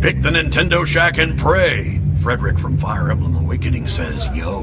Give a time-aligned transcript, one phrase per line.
[0.00, 2.00] Pick the Nintendo Shack and pray.
[2.22, 4.62] Frederick from Fire Emblem Awakening says, yo.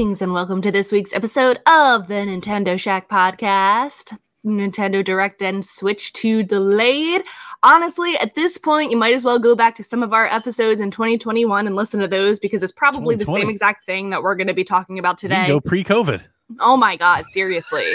[0.00, 4.16] Greetings, and welcome to this week's episode of the Nintendo Shack podcast.
[4.46, 7.20] Nintendo Direct and Switch 2 delayed.
[7.62, 10.80] Honestly, at this point, you might as well go back to some of our episodes
[10.80, 14.34] in 2021 and listen to those because it's probably the same exact thing that we're
[14.36, 15.46] going to be talking about today.
[15.46, 16.22] go pre-COVID.
[16.60, 17.92] Oh my God, seriously.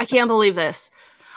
[0.00, 0.90] I can't believe this.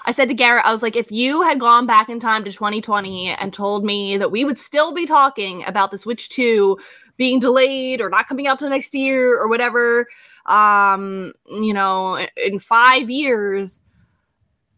[0.05, 2.51] I said to Garrett, I was like, if you had gone back in time to
[2.51, 6.79] 2020 and told me that we would still be talking about the Switch 2
[7.17, 10.07] being delayed or not coming out till next year or whatever,
[10.45, 13.81] um, you know, in five years,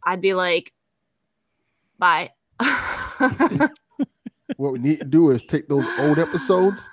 [0.03, 0.73] I'd be like,
[1.97, 2.31] bye.
[4.57, 6.89] What we need to do is take those old episodes,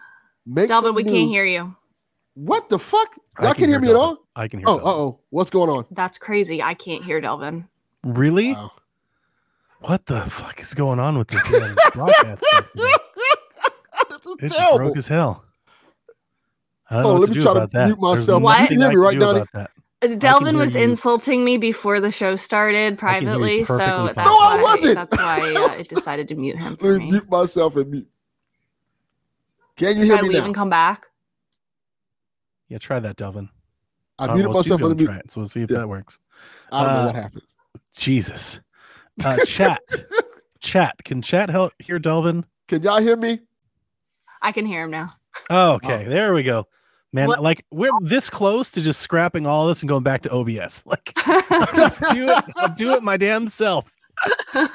[0.47, 1.13] make Delvin, them we new.
[1.13, 1.75] can't hear you.
[2.35, 3.15] What the fuck?
[3.39, 4.19] I Y'all can can't hear hear me at all?
[4.35, 4.69] I can hear.
[4.69, 5.21] Oh, uh oh.
[5.31, 5.85] What's going on?
[5.91, 6.63] That's crazy.
[6.63, 7.69] I can't hear Delvin.
[8.03, 8.53] Really?
[8.55, 8.73] Wow.
[9.81, 11.43] What the fuck is going on with this
[11.93, 12.45] broadcast?
[14.23, 14.47] stuff today?
[14.47, 14.87] this is It's terrible.
[14.87, 15.45] broke as hell.
[16.91, 17.87] I don't Oh, know let me try to that.
[17.87, 18.43] mute myself.
[18.43, 18.61] What?
[18.61, 19.71] nothing You hear me right do down about that.
[20.03, 20.81] Uh, Delvin was you.
[20.83, 24.25] insulting me before the show started can hear you privately, so that's fine.
[24.25, 24.95] No, I why, wasn't.
[24.95, 27.11] That's why uh, I decided to mute him for Let me me.
[27.13, 28.09] mute myself and mute.
[29.77, 30.47] Can you Should I hear me leave now?
[30.47, 31.07] and come back?
[32.69, 33.49] Yeah, try that, Delvin.
[34.19, 35.07] I don't muted know, she's myself gonna and mute.
[35.09, 35.79] try it, so we'll see if Yeah.
[35.79, 36.19] that works.
[36.73, 37.43] I don't know Uh, what happened.
[37.97, 38.61] Jesus.
[39.25, 39.81] Uh, chat,
[40.61, 40.95] chat.
[41.05, 42.45] Can chat help hear Delvin?
[42.69, 43.41] Can y'all hear me?
[44.43, 45.09] I can hear him now.
[45.49, 46.05] Oh, okay.
[46.05, 46.67] There we go.
[47.13, 50.31] Man, What- like we're this close to just scrapping all this and going back to
[50.31, 50.85] OBS.
[50.87, 51.13] Like,
[51.75, 52.45] just do it.
[52.57, 53.91] I'll do it my damn self.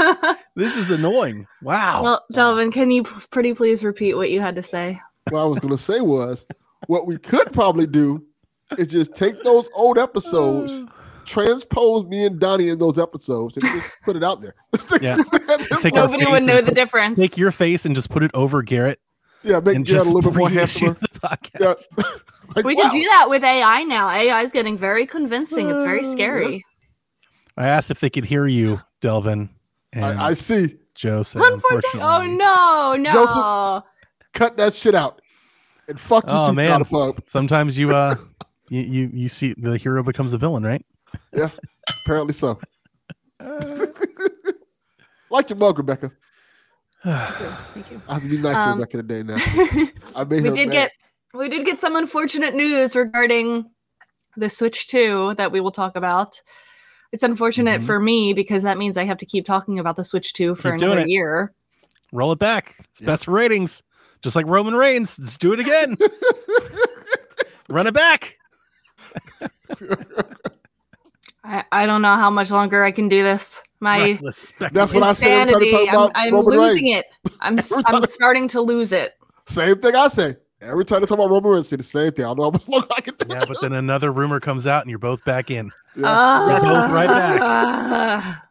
[0.57, 1.45] This is annoying.
[1.61, 2.01] Wow.
[2.01, 5.01] well, Delvin, can you p- pretty please repeat what you had to say?
[5.29, 6.45] What I was going to say was
[6.87, 8.23] what we could probably do
[8.77, 10.85] is just take those old episodes,
[11.25, 14.53] transpose me and Donnie in those episodes, and just put it out there.
[15.01, 15.17] Yeah.
[15.17, 17.19] Just Take our Nobody would know the difference.
[17.19, 18.99] Take your face and just put it over Garrett
[19.45, 21.37] yeah, make and Garrett just a little bit more reissue handsomer.
[21.59, 21.73] Yeah.
[22.55, 22.83] Like, we wow.
[22.83, 24.07] can do that with AI now.
[24.07, 25.71] AI is getting very convincing.
[25.71, 26.63] It's very scary.
[27.57, 29.49] I asked if they could hear you, Delvin.
[29.91, 30.75] And I, I see.
[30.93, 31.41] Joseph.
[31.43, 33.11] Unfortunately, oh no, no.
[33.11, 33.83] Joseph-
[34.33, 35.21] Cut that shit out.
[35.87, 36.83] And fuck you Oh, too, man.
[36.83, 37.25] Counterpub.
[37.25, 38.15] Sometimes you uh
[38.69, 40.85] you, you you see the hero becomes a villain, right?
[41.33, 41.49] Yeah,
[42.05, 42.59] apparently so.
[45.29, 46.11] like your mug, Rebecca.
[47.05, 48.01] Thank you.
[48.09, 49.37] I have to be nice Um, to Rebecca today now.
[50.15, 50.73] I made we did mad.
[50.73, 50.91] get
[51.33, 53.65] we did get some unfortunate news regarding
[54.37, 56.41] the Switch 2 that we will talk about.
[57.11, 57.85] It's unfortunate Mhm.
[57.85, 60.71] for me because that means I have to keep talking about the Switch 2 for
[60.71, 61.53] Keep another year.
[62.11, 62.75] Roll it back.
[62.91, 63.05] It's Yeah.
[63.07, 63.83] best ratings.
[64.21, 65.19] Just like Roman Reigns.
[65.19, 65.95] Let's do it again.
[67.69, 68.37] Run it back.
[71.43, 73.63] I, I don't know how much longer I can do this.
[73.79, 76.85] My respect That's what I said every time they insanity, talk I'm, about I'm losing
[76.85, 76.99] Reigns.
[76.99, 77.05] it.
[77.41, 77.59] I'm
[77.93, 79.15] I'm starting to lose it.
[79.45, 80.35] Same thing I say.
[80.61, 82.25] Every time they talk about Roman Reigns, say the same thing.
[82.25, 84.65] I don't know how much longer I can do Yeah, but then another rumor comes
[84.65, 85.71] out and you're both back in.
[85.95, 86.49] Yeah.
[86.49, 87.41] You're both right back.
[87.41, 88.45] Ah.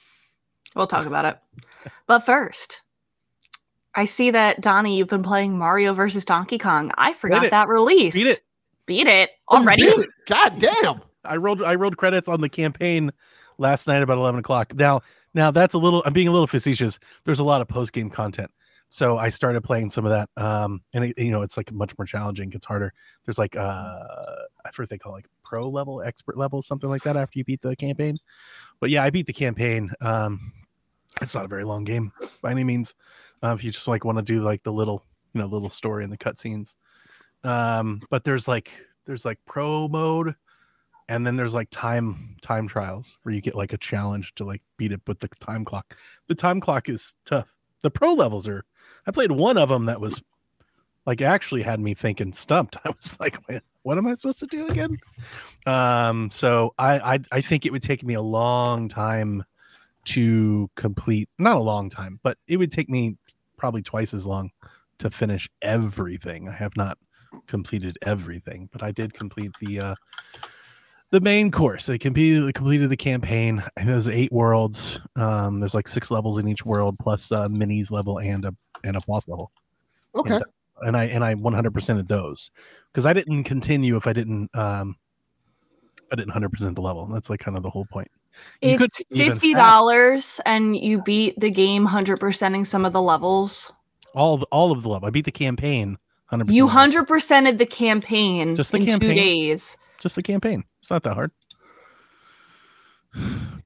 [0.74, 1.38] we'll talk about it.
[2.06, 2.82] But first,
[3.94, 6.92] I see that Donnie, you've been playing Mario versus Donkey Kong.
[6.98, 8.16] I forgot that released.
[8.16, 8.40] Beat it.
[8.86, 9.82] Beat it already.
[9.82, 10.10] did it.
[10.26, 11.02] God damn.
[11.24, 13.12] I rolled I rolled credits on the campaign
[13.58, 14.74] last night about eleven o'clock.
[14.74, 15.02] Now
[15.34, 16.98] now that's a little I'm being a little facetious.
[17.24, 18.50] There's a lot of post game content.
[18.90, 20.30] So I started playing some of that.
[20.42, 22.92] Um and it, you know it's like much more challenging, gets harder.
[23.26, 24.04] There's like uh
[24.64, 27.44] I forget they call it, like pro level, expert level, something like that after you
[27.44, 28.16] beat the campaign.
[28.80, 29.92] But yeah, I beat the campaign.
[30.00, 30.52] Um
[31.20, 32.94] it's not a very long game by any means.
[33.42, 36.04] Uh, if you just like want to do like the little, you know, little story
[36.04, 36.76] and the cutscenes.
[37.44, 38.70] Um, but there's like
[39.06, 40.34] there's like pro mode
[41.08, 44.62] and then there's like time time trials where you get like a challenge to like
[44.76, 45.96] beat it with the time clock.
[46.28, 47.48] The time clock is tough.
[47.82, 48.64] The pro levels are
[49.06, 50.22] i played one of them that was
[51.06, 52.76] like actually had me thinking stumped.
[52.84, 54.98] I was like "Wait, what am i supposed to do again?
[55.66, 59.44] Um so I, I i think it would take me a long time
[60.06, 63.16] to complete not a long time but it would take me
[63.56, 64.50] probably twice as long
[64.98, 66.48] to finish everything.
[66.48, 66.98] I have not
[67.46, 69.94] completed everything but i did complete the uh
[71.10, 71.88] the main course.
[71.88, 73.60] I completed completed the campaign.
[73.60, 75.00] I think There's eight worlds.
[75.16, 78.96] Um, there's like six levels in each world, plus uh, minis level and a and
[78.96, 79.50] a boss level.
[80.14, 80.40] Okay.
[80.82, 82.50] and I and I 100% of those
[82.92, 84.96] because I didn't continue if I didn't um
[86.10, 87.06] I didn't 100% the level.
[87.06, 88.10] That's like kind of the whole point.
[88.62, 93.02] You It's even fifty dollars, and you beat the game hundred percenting some of the
[93.02, 93.72] levels.
[94.14, 95.06] all the, all of the level.
[95.08, 95.96] I beat the campaign
[96.32, 96.52] 100%.
[96.52, 99.08] You of the hundred percented the campaign Just the in campaign?
[99.10, 99.76] two days.
[99.98, 100.64] Just the campaign.
[100.80, 101.30] It's not that hard.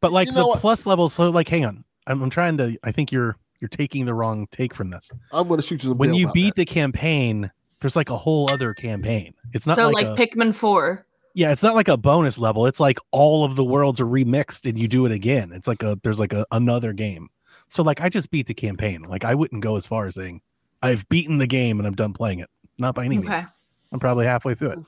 [0.01, 0.61] But like You the what?
[0.61, 1.85] plus levels, so like hang on.
[2.07, 5.11] I'm, I'm trying to I think you're you're taking the wrong take from this.
[5.31, 5.99] I'm going to shoot you some.
[5.99, 6.57] When you beat that.
[6.57, 7.51] the campaign,
[7.81, 9.35] there's like a whole other campaign.
[9.53, 11.07] It's not so like, like, a, Pikmin four.
[11.35, 12.67] yeah, it's not like a bonus level.
[12.67, 15.53] It's like all of the worlds are remixed and you do it again.
[15.53, 17.29] It's like a there's like a, another game.
[17.69, 19.03] So like I just beat the campaign.
[19.03, 20.41] Like I wouldn't go as far as saying
[20.83, 22.51] I've beaten the game and I'm done playing it.
[22.79, 23.47] Not by any means.
[23.93, 24.79] I'm probably halfway through it.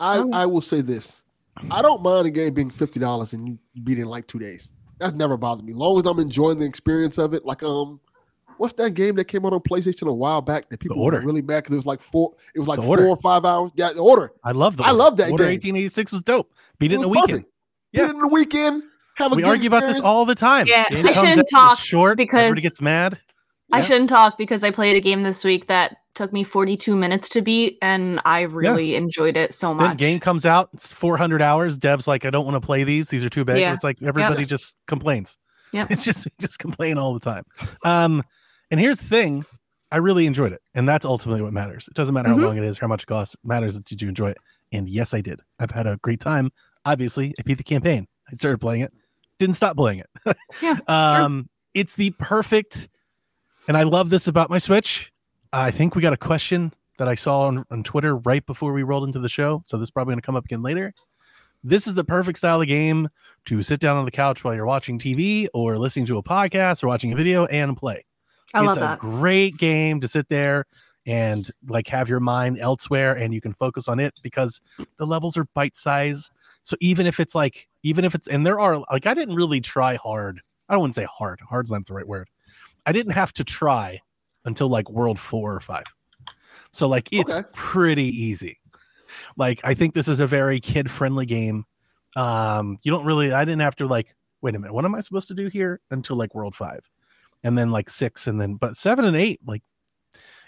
[0.00, 0.30] I, Oh.
[0.32, 1.22] I will say this.
[1.70, 4.38] I don't mind a game being fifty dollars and you beat it in like two
[4.38, 4.70] days.
[4.98, 5.72] That's never bothered me.
[5.72, 7.44] Long as I'm enjoying the experience of it.
[7.46, 7.98] Like um,
[8.58, 11.20] what's that game that came out on PlayStation a while back that people were Order.
[11.20, 12.34] really mad because it was like four.
[12.54, 13.08] It was like The four Order.
[13.08, 13.70] or five hours.
[13.74, 14.32] Yeah, the order.
[14.44, 15.52] I love the I love that Order game.
[15.54, 16.52] 1886 was dope.
[16.78, 17.30] Beat it, It in a was weekend.
[17.44, 17.52] perfect.
[17.92, 18.02] Yeah.
[18.02, 18.82] Beat it in the weekend.
[19.16, 20.66] Have a We good argue about this all the time.
[20.66, 23.18] Yeah, Game I shouldn't talk short because- everybody gets mad.
[23.72, 23.84] I Yeah.
[23.84, 27.42] shouldn't talk because I played a game this week that took me 42 minutes to
[27.42, 29.98] beat, and I really enjoyed it so Then much.
[29.98, 31.78] game comes out, it's 400 hours.
[31.78, 33.08] Dev's like, I don't want to play these.
[33.08, 33.58] These are too big.
[33.58, 33.72] Yeah.
[33.74, 35.38] It's like everybody just complains.
[35.72, 37.44] yeah It's just just complain all the time.
[37.84, 38.22] Um,
[38.70, 39.44] and here's the thing,
[39.92, 41.86] I really enjoyed it, and that's ultimately what matters.
[41.86, 42.40] It doesn't matter Mhm.
[42.40, 43.36] how long it is, how much it costs.
[43.44, 44.38] Matters did you enjoy it?
[44.72, 45.40] And yes, I did.
[45.60, 46.50] I've had a great time.
[46.84, 48.08] Obviously, I beat the campaign.
[48.28, 48.92] I started playing it,
[49.38, 50.36] didn't stop playing it.
[50.60, 52.88] Yeah, um, it's the perfect,
[53.68, 55.12] and I love this about my Switch.
[55.52, 58.82] I think we got a question that I saw on, on Twitter right before we
[58.82, 59.62] rolled into the show.
[59.66, 60.92] So this is probably going to come up again later.
[61.62, 63.08] This is the perfect style of game
[63.46, 66.82] to sit down on the couch while you're watching TV or listening to a podcast
[66.82, 68.04] or watching a video and play.
[68.54, 70.66] I it's love a great game to sit there
[71.06, 74.60] and like have your mind elsewhere and you can focus on it because
[74.96, 76.30] the levels are bite size.
[76.62, 79.60] So even if it's like, even if it's, and there are like, I didn't really
[79.60, 80.40] try hard.
[80.68, 81.40] I don't want to say hard.
[81.40, 82.28] Hard's not the right word.
[82.86, 84.00] I didn't have to try
[84.46, 85.84] until like world four or five.
[86.70, 87.46] So like it's Okay.
[87.52, 88.58] pretty easy.
[89.36, 91.64] Like I think this is a very kid friendly game.
[92.16, 95.00] Um, you don't really I didn't have to like, wait a minute, what am I
[95.00, 96.88] supposed to do here until like world five?
[97.44, 99.62] And then like six and then but seven and eight, like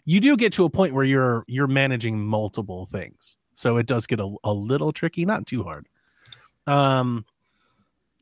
[0.04, 3.36] you do get to a point where you're you're managing multiple things.
[3.54, 5.88] So it does get a, a little tricky, not too hard.
[6.66, 7.24] Um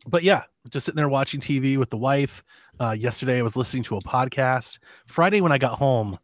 [0.06, 2.42] but yeah, just sitting there watching TV with the wife.
[2.80, 4.78] Uh, yesterday, I was listening to a podcast.
[5.06, 6.18] Friday, when I got home,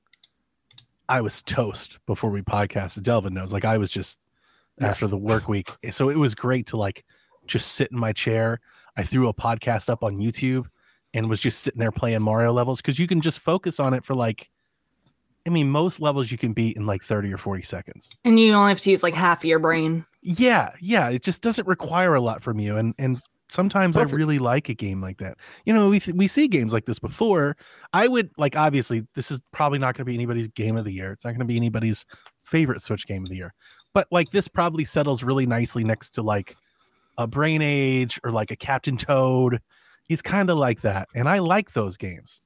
[1.09, 3.03] I was toast before we podcasted.
[3.03, 4.21] Delvin knows, like I was just
[4.81, 5.71] after the work week.
[5.93, 7.05] So it was great to like
[7.47, 8.61] just sit in my chair.
[8.97, 10.67] I threw a podcast up on YouTube
[11.15, 14.05] and was just sitting there playing Mario levels because you can just focus on it
[14.05, 14.51] for like,
[15.47, 18.09] I mean, most levels you can beat in like 30 or 40 seconds.
[18.25, 20.05] And you only have to use like half of your brain.
[20.23, 23.21] Yeah, yeah, it just doesn't require a lot from you, and and
[23.53, 25.37] sometimes I really like a game like that.
[25.65, 27.57] You know, we th- we see games like this before.
[27.93, 30.93] I would like obviously this is probably not going to be anybody's game of the
[30.93, 31.13] year.
[31.13, 32.05] It's not going to be anybody's
[32.41, 33.55] favorite Switch game of the year,
[33.93, 36.57] but like this probably settles really nicely next to like
[37.19, 39.61] a Brain Age or like a Captain Toad.
[40.05, 42.41] He's kind of like that, and I like those games,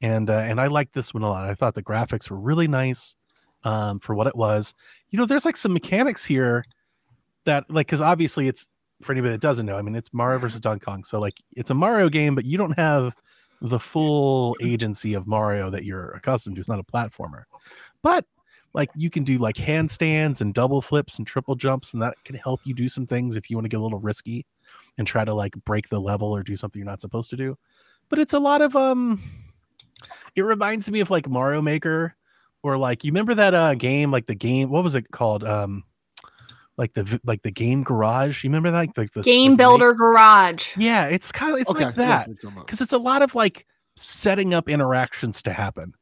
[0.00, 1.48] and uh, and I like this one a lot.
[1.48, 3.16] I thought the graphics were really nice
[3.64, 4.74] um, for what it was.
[5.10, 6.64] You know, there's like some mechanics here
[7.44, 8.68] that like because obviously it's
[9.02, 9.76] for anybody that doesn't know.
[9.76, 12.58] I mean, it's Mario versus Donkey Kong, so like it's a Mario game, but you
[12.58, 13.14] don't have
[13.60, 16.60] the full agency of Mario that you're accustomed to.
[16.60, 17.44] It's not a platformer,
[18.02, 18.24] but
[18.74, 22.36] like you can do like handstands and double flips and triple jumps, and that can
[22.36, 24.46] help you do some things if you want to get a little risky
[24.98, 27.56] and try to like break the level or do something you're not supposed to do.
[28.08, 29.22] But it's a lot of um.
[30.34, 32.16] It reminds me of like Mario Maker,
[32.62, 34.70] or like you remember that uh game, like the game.
[34.70, 35.44] What was it called?
[35.44, 35.84] Um,
[36.82, 38.42] like the like the game garage.
[38.42, 38.98] You remember that?
[38.98, 40.76] Like the Game like, Builder Garage.
[40.76, 42.66] Yeah, it's kind of it's okay, like that what you're talking about.
[42.66, 45.94] because it's a lot of like setting up interactions to happen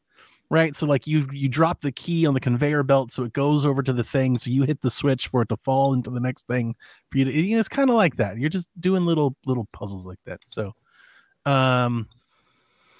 [0.49, 3.66] right so like you you drop the key on the conveyor belt so it goes
[3.66, 6.20] over to the thing so you hit the switch for it to fall into the
[6.20, 6.75] next thing
[7.08, 9.66] for you to you know, it's kind of like that you're just doing little little
[9.72, 10.72] puzzles like that so
[11.46, 12.08] um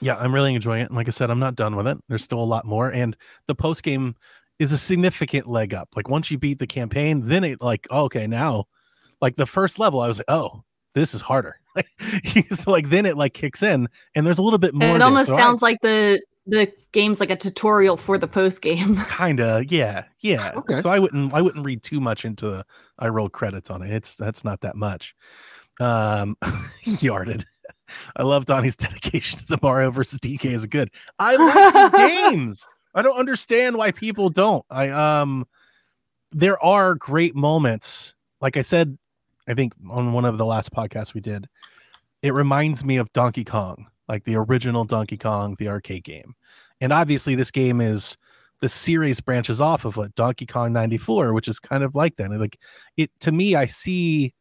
[0.01, 2.25] yeah i'm really enjoying it and like i said i'm not done with it there's
[2.25, 4.15] still a lot more and the post game
[4.61, 5.89] is a significant leg up.
[5.97, 8.67] Like once you beat the campaign then it like oh, okay now
[9.21, 10.63] like the first level i was like oh
[10.95, 11.57] this is harder.
[12.53, 14.99] So like then it like kicks in and there's a little bit more And it
[15.01, 15.07] there.
[15.09, 18.97] almost So I- sounds like the the game's like a tutorial for the post game.
[19.09, 20.53] kind of yeah yeah.
[20.57, 20.81] Okay.
[20.81, 22.65] so i wouldn't i wouldn't read too much into the
[22.99, 23.91] i roll credits on it.
[23.93, 25.15] It's that's not that much.
[25.81, 26.37] Um
[26.85, 27.45] yarded.
[28.17, 30.91] I love donnie's dedication to the mario versus dk is good.
[31.19, 32.01] I love these
[32.31, 34.65] games I don't understand why people don't.
[34.71, 35.47] I um
[36.33, 38.15] there are great moments.
[38.41, 38.97] Like I said,
[39.49, 41.49] I think on one of the last podcasts we did,
[42.23, 46.35] it reminds me of Donkey Kong, like the original Donkey Kong, the arcade game.
[46.81, 48.17] And obviously this game is
[48.61, 52.31] the series branches off of what Donkey Kong 94, which is kind of like that.
[52.31, 52.59] And like
[52.97, 54.35] it to me, I see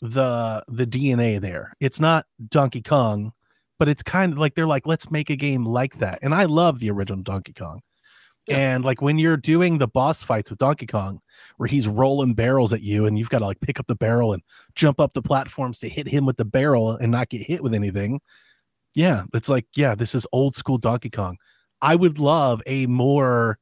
[0.00, 1.72] the the DNA there.
[1.80, 3.32] It's not Donkey Kong,
[3.78, 6.18] but it's kind of like they're like, let's make a game like that.
[6.22, 7.80] And I love the original Donkey Kong.
[8.46, 8.56] Yeah.
[8.56, 11.20] And like when you're doing the boss fights with Donkey Kong,
[11.58, 14.32] where he's rolling barrels at you, and you've got to like pick up the barrel
[14.32, 14.42] and
[14.74, 17.74] jump up the platforms to hit him with the barrel and not get hit with
[17.74, 18.20] anything.
[18.94, 21.36] Yeah, it's like, yeah, this is old school Donkey Kong.
[21.80, 23.58] I would love a more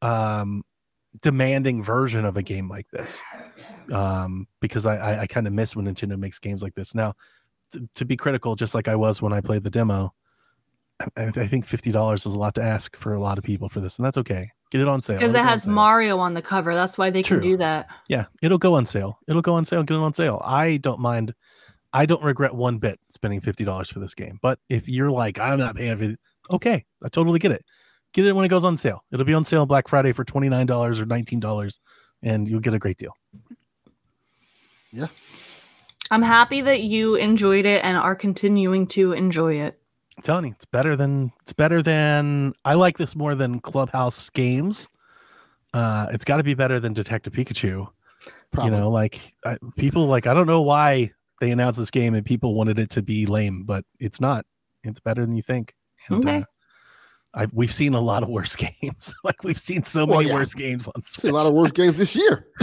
[0.00, 0.62] um
[1.20, 3.20] demanding version of a game like this.
[3.92, 6.94] Um, because I, I, I kind of miss when Nintendo makes games like this.
[6.94, 7.14] Now,
[7.74, 10.12] to, to be critical, just like I was when I played the demo,
[11.16, 13.68] I, I think fifty dollars is a lot to ask for a lot of people
[13.68, 14.50] for this, and that's okay.
[14.70, 15.18] Get it on sale.
[15.18, 15.66] Because It'll it go on has.
[15.66, 16.74] Mario on the cover.
[16.74, 17.40] That's why they True.
[17.40, 17.88] can do that.
[18.08, 19.18] Yeah, it'll go on sale.
[19.28, 19.82] It'll go on sale.
[19.82, 20.40] Get it on sale.
[20.44, 21.34] I don't mind.
[21.92, 24.38] I don't regret one bit spending fifty dollars for this game.
[24.42, 26.18] But if you're like, I'm not paying for it,
[26.50, 27.64] okay, I totally get it.
[28.12, 29.04] Get it when it goes on sale.
[29.12, 31.80] It'll be on sale on Black Friday for twenty nine dollars or nineteen dollars,
[32.22, 33.16] and you'll get a great deal.
[36.10, 39.78] I'm happy that you enjoyed it and are continuing to enjoy it.
[40.16, 44.30] I'm telling you, it's better than it's better than I like this more than Clubhouse
[44.30, 44.86] games.
[45.72, 47.88] Uh, it's got to be better than Detective Pikachu.
[48.52, 48.72] Probably.
[48.72, 52.24] You know, like I, people like I don't know why they announced this game and
[52.24, 54.46] people wanted it to be lame, but it's not.
[54.84, 55.74] It's better than you think.
[56.08, 56.36] And, Okay.
[56.38, 56.44] uh,
[57.36, 59.14] I, we've seen a lot of worse games.
[59.24, 60.36] like we've seen so Well, many yeah.
[60.36, 61.30] worse games on See Switch.
[61.32, 62.46] a lot of worse games this year.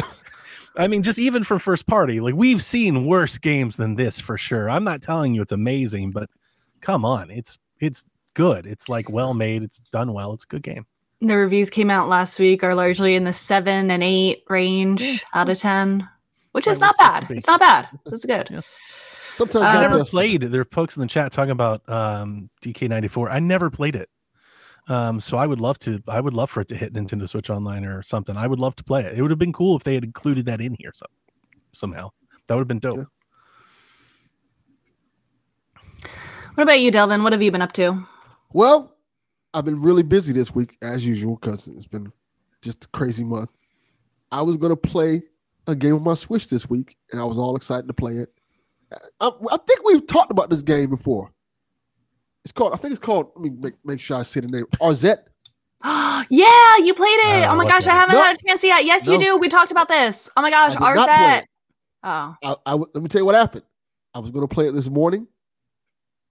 [0.78, 4.38] I mean, just even for first party, like we've seen worse games than this for
[4.38, 4.70] sure.
[4.70, 6.30] I'm not telling you it's amazing, but
[6.80, 8.66] come on, it's it's good.
[8.66, 9.64] It's like well made.
[9.64, 10.34] It's done well.
[10.34, 10.86] It's a good game.
[11.22, 15.18] The reviews came out last week are largely in the seven and eight range Yeah.
[15.34, 16.08] out of ten,
[16.54, 17.28] which is where not bad.
[17.30, 17.88] It's not bad.
[18.08, 18.48] It's good.
[18.50, 18.62] Yeah.
[19.36, 20.42] Sometimes I never played.
[20.42, 23.32] There are folks in the chat talking about um, DK94.
[23.32, 24.10] I never played it.
[24.88, 26.02] Um, so I would love to.
[26.08, 28.36] I would love for it to hit Nintendo Switch Online or something.
[28.36, 29.18] I would love to play it.
[29.18, 31.06] It would have been cool if they had included that in here so,
[31.72, 32.10] somehow.
[32.48, 32.98] That would have been dope.
[32.98, 33.06] Yeah.
[36.56, 37.24] What about you, Delvin?
[37.24, 38.06] What have you been up to?
[38.52, 38.98] Well,
[39.54, 42.12] I've been really busy this week as usual because it's been
[42.62, 43.50] just a crazy month.
[44.32, 45.22] I was gonna play
[45.68, 48.34] a game on my Switch this week, and I was all excited to play it.
[49.22, 51.32] I, I think we've talked about this game before.
[52.44, 52.74] It's called.
[52.74, 53.32] I think it's called.
[53.36, 54.66] Let me make, make sure I say the name.
[54.80, 55.20] Arzette.
[56.30, 57.44] yeah, you played it.
[57.44, 58.22] Uh, oh my what's gosh, I haven't No.
[58.24, 58.86] had a chance yet.
[58.86, 59.38] Yes, you do.
[59.38, 60.30] We talked about this.
[60.38, 61.38] Oh my gosh, I did not play Arzette.
[61.40, 61.48] it.
[62.04, 63.64] Oh, I, let me tell you what happened.
[64.14, 65.28] I was going to play it this morning.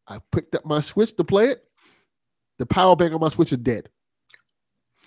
[0.07, 1.65] I picked up my Switch to play it.
[2.59, 3.89] The power bank on my Switch is dead.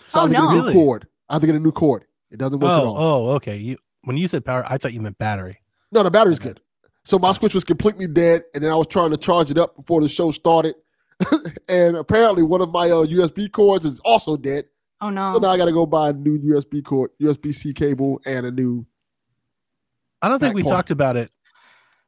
[0.07, 0.73] So I Oh, have to get a new Really?
[0.73, 1.07] cord.
[1.29, 2.05] I have to get a new cord.
[2.31, 2.97] It doesn't work at Oh, all.
[2.97, 3.57] oh, okay.
[3.57, 5.57] You when you said power, I thought you meant battery.
[5.91, 6.49] No, the battery's Okay.
[6.49, 6.61] good.
[7.05, 9.75] So my Switch was completely dead, and then I was trying to charge it up
[9.77, 10.75] before the show started.
[11.69, 14.65] and apparently, one of my uh, USB cords is also dead.
[15.01, 15.33] oh no.
[15.33, 18.45] So now I got to go buy a new USB cord, USB C cable, and
[18.45, 18.85] a new.
[20.21, 20.71] I don't think we part.
[20.73, 21.29] talked about it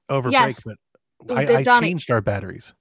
[0.10, 0.63] over Yes.
[0.63, 0.77] break,
[1.25, 1.88] but I, did, I Donnie.
[1.88, 2.74] changed our batteries.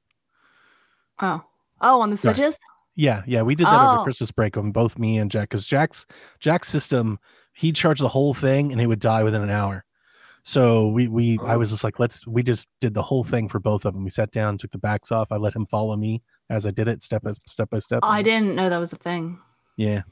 [1.21, 1.43] Oh,
[1.81, 2.35] oh, on the Sorry.
[2.35, 2.59] switches.
[2.97, 4.05] Yeah, yeah, we did that over Oh.
[4.05, 6.07] Christmas break on both me and Jack because Jack's
[6.39, 7.19] Jack's system
[7.53, 9.85] he charged the whole thing and it would die within an hour.
[10.47, 11.59] So we we I Oh.
[11.59, 14.05] was just like, let's we just did the whole thing for both of them.
[14.05, 15.33] We sat down, took the backs off.
[15.33, 18.01] I let him follow me as I did it step by step by step.
[18.03, 19.39] I didn't know that was a thing.
[19.77, 20.03] Yeah,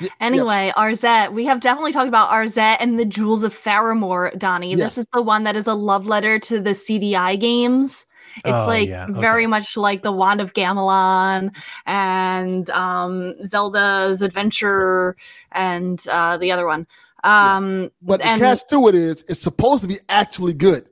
[0.00, 1.32] Yeah, Anyway, Arzette.
[1.32, 4.70] We have definitely talked about Arzette and the Jewels of Faramore, Donnie.
[4.70, 4.78] Yes.
[4.94, 8.06] This is the one that is a love letter to the CDI games.
[8.44, 11.50] It's Oh, like yeah, very much like the Wand of Gamelon
[11.86, 15.16] and um, Zelda's Adventure
[15.52, 16.86] and uh, the other one.
[17.28, 20.88] Um, But the catch to it is, it's supposed to be actually good.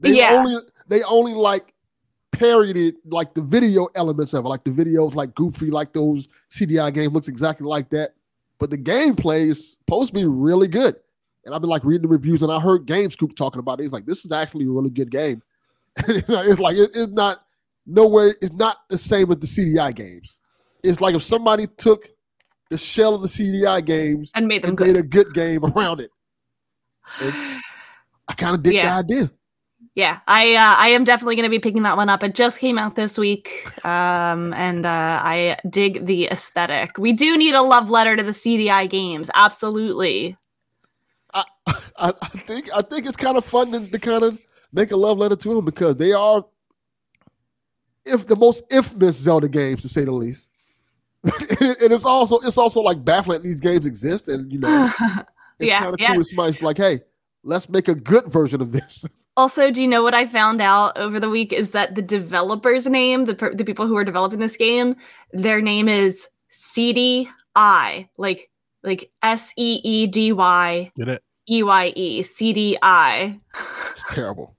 [0.00, 0.36] They Yeah.
[0.38, 0.56] only
[0.88, 1.72] they only like
[2.32, 6.92] parodied like the video elements of it, like the videos like Goofy, like those CDI
[6.92, 8.14] games looks exactly like that.
[8.58, 10.96] But the gameplay is supposed to be really good.
[11.44, 13.82] And I've been like reading the reviews, and I heard Game Scoop talking about it.
[13.82, 15.42] He's like, "This is actually a really good game."
[16.08, 17.44] it's like it- it's not
[17.86, 18.34] nowhere.
[18.40, 20.40] It's not the same as the CDI games.
[20.82, 22.08] It's like if somebody took
[22.74, 24.86] the shell of the CDI games and made them and good.
[24.88, 26.10] made a good game around it.
[27.20, 27.32] And
[28.26, 29.00] I kind of dig Yeah.
[29.00, 29.30] the idea.
[29.94, 32.24] Yeah, I uh, I am definitely going to be picking that one up.
[32.24, 36.98] It just came out this week, um, and uh, I dig the aesthetic.
[36.98, 40.36] We do need a love letter to the CDI games, absolutely.
[41.34, 41.44] I,
[41.96, 45.18] I think I think it's kind of fun to, to kind of make a love
[45.18, 46.44] letter to them because they are
[48.04, 50.50] if the most infamous Zelda games to say the least.
[51.60, 54.92] and it's also it's also like baffling that these games exist, and you know,
[55.58, 56.12] it's Yeah, kind of yeah.
[56.12, 56.20] cool.
[56.20, 57.00] If somebody's like, "Hey,
[57.42, 59.04] let's make a good version of this."
[59.36, 62.86] Also, do you know what I found out over the week is that the developer's
[62.86, 64.94] name, the per- the people who are developing this game,
[65.32, 68.48] their name is CDI, like
[68.84, 71.22] like S E E D Y Get it?
[71.50, 73.40] E Y E CDI.
[73.90, 74.54] It's terrible.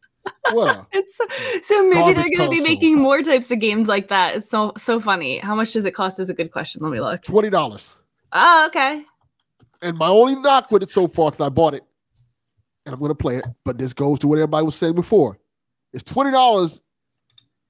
[0.51, 0.87] What
[1.63, 4.35] so maybe they're going to be making more types of games like that.
[4.37, 5.39] It's so so funny.
[5.39, 6.19] How much does it cost?
[6.19, 6.81] Is a good question.
[6.83, 7.21] Let me look.
[7.23, 7.95] twenty dollars.
[8.31, 9.03] Oh, okay.
[9.81, 11.83] And my only knock with it so far, because I bought it
[12.85, 15.39] and I'm going to play it, but this goes to what everybody was saying before.
[15.93, 16.81] It's twenty dollars,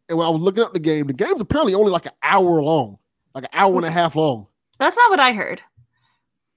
[0.09, 2.62] and when I was looking up the game, the game's apparently only like an hour
[2.62, 2.97] long,
[3.33, 4.47] like an hour and a half long.
[4.79, 5.62] That's not what I heard.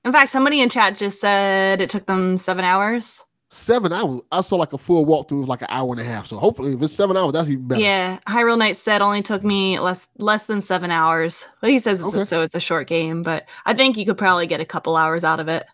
[0.05, 3.23] In fact, somebody in chat just said it took them seven hours.
[3.51, 4.21] Seven hours.
[4.31, 6.27] I saw like a full walkthrough was like an hour and a half.
[6.27, 7.81] So hopefully, if it's seven hours, that's even better.
[7.81, 11.49] Yeah, Hyrule Knight said only took me less less than seven hours.
[11.63, 12.25] Well, he says it's Okay.
[12.25, 15.25] so it's a short game, but I think you could probably get a couple hours
[15.25, 15.65] out of it.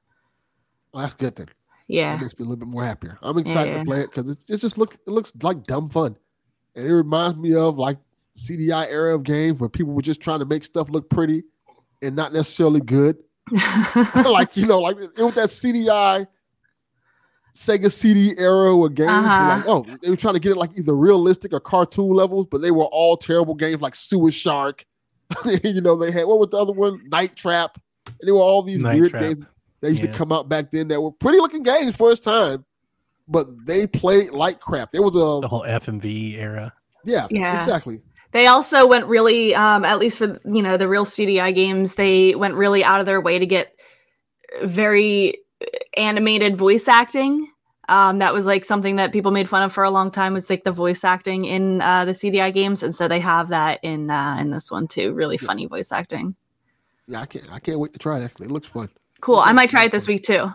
[0.92, 1.48] Well, that's good then.
[1.88, 3.18] Yeah, That makes me a little bit more happier.
[3.22, 3.78] I'm excited Yeah.
[3.80, 6.16] to play it because it, it just looks it looks like dumb fun,
[6.76, 7.98] and it reminds me of like
[8.38, 11.42] CDI era of games where people were just trying to make stuff look pretty
[12.02, 13.16] and not necessarily good.
[14.14, 16.26] like you know, like it was that CDI
[17.56, 19.56] Sega CD era where games Uh-huh.
[19.56, 22.60] like, oh, they were trying to get it like either realistic or cartoon levels, but
[22.62, 24.84] they were all terrible games like Sewer Shark.
[25.64, 27.00] you know, they had what was the other one?
[27.08, 27.78] Night Trap.
[28.06, 29.22] And they were all these Night weird Trap.
[29.22, 29.44] games
[29.80, 30.10] that used Yeah.
[30.12, 32.64] to come out back then that were pretty looking games for its time,
[33.28, 34.90] but they played like crap.
[34.92, 36.72] There was The a whole FMV era.
[37.04, 37.60] yeah, Yeah.
[37.60, 38.00] exactly.
[38.32, 42.34] they also went really, um, at least for you know the real CDI games, they
[42.34, 43.74] went really out of their way to get
[44.62, 45.38] very
[45.98, 47.48] animated voice acting.
[47.88, 50.32] Um, that was like something that people made fun of for a long time.
[50.32, 53.78] Was like the voice acting in uh, the CDI games, and so they have that
[53.82, 55.12] in uh, in this one too.
[55.12, 55.46] Really Yeah.
[55.46, 56.34] funny voice acting.
[57.06, 58.46] Yeah, I can't I can't wait to try it actually.
[58.46, 58.88] It looks fun.
[59.20, 59.36] Cool.
[59.38, 60.14] I might try it this cool.
[60.14, 60.50] week too.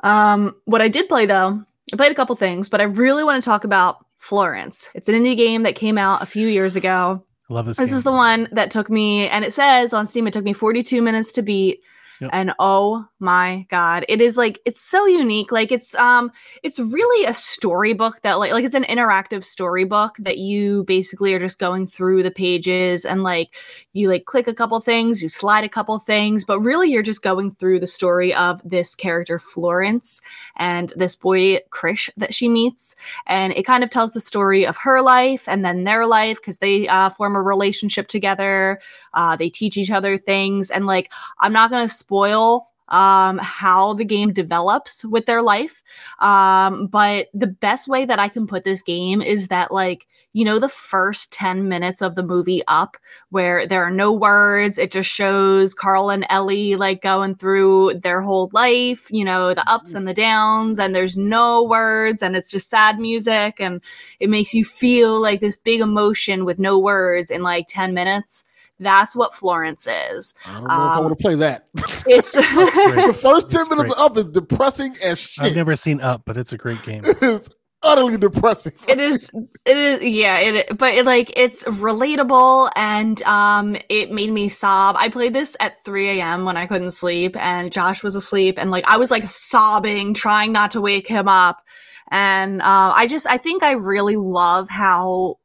[0.00, 3.42] Um, what I did play though, I played a couple things, but I really want
[3.42, 4.88] to talk about Florence.
[4.94, 7.22] It's an indie game that came out a few years ago.
[7.48, 7.76] I love this.
[7.76, 7.96] This game.
[7.96, 11.00] is the one that took me, and it says on Steam, it took me 42
[11.00, 11.80] minutes to beat.
[12.20, 12.30] Yep.
[12.32, 15.52] And oh my god, it is like it's so unique.
[15.52, 16.30] Like it's um,
[16.62, 21.38] it's really a storybook that like like it's an interactive storybook that you basically are
[21.38, 23.56] just going through the pages and like
[23.92, 27.22] you like click a couple things, you slide a couple things, but really you're just
[27.22, 30.20] going through the story of this character Florence
[30.56, 34.76] and this boy Krish that she meets and it kind of tells the story of
[34.76, 38.80] her life and then their life because they uh, form a relationship together
[39.16, 40.70] uh, they teach each other things.
[40.70, 45.82] And like i'm not going to spoil um, how the game develops with their life.
[46.20, 50.44] Um, but the best way that i can put this game is that like you
[50.44, 52.98] know the first 10 minutes of the movie up
[53.30, 58.20] where there are no words it just shows carl and ellie like going through their
[58.20, 62.50] whole life you know the ups and the downs and there's no words and it's
[62.50, 63.80] just sad music and
[64.20, 68.44] it makes you feel like this big emotion with no words in like 10 minutes
[68.78, 71.66] that's what florence is I don't know if I Um, want to play that.
[72.06, 74.04] it's the first 10 It's minutes great.
[74.04, 75.44] up is depressing as shit.
[75.46, 77.02] I've never seen Up, but it's a great game.
[77.06, 77.48] it's
[77.82, 78.72] utterly depressing.
[78.88, 79.30] it is
[79.64, 84.96] it is yeah it but it like it's relatable and um it made me sob
[84.98, 88.70] i played this at 3 a.m when i couldn't sleep and josh was asleep and
[88.72, 91.62] like i was like sobbing trying not to wake him up
[92.10, 95.36] and uh, i just i think i really love how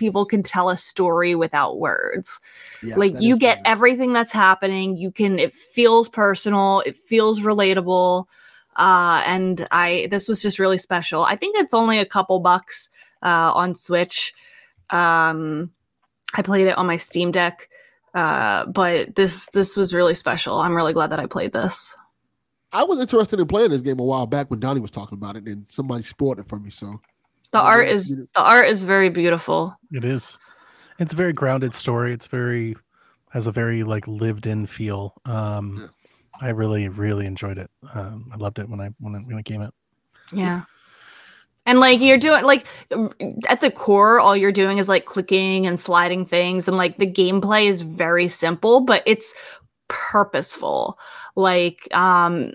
[0.00, 2.40] people can tell a story without words.
[2.82, 8.24] Yeah, like you get everything that's happening you can it feels personal it feels relatable
[8.76, 11.22] uh and i this was just really special.
[11.22, 12.88] I think it's only a couple bucks
[13.22, 14.32] uh on switch.
[14.88, 15.70] Um
[16.34, 17.68] i played it on my steam deck
[18.14, 20.56] uh but this this was really special.
[20.56, 21.94] I'm really glad that i played this.
[22.72, 25.36] I was interested in playing this game a while back when Donnie was talking about
[25.36, 26.70] it, and somebody spoiled it for me.
[26.70, 27.00] So
[27.52, 30.38] the art is you- the art is very beautiful It is.
[30.98, 32.12] It's a very grounded story.
[32.12, 32.76] It's very
[33.30, 35.14] has a very like lived in feel.
[35.24, 35.86] Um Yeah.
[36.42, 37.70] I really really enjoyed it.
[37.94, 39.74] Um I loved it when I when it, when it came out.
[40.32, 40.62] Yeah.
[41.66, 42.66] And like you're doing like
[43.48, 47.06] at the core, all you're doing is like clicking and sliding things, and like the
[47.06, 49.34] gameplay is very simple, but it's
[49.88, 50.98] purposeful.
[51.36, 52.52] Like um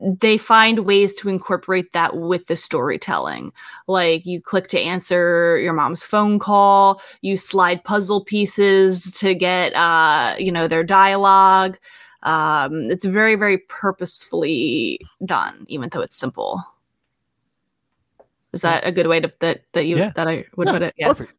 [0.00, 3.52] they find ways to incorporate that with the storytelling.
[3.86, 9.74] Like you click to answer your mom's phone call, you slide puzzle pieces to get
[9.74, 11.78] uh, you know, their dialogue.
[12.22, 16.62] Um, it's very, very purposefully done, even though it's simple.
[18.52, 20.10] Is that a good way to that that you Yeah.
[20.16, 20.94] that I would yeah, put it?
[20.96, 21.08] Yeah.
[21.08, 21.32] perfect.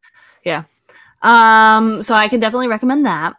[1.22, 3.34] Um, so I can definitely recommend that.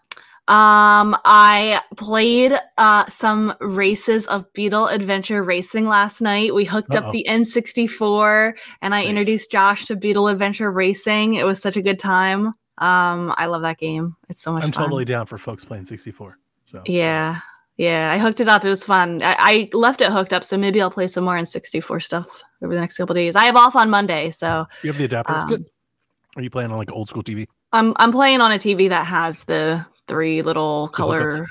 [0.50, 6.54] Um, I played uh some races of Beetle Adventure Racing last night.
[6.54, 7.08] We hooked Uh-oh.
[7.08, 9.10] up the N64 and I Nice.
[9.10, 11.36] introduced Josh to Beetle Adventure Racing.
[11.36, 12.48] It was such a good time.
[12.80, 14.16] Um, I love that game.
[14.30, 14.84] It's so much I'm fun.
[14.84, 16.38] totally down for folks playing 64.
[16.66, 17.40] So Yeah.
[17.78, 18.64] Yeah, I hooked it up.
[18.66, 19.24] It was fun.
[19.24, 22.44] I, I left it hooked up, so maybe I'll play some more in 64 stuff
[22.62, 23.36] over the next couple days.
[23.36, 25.34] I have off on Monday, so you have the adapter.
[25.34, 25.66] um, good.
[26.36, 27.48] Are you playing on like old school TV?
[27.74, 31.48] I'm I'm playing on a TV that has the three little color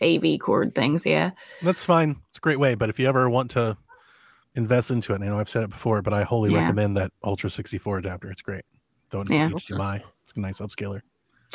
[0.00, 1.04] AV cord things.
[1.04, 1.32] Yeah.
[1.62, 2.16] That's fine.
[2.30, 2.74] It's a great way.
[2.74, 3.76] But if you ever want to
[4.54, 6.60] invest into it, I know I've said it before, but I wholly Yeah.
[6.60, 8.30] recommend that Ultra 64 adapter.
[8.30, 8.64] It's great.
[9.10, 9.48] Don't Yeah.
[9.50, 10.02] HDMI.
[10.22, 11.02] It's a nice upscaler.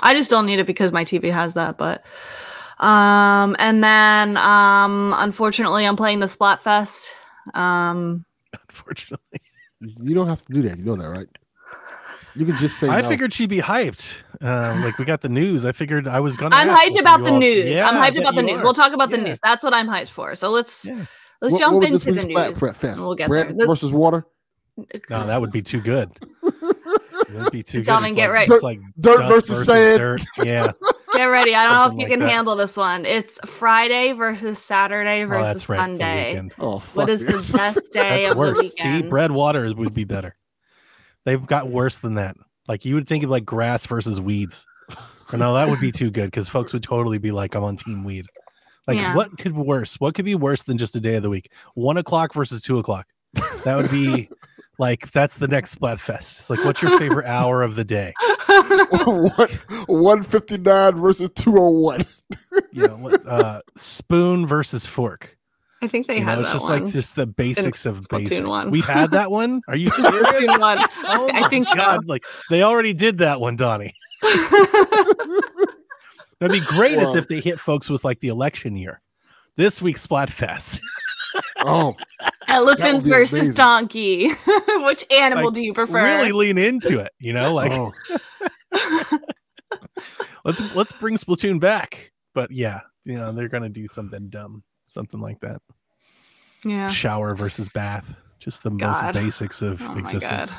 [0.01, 2.03] I just don't need it because my TV has that, but
[2.79, 7.10] um and then um unfortunately I'm playing the Splatfest.
[7.53, 8.25] Um
[8.69, 9.39] Unfortunately,
[9.79, 10.77] You don't have to do that.
[10.77, 11.27] You know that, right?
[12.36, 12.88] You can just say.
[12.88, 13.08] I no.
[13.10, 14.22] figured she'd be hyped.
[14.42, 15.65] Uh, like we got the news.
[15.65, 16.56] I figured I was gonna.
[16.56, 17.78] I'm ask hyped about the all- news.
[17.78, 18.62] Yeah, I'm hyped about the news.
[18.62, 18.63] are.
[18.63, 19.39] We'll talk about the news.
[19.44, 20.36] That's what I'm hyped for.
[20.36, 21.06] So let's Yeah.
[21.42, 22.60] let's What- jump what into the week's Splat news.
[22.60, 22.94] Prep Fest?
[22.98, 23.54] and We'll get Bread there.
[23.58, 24.26] The- versus water.
[25.10, 26.10] No, that would be too good.
[27.28, 27.86] That'd be too good.
[27.88, 28.54] Delvin, get like- ready.
[28.54, 29.98] It's like Dirt dust versus sand.
[30.00, 30.22] dirt.
[30.46, 30.72] Yeah,
[31.13, 31.54] Get ready.
[31.54, 32.30] I don't know if you like can that.
[32.30, 33.06] handle this one.
[33.06, 35.80] It's Friday versus Saturday oh, versus that's right.
[35.80, 36.50] Sunday.
[36.60, 38.58] Oh, What is the best day That's of the worse.
[38.60, 39.10] See, weekend?
[39.10, 40.36] bread water would be better.
[41.25, 42.36] They've got worse than that.
[42.67, 44.65] Like you would think of like grass versus weeds.
[45.32, 47.75] Or no, that would be too good because folks would totally be like, I'm on
[47.75, 48.25] team weed.
[48.88, 49.15] Like, Yeah.
[49.15, 49.95] what could be worse?
[49.99, 51.51] What could be worse than just a day of the week?
[51.75, 53.05] One o'clock versus two o'clock.
[53.63, 54.29] That would be
[54.79, 56.39] like that's the next Splatfest.
[56.39, 58.13] It's like, what's your favorite hour of the day?
[59.05, 62.01] One- 159 versus 201.
[62.71, 65.38] You know, what, uh, spoon versus fork.
[65.82, 66.84] I think they You had know, it's that just one.
[66.84, 68.48] like just the basics of Splatoon basics.
[68.48, 68.70] one.
[68.72, 69.62] We've had that one.
[69.68, 70.58] Are you serious?
[70.58, 70.78] One.
[71.06, 71.76] Oh I my think so.
[71.76, 72.06] God!
[72.06, 73.94] Like they already did that one, Donnie.
[76.39, 79.02] That'd be great as Well- if they hit folks with like the election year.
[79.56, 80.80] This week's Splatfest.
[81.60, 81.96] Oh,
[82.48, 83.54] Elephant versus amazing.
[83.56, 84.30] donkey.
[84.86, 86.04] Which animal Like, do you prefer?
[86.04, 87.12] really lean into it.
[87.20, 87.92] You know, like oh.
[90.46, 92.12] let's let's bring Splatoon back.
[92.34, 95.62] But yeah, you know they're gonna do something dumb, something like that.
[96.65, 96.88] yeah.
[96.88, 99.04] Shower versus bath, just the God.
[99.04, 100.54] most basics of Oh existence.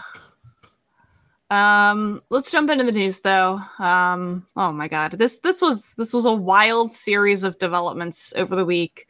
[1.51, 3.61] Um, let's jump into the news though.
[3.81, 8.55] Um, oh my god, this this was this was a wild series of developments over
[8.55, 9.09] the week.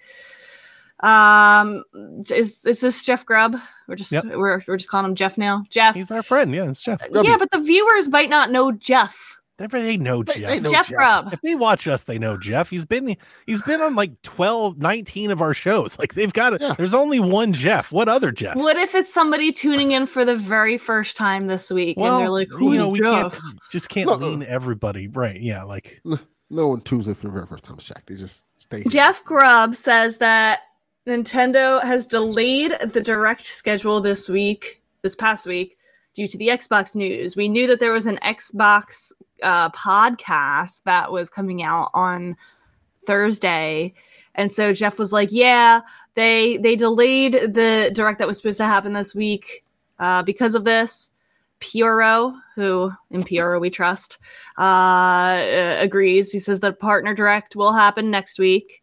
[1.01, 1.85] Um,
[2.31, 3.57] is is this Jeff Grubb?
[3.89, 4.25] We're just Yep.
[4.37, 5.65] we're we're just calling him Jeff now.
[5.69, 5.95] Jeff.
[5.95, 6.55] He's our friend.
[6.55, 7.01] Yeah, it's Jeff.
[7.11, 7.29] Grubby.
[7.29, 9.39] yeah, but the viewers might not know Jeff.
[9.61, 10.51] They, they know They- Jeff.
[10.51, 10.97] they know Jeff, Jeff.
[10.97, 11.33] Grubb.
[11.35, 12.71] if they watch us, they know Jeff.
[12.71, 15.99] He's been he's been on like 12, 19 of our shows.
[16.01, 16.63] Like they've got it.
[16.63, 16.75] Yeah.
[16.75, 17.93] There's only one Jeff.
[17.93, 18.57] What other Jeff?
[18.57, 22.31] What if it's somebody tuning in for the very first time this week and they're
[22.31, 24.15] like, you "Who's know, we can't Jeff?" just can't No.
[24.17, 25.07] lean everybody.
[25.09, 25.41] Right.
[25.41, 25.63] Yeah.
[25.65, 26.01] Like
[26.51, 28.07] No one tunes in for the very first time, Shack.
[28.07, 28.79] They just stay.
[28.79, 28.87] here.
[28.89, 30.61] Jeff Grubb says that
[31.07, 35.77] Nintendo has delayed the direct schedule this week, this past week,
[36.15, 37.37] due to the Xbox news.
[37.37, 42.37] We knew that there was an Xbox uh, podcast that was coming out on
[43.07, 43.95] Thursday,
[44.35, 45.81] and so Jeff was like, "Yeah,
[46.15, 49.65] they they delayed the direct that was supposed to happen this week
[49.99, 51.11] uh, because of this."
[51.61, 54.19] Pyoro, who in Pyoro we trust,
[54.57, 55.45] uh,
[55.79, 56.33] agrees.
[56.33, 58.83] He says the partner direct will happen next week.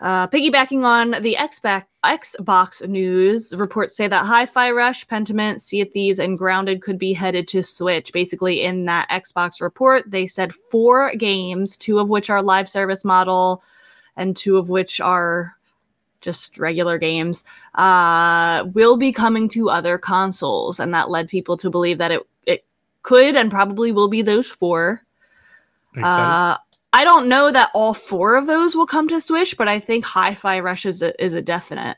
[0.00, 5.90] Uh, piggybacking on the Xbox, Xbox news, reports say that Hi-Fi Rush, Pentiment, Sea of
[5.90, 8.12] Thieves, and Grounded could be headed to Switch.
[8.12, 13.04] Basically, in that Xbox report, they said four games, two of which are live service
[13.04, 13.62] model,
[14.16, 15.56] and two of which are
[16.20, 17.44] just regular games,
[17.76, 22.22] uh, will be coming to other consoles, and that led people to believe that it
[22.44, 22.64] it
[23.02, 25.02] could and probably will be those four.
[26.02, 26.58] Uh,
[26.96, 30.04] I don't know that all four of those will come to Switch, but I think
[30.04, 31.96] Hi-Fi Rush is a, is a definite.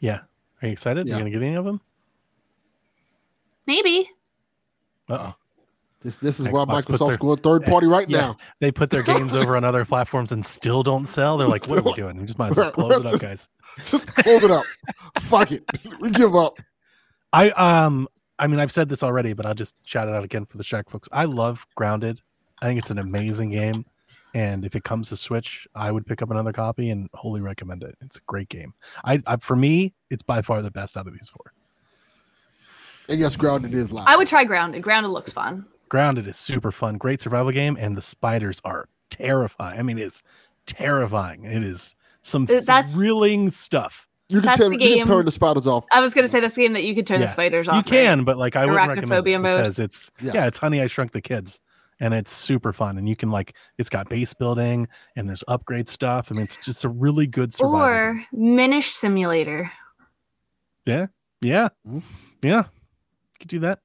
[0.00, 0.20] yeah.
[0.62, 1.06] Are you excited?
[1.08, 1.14] Yeah.
[1.14, 1.80] You gonna get any of them?
[3.66, 4.08] Maybe.
[5.08, 5.34] Uh oh.
[6.00, 8.18] This this is why Xbox puts Microsoft's their- going third party right Yeah.
[8.20, 8.36] now.
[8.60, 11.36] They put their games over on other platforms and still don't sell.
[11.36, 12.16] They're like, what are we doing?
[12.18, 13.48] We just might as well close it up, guys.
[13.84, 14.64] Just close it up.
[15.18, 15.64] Fuck it.
[16.00, 16.58] We give up.
[17.32, 20.44] I um I mean I've said this already, but I'll just shout it out again
[20.46, 21.08] for the Shack folks.
[21.12, 22.20] I love Grounded.
[22.62, 23.84] I think it's an amazing game.
[24.36, 27.82] And if it comes to Switch, I would pick up another copy and wholly recommend
[27.82, 27.94] it.
[28.02, 28.74] It's a great game.
[29.02, 31.52] I, I for me, it's by far the best out of these four.
[33.08, 34.04] And yes, grounded is live.
[34.06, 34.82] I would try Grounded.
[34.82, 35.64] Grounded looks fun.
[35.88, 39.78] Grounded is super fun, great survival game, and the spiders are terrifying.
[39.78, 40.22] I mean, it's
[40.66, 41.44] terrifying.
[41.44, 44.06] It is some Uh, that's- thrilling stuff.
[44.28, 45.86] You can, That's tell, you can turn the spiders off.
[45.92, 47.26] I was gonna say that's a game that you could turn Yeah.
[47.26, 47.74] the spiders off.
[47.74, 47.86] You right?
[48.06, 49.58] can, but like I wouldn't recommend it Arachnophobia mode.
[49.60, 50.32] because it's Yeah.
[50.34, 50.46] yeah.
[50.48, 51.60] it's Honey I Shrunk the Kids,
[52.00, 52.98] and it's super fun.
[52.98, 56.30] And you can like, it's got base building and there's upgrade stuff.
[56.30, 57.80] I mean, it's just a really good survival.
[57.80, 59.70] Or Minish Simulator.
[60.84, 61.06] Yeah,
[61.40, 61.68] yeah,
[62.42, 62.64] yeah,
[63.40, 63.80] could do that.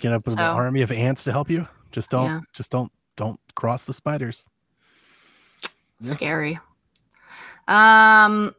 [0.00, 1.68] Get up with an army of ants to help you.
[1.92, 2.40] Just don't, Yeah.
[2.52, 4.48] just don't, don't cross the spiders.
[6.00, 6.10] Yeah.
[6.12, 6.58] Scary.
[7.68, 8.54] Um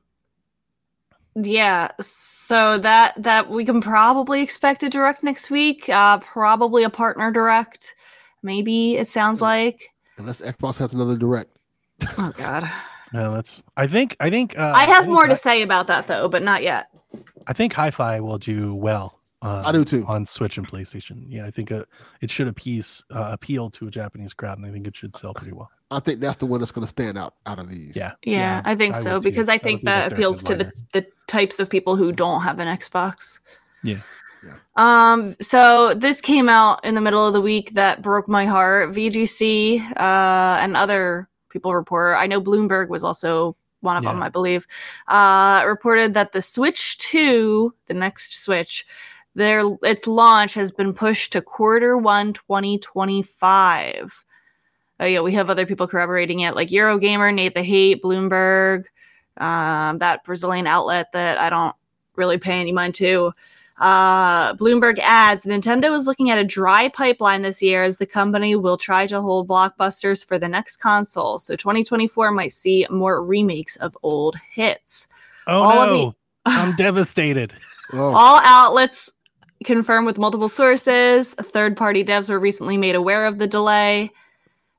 [1.35, 5.89] yeah, so that that we can probably expect a direct next week.
[5.89, 7.93] Uh probably a partner direct.
[8.45, 9.89] Maybe it sounds like.
[10.17, 11.51] Unless Xbox has another direct.
[12.17, 12.69] Oh god.
[13.13, 13.61] No, that's.
[13.77, 14.17] I think.
[14.19, 14.57] I think.
[14.57, 16.87] Uh, I have think more to Hi- say about that though, but not yet.
[17.47, 19.19] I think Hi-Fi will do well.
[19.41, 20.03] Uh, I do too.
[20.07, 21.23] on Switch and PlayStation.
[21.29, 21.83] Yeah, I think uh,
[22.21, 25.33] it should appease uh, appeal to a Japanese crowd, and I think it should sell
[25.33, 25.69] pretty well.
[25.91, 27.95] I think that's the one that's going to stand out out of these.
[27.95, 29.29] Yeah, Yeah, Yeah, I think I so would too.
[29.29, 32.41] because I think be the that appeals to the the types of people who don't
[32.41, 33.39] have an Xbox.
[33.83, 33.99] Yeah.
[34.45, 34.53] Yeah.
[34.75, 35.35] Um.
[35.41, 38.91] So this came out in the middle of the week that broke my heart.
[38.91, 42.17] VGC uh, and other people report.
[42.17, 44.67] I know Bloomberg was also one of them, I believe.
[45.07, 48.85] Uh, reported that the Switch Two, the next Switch,
[49.35, 54.25] their its launch has been pushed to quarter one 2025.
[54.99, 58.85] Oh yeah, we have other people corroborating it, like Eurogamer, Nate the Hate, Bloomberg,
[59.37, 61.75] um, that Brazilian outlet that I don't
[62.15, 63.33] really pay any mind to.
[63.77, 68.55] Uh, Bloomberg adds Nintendo is looking at a dry pipeline this year as the company
[68.55, 71.39] will try to hold blockbusters for the next console.
[71.39, 75.07] So 2024 might see more remakes of old hits.
[75.47, 77.53] Oh All of no, I'm devastated.
[77.91, 79.11] Oh, All outlets
[79.65, 81.33] confirm with multiple sources.
[81.33, 84.11] Third party devs were recently made aware of the delay.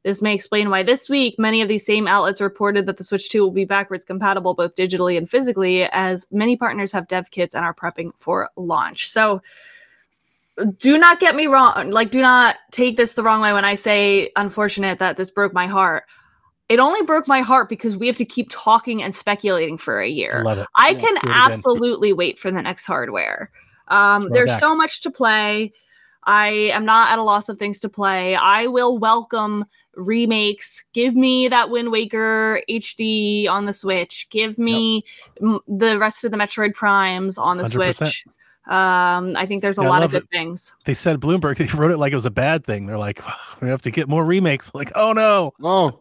[0.06, 3.28] This may explain why this week many of these same outlets reported that the Switch
[3.28, 7.56] 2 will be backwards compatible both digitally and physically, as many partners have dev kits
[7.56, 9.10] and are prepping for launch.
[9.10, 9.42] So
[10.78, 11.90] do not get me wrong.
[11.90, 15.52] Like, do not take this the wrong way when I say unfortunate that this broke
[15.52, 16.04] my heart.
[16.68, 20.06] It only broke my heart because we have to keep talking and speculating for a
[20.06, 20.44] year.
[20.44, 20.68] Love it.
[20.76, 23.50] I Yeah, can it absolutely wait for the next hardware.
[23.88, 24.60] Um, there's back.
[24.60, 25.72] so much to play.
[26.26, 28.34] I am not at a loss of things to play.
[28.34, 30.84] I will welcome remakes.
[30.92, 34.28] Give me that Wind Waker HD on the Switch.
[34.30, 35.04] Give me
[35.40, 37.70] m- the rest of the Metroid Primes on the 100%.
[37.96, 38.26] Switch.
[38.66, 40.74] Um, I think there's a Yeah, lot of love good things.
[40.84, 41.56] They said Bloomberg.
[41.58, 42.86] They wrote it like it was a bad thing.
[42.86, 43.22] They're like,
[43.62, 44.72] we have to get more remakes.
[44.74, 45.54] Like, oh no.
[45.62, 46.00] oh,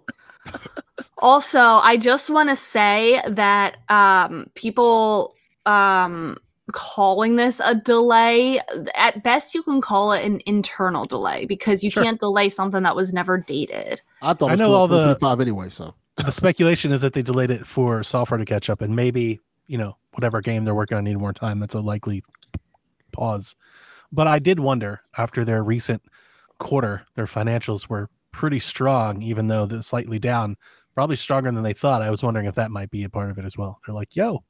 [1.19, 5.35] Also, I just want to say that um, people
[5.65, 6.37] um,
[6.71, 8.59] calling this a delay,
[8.95, 12.03] at best, you can call it an internal delay because you Sure.
[12.03, 14.01] can't delay something that was never dated.
[14.21, 15.69] I thought I it was know know all the- five anyway.
[15.69, 19.39] So The speculation is that they delayed it for software to catch up, and maybe
[19.67, 21.59] you know whatever game they're working on need more time.
[21.59, 22.23] That's a likely
[23.11, 23.55] pause.
[24.11, 26.01] But I did wonder after their recent
[26.59, 30.55] quarter, their financials were pretty strong, even though they're slightly down,
[30.93, 32.01] probably stronger than they thought.
[32.01, 33.79] I was wondering if that might be a part of it as well.
[33.85, 34.43] They're like, "Yo,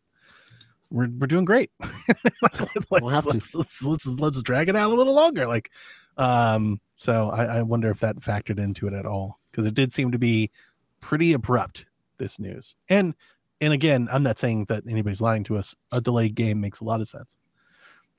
[0.91, 1.71] we're we're doing great.
[1.81, 5.71] let's, We'll have let's, let's, let's let's drag it out a little longer." Like,
[6.17, 9.93] um, so I, I wonder if that factored into it at all because it did
[9.93, 10.51] seem to be
[10.99, 11.85] pretty abrupt.
[12.17, 13.13] This news, and
[13.59, 15.75] and again, I'm not saying that anybody's lying to us.
[15.91, 17.37] A delayed game makes a lot of sense.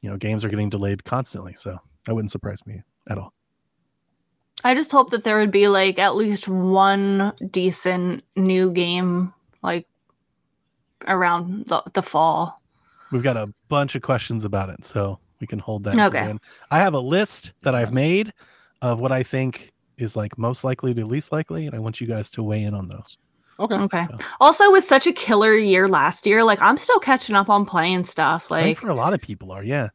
[0.03, 3.33] You know, games are getting delayed constantly, so that wouldn't surprise me at all.
[4.65, 9.87] I just hope that there would be like at least one decent new game like
[11.09, 12.61] around the, the fall.
[13.13, 15.95] We've got a bunch of questions about it, so we can hold that.
[15.99, 16.27] Okay.
[16.27, 16.41] then.
[16.71, 18.33] I have a list that I've made
[18.83, 22.07] of what I think is like most likely to least likely, and I want you
[22.07, 23.17] guys to weigh in on those.
[23.61, 24.07] okay, Okay.
[24.11, 24.17] Yeah.
[24.41, 28.05] Also, with such a killer year last year, like I'm still catching up on playing
[28.05, 28.51] stuff.
[28.51, 29.89] I think Like for a lot of people are, yeah.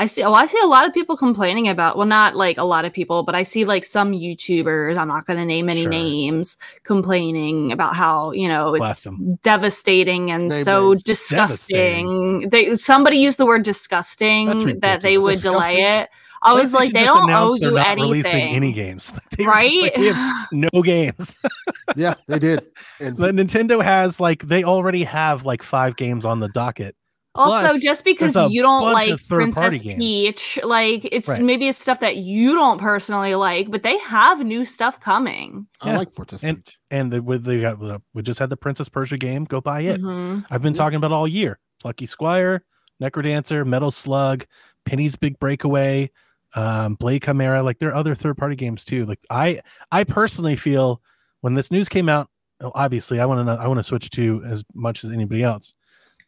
[0.00, 0.22] I see.
[0.22, 1.96] Oh, I see a lot of people complaining about.
[1.96, 4.96] Well, not like a lot of people, but I see like some YouTubers.
[4.96, 5.90] I'm not going to name any Sure.
[5.90, 9.08] names complaining about how you know it's
[9.42, 12.48] devastating and Name so disgusting.
[12.48, 15.64] They somebody used the word disgusting that they would ridiculous.
[15.66, 16.08] delay it.
[16.42, 19.44] I was like, they don't owe announced they're you not anything, Releasing any games, They
[19.44, 19.82] were just right?
[19.82, 21.36] like, we have no games.
[21.96, 22.64] yeah, they did.
[23.00, 26.94] And but Nintendo has like they already have like five games on the docket.
[27.38, 29.80] Also, Plus, just because you don't like Princess.
[29.82, 31.40] Peach, like it's Right.
[31.40, 35.66] maybe it's stuff that you don't personally like, but they have new stuff coming.
[35.80, 36.78] I like Princess And- Peach.
[36.90, 39.44] And the, with they got the- we just had the Prince of Persia game.
[39.44, 40.02] Go buy it.
[40.02, 40.44] Mhm.
[40.50, 40.78] I've been Yeah.
[40.78, 41.58] talking about it all year.
[41.80, 42.64] Plucky Squire,
[43.00, 44.44] Necrodancer, Metal Slug,
[44.84, 46.10] Penny's Big Breakaway,
[46.54, 47.62] um, Blade Chimera.
[47.62, 49.06] Like there are other third party games too.
[49.06, 49.60] Like I,
[49.92, 51.00] I personally feel
[51.42, 52.28] when this news came out,
[52.60, 55.74] obviously I want to, I want to switch to as much as anybody else,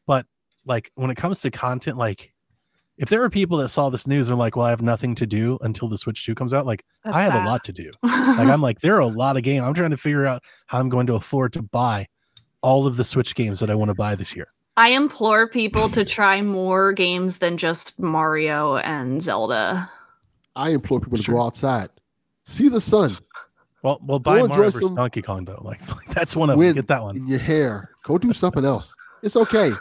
[0.07, 0.27] but
[0.65, 2.33] like when it comes to content, like
[2.99, 5.27] if there are people that saw this news and like, well, I have nothing to
[5.27, 7.47] do until the Switch 2 comes out, like That's I have sad.
[7.47, 7.91] a lot to do.
[8.03, 9.65] Like I'm like, there are a lot of games.
[9.65, 12.07] I'm trying to figure out how I'm going to afford to buy
[12.63, 14.47] all of the Switch games that I want to buy this year.
[14.77, 19.91] I implore people to try more games than just Mario and Zelda.
[20.57, 21.35] I implore people to Sure.
[21.37, 21.89] go outside,
[22.45, 23.17] see the sun
[23.83, 25.61] Well, well, buy enjoy Mario versus some- Donkey Kong though.
[25.65, 26.75] Like, like, that's one of them.
[26.75, 27.17] Get that one.
[27.17, 27.91] in your hair.
[28.05, 28.95] Go do something else.
[29.23, 29.73] It's okay.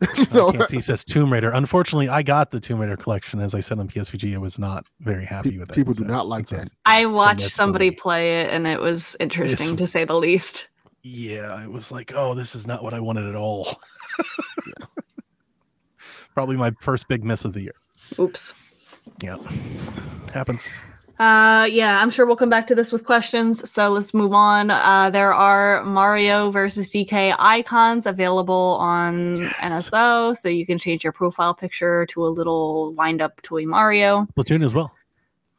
[0.16, 1.50] you know, I can't see says Tomb Raider.
[1.50, 4.34] Unfortunately, I got the Tomb Raider collection as I said on PSVG.
[4.34, 5.74] I was not very happy pe- with it.
[5.74, 6.68] people do so not like that.
[6.86, 10.68] I watched somebody play it and it was interesting It's- to say the least.
[11.02, 13.76] Yeah, it was like, oh, this is not what I wanted at all.
[16.34, 17.74] Probably my first big miss of the year.
[18.18, 18.54] Oops.
[19.22, 19.36] Yeah,
[20.32, 20.68] happens.
[21.18, 23.68] Uh, yeah, I'm sure we'll come back to this with questions.
[23.68, 24.70] So let's move on.
[24.70, 29.90] Uh, there are Mario versus DK icons available on Yes.
[29.90, 34.26] NSO, so you can change your profile picture to a little wind up toy Mario.
[34.36, 34.92] Splatoon as well.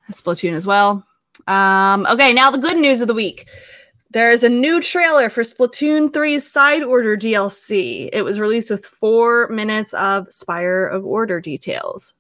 [0.10, 1.06] Splatoon as well.
[1.48, 3.48] Um, okay, now the good news of the week.
[4.12, 8.10] There is a new trailer for Splatoon 3's Side Order DLC.
[8.12, 12.16] It was released with four minutes of Spire of Order details.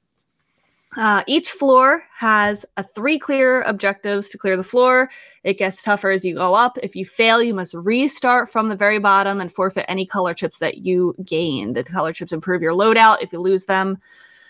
[0.97, 5.09] Uh, each floor has a three clear objectives to clear the floor.
[5.43, 6.79] It gets tougher as you go up.
[6.81, 10.57] If you fail, you must restart from the very bottom and forfeit any color chips
[10.59, 11.73] that you gain.
[11.73, 13.99] The color chips improve your loadout if you lose them.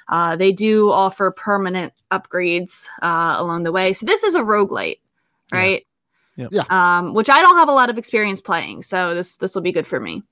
[0.08, 3.92] Uh, they do offer permanent upgrades uh, along the way.
[3.94, 5.00] So this is a roguelite,
[5.52, 5.58] Yeah.
[5.60, 5.86] right?
[6.38, 6.50] Yep.
[6.54, 6.64] Yeah.
[6.70, 9.74] Um, which I don't have a lot of experience playing, so this this will be
[9.74, 10.24] good for me.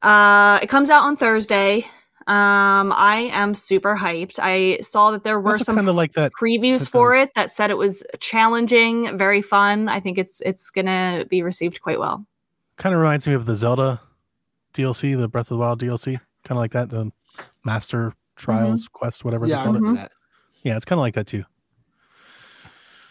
[0.00, 1.84] Uh, it comes out on Thursday.
[2.26, 4.38] Um, I am super hyped.
[4.40, 6.32] I saw that there were Also some kind of like that.
[6.40, 9.88] previews that, for it that said it was challenging, very fun.
[9.88, 12.24] I think it's it's gonna be received quite well.
[12.76, 14.00] Kind of reminds me of the Zelda
[14.74, 16.06] DLC, the Breath of the Wild DLC.
[16.44, 17.10] Kind of like that, the
[17.64, 19.46] Master Trials Quest, whatever.
[19.46, 19.80] yeah, they I call it.
[19.80, 20.08] remember.
[20.62, 21.44] Yeah, it's kind of like that too.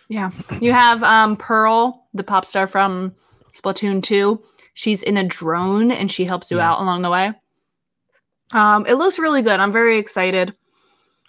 [0.08, 0.32] Yeah.
[0.60, 3.14] You have um Pearl, the pop star from
[3.54, 4.42] Splatoon 2.
[4.74, 6.72] She's in a drone and she helps you Yeah.
[6.72, 7.34] out along the way.
[8.54, 9.60] Um, it looks really good.
[9.60, 10.54] I'm very excited.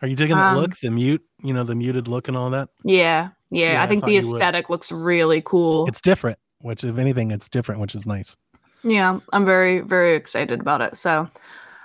[0.03, 0.77] Are you digging that Um, look?
[0.81, 2.69] The mute, you know, the muted look and all that.
[2.85, 3.31] Yeah.
[3.51, 3.73] Yeah.
[3.73, 5.87] Yeah, I I think thought the aesthetic looks really cool.
[5.87, 6.39] It's different.
[6.61, 8.37] Which, if anything, it's different, which is nice.
[8.85, 9.21] yeah.
[9.33, 10.97] I'm very, very excited about it.
[10.97, 11.29] So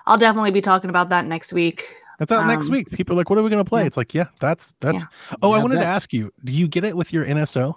[0.06, 1.94] I'll definitely be talking about that next week.
[2.20, 2.90] That's out next Um, week.
[2.92, 3.88] People are like, "What are we going to play?" yeah.
[3.88, 5.04] It's like, yeah, that's that's.
[5.04, 5.08] Yeah.
[5.42, 7.76] Oh, I Yeah, wanted to ask you: Do you get it with your NSO?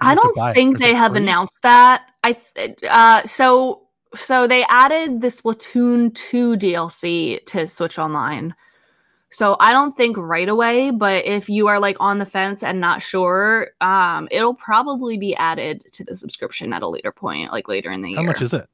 [0.00, 1.16] Or I you have to don't think they have free?
[1.16, 2.04] announced that.
[2.22, 3.85] I th- uh so
[4.18, 8.54] so they added this Splatoon 2 DLC to Switch Online.
[9.30, 12.80] So I don't think right away, but if you are like on the fence and
[12.80, 17.68] not sure, um it'll probably be added to the subscription at a later point, like
[17.68, 18.28] later in the How year.
[18.30, 18.66] How much is it?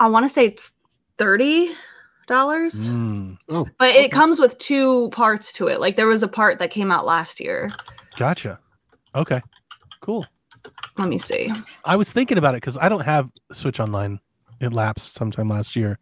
[0.00, 0.72] I want to say it's
[1.18, 1.70] $30.
[2.26, 4.04] Mm, Oh, But okay.
[4.04, 5.80] it comes with two parts to it.
[5.80, 7.72] Like there was a part that came out last year.
[8.16, 8.58] gotcha.
[9.14, 9.40] Okay,
[10.00, 10.26] cool.
[10.98, 11.52] Let me see.
[11.84, 14.20] I was thinking about it because I don't have Switch Online.
[14.60, 15.98] It lapsed sometime last year,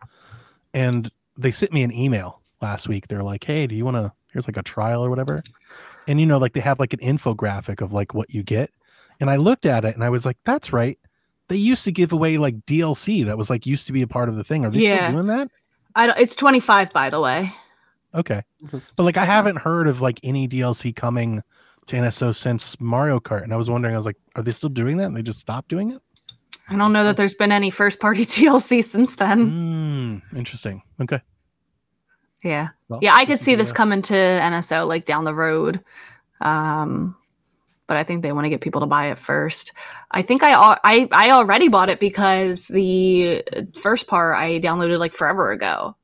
[0.74, 3.08] and they sent me an email last week.
[3.08, 4.12] They're like, "Hey, do you want to?
[4.32, 5.42] Here's like a trial or whatever."
[6.06, 8.70] And you know, like they have like an infographic of like what you get.
[9.20, 10.98] And I looked at it and I was like, "That's right.
[11.48, 14.28] They used to give away like DLC that was like used to be a part
[14.28, 14.64] of the thing.
[14.64, 15.08] Are they Yeah.
[15.08, 15.48] still doing that?"
[15.94, 17.50] I don't, it's 25 by the way.
[18.14, 18.42] Okay.
[18.66, 18.80] Okay.
[18.96, 21.42] But like I haven't heard of like any DLC coming
[21.86, 23.42] to NSO since Mario Kart.
[23.42, 25.06] And I was wondering, I was like, are they still doing that?
[25.06, 26.00] And they just stopped doing it?
[26.68, 30.22] I don't know that there's been any first party DLC since then.
[30.30, 30.82] Mm, interesting.
[31.00, 31.20] Okay.
[32.42, 32.68] Yeah.
[32.88, 35.80] Well, Yeah, I could see this uh, coming to NSO like down the road.
[36.40, 37.16] Um
[37.88, 39.72] but I think they want to get people to buy it first.
[40.12, 43.42] I think I I I already bought it because the
[43.74, 45.94] first part I downloaded like forever ago.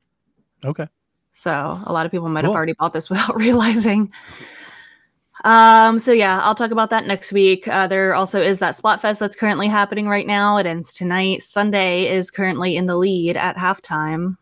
[0.63, 0.87] Okay.
[1.31, 4.11] So a lot of people might have already bought this without realizing.
[5.45, 7.67] Um, so yeah, I'll talk about that next week.
[7.67, 10.57] Uh, there also is that Splatfest that's currently happening right now.
[10.57, 11.43] It ends tonight.
[11.43, 14.37] Sunday is currently in the lead at halftime.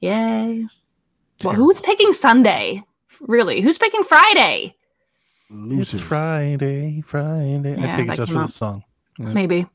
[0.00, 0.66] Yay.
[1.44, 2.82] Well, who's picking Sunday?
[3.20, 3.60] Really?
[3.60, 4.74] Who's picking Friday?
[5.50, 5.94] Losers.
[5.94, 7.76] It's Friday, Friday.
[7.78, 8.84] Yeah, I pick it that just for the song.
[9.18, 9.32] Yeah.
[9.32, 9.66] Maybe.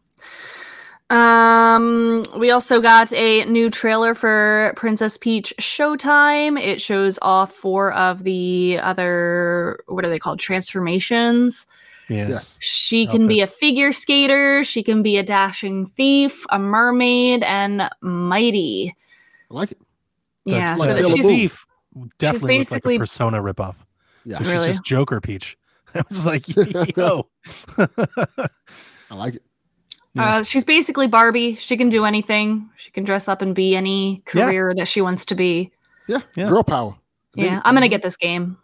[1.10, 6.60] Um, we also got a new trailer for Princess Peach Showtime.
[6.62, 10.40] It shows off four of the other what are they called?
[10.40, 11.66] Transformations.
[12.10, 12.30] Yeah.
[12.30, 12.58] Yes.
[12.62, 17.90] She can be a figure skater, she can be a dashing thief, a mermaid, and
[18.02, 18.96] mighty.
[19.52, 19.78] I like it.
[20.46, 21.34] Yeah, like so that she's Moon.
[21.36, 21.66] Thief
[22.18, 23.76] definitely looks like basically- a Persona ripoff.
[24.24, 24.68] Yeah, She's Really?
[24.70, 25.58] just Joker Peach.
[25.96, 26.48] I was like,
[26.98, 27.28] yo.
[27.78, 29.44] I like it.
[30.18, 30.38] Yeah.
[30.38, 31.56] Uh, she's basically Barbie.
[31.56, 32.70] She can do anything.
[32.76, 34.46] She can dress up and be any Yeah.
[34.46, 35.72] career that she wants to be.
[36.08, 36.50] Yeah, Yeah.
[36.50, 36.96] girl power.
[37.36, 38.58] Yeah, I'm gonna get this game.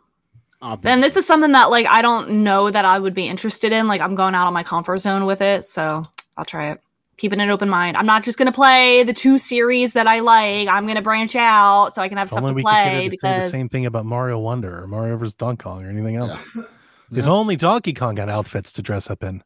[0.61, 0.79] I'll.
[0.83, 3.87] And this is something that like I don't know that I would be interested in.
[3.87, 6.03] Like I'm going out on my comfort zone with it, so
[6.37, 6.81] I'll try it.
[7.17, 7.95] Keeping an open mind.
[7.97, 10.67] I'm not just gonna play the two series that I like.
[10.67, 12.83] I'm gonna branch out so I can have If stuff only to we could get
[12.85, 15.35] her play to say the because same thing about Mario Wonder or Mario vs.
[15.35, 16.31] Donkey Kong or anything else.
[16.55, 16.63] Yeah.
[17.11, 17.31] If Yeah.
[17.31, 19.43] only Donkey Kong got outfits to dress up in.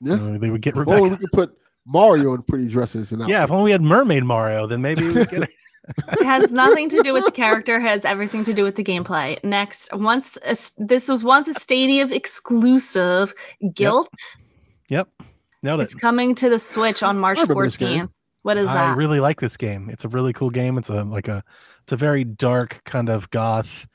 [0.00, 0.14] Yeah.
[0.14, 3.44] Uh, they would get If only we could put Mario in pretty dresses and Yeah,
[3.44, 5.48] if only we had Mermaid Mario, then maybe we would get her.
[6.12, 9.42] it has nothing to do with the character, has everything to do with the gameplay.
[9.44, 13.32] Next, once a s this was once a Stadia exclusive,
[13.62, 14.08] Gylt.
[14.88, 15.08] Yep.
[15.62, 15.84] Nailed it.
[15.84, 18.06] It's coming to the Switch on March I remember this game.
[18.06, 18.10] 14th.
[18.42, 19.90] What is that I really like this game.
[19.90, 20.78] It's a really cool game.
[20.78, 21.42] It's a like a
[21.82, 23.86] it's a very dark kind of goth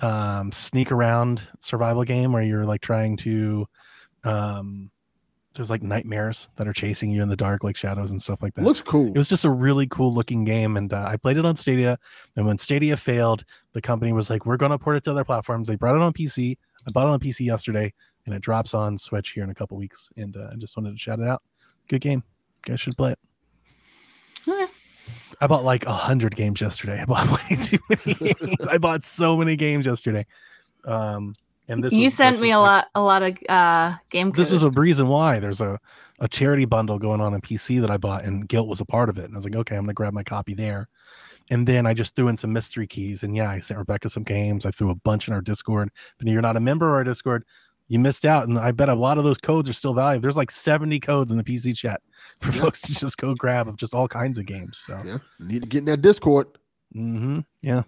[0.00, 3.66] um sneak around survival game where you're like trying to
[4.24, 4.90] um
[5.54, 8.54] there's like nightmares that are chasing you in the dark like shadows and stuff like
[8.54, 8.64] that.
[8.64, 9.08] looks cool.
[9.08, 11.98] it was just a really cool looking game and uh, i played it on stadia
[12.36, 15.24] and when stadia failed the company was like we're going to port it to other
[15.24, 15.66] platforms.
[15.68, 17.92] They brought it on pc i bought it on pc yesterday
[18.26, 20.92] and it drops on switch here in a couple weeks and uh, i just wanted
[20.92, 21.42] to shout it out.
[21.88, 22.22] Good game.
[22.66, 23.18] You guys should play it.
[24.46, 24.72] Okay.
[25.40, 27.00] i bought like a hundred games yesterday.
[27.00, 28.34] I bought way too many
[28.68, 30.26] i bought so many games yesterday.
[30.84, 31.34] Um
[31.70, 33.94] and this you was- sent this me was a like- lot, a lot of uh
[34.10, 34.30] game.
[34.32, 35.78] this was a reason why there's a,
[36.18, 39.08] a charity bundle going on in PC that I bought, and Gylt was a part
[39.08, 39.24] of it.
[39.24, 40.88] And I was like, okay, I'm gonna grab my copy there.
[41.52, 44.22] And then I just threw in some mystery keys, and yeah, I sent Rebecca some
[44.22, 44.66] games.
[44.66, 45.90] I threw a bunch in our Discord.
[46.18, 47.44] But if you're not a member of our Discord,
[47.88, 48.46] you missed out.
[48.46, 50.22] And I bet a lot of those codes are still valuable.
[50.22, 52.00] There's like 70 codes in the PC chat
[52.40, 52.60] for Yeah.
[52.60, 54.78] folks to just go grab of just all kinds of games.
[54.86, 56.46] So, Yeah, need to get in that Discord.
[56.94, 57.40] Mm-hmm.
[57.62, 57.82] yeah,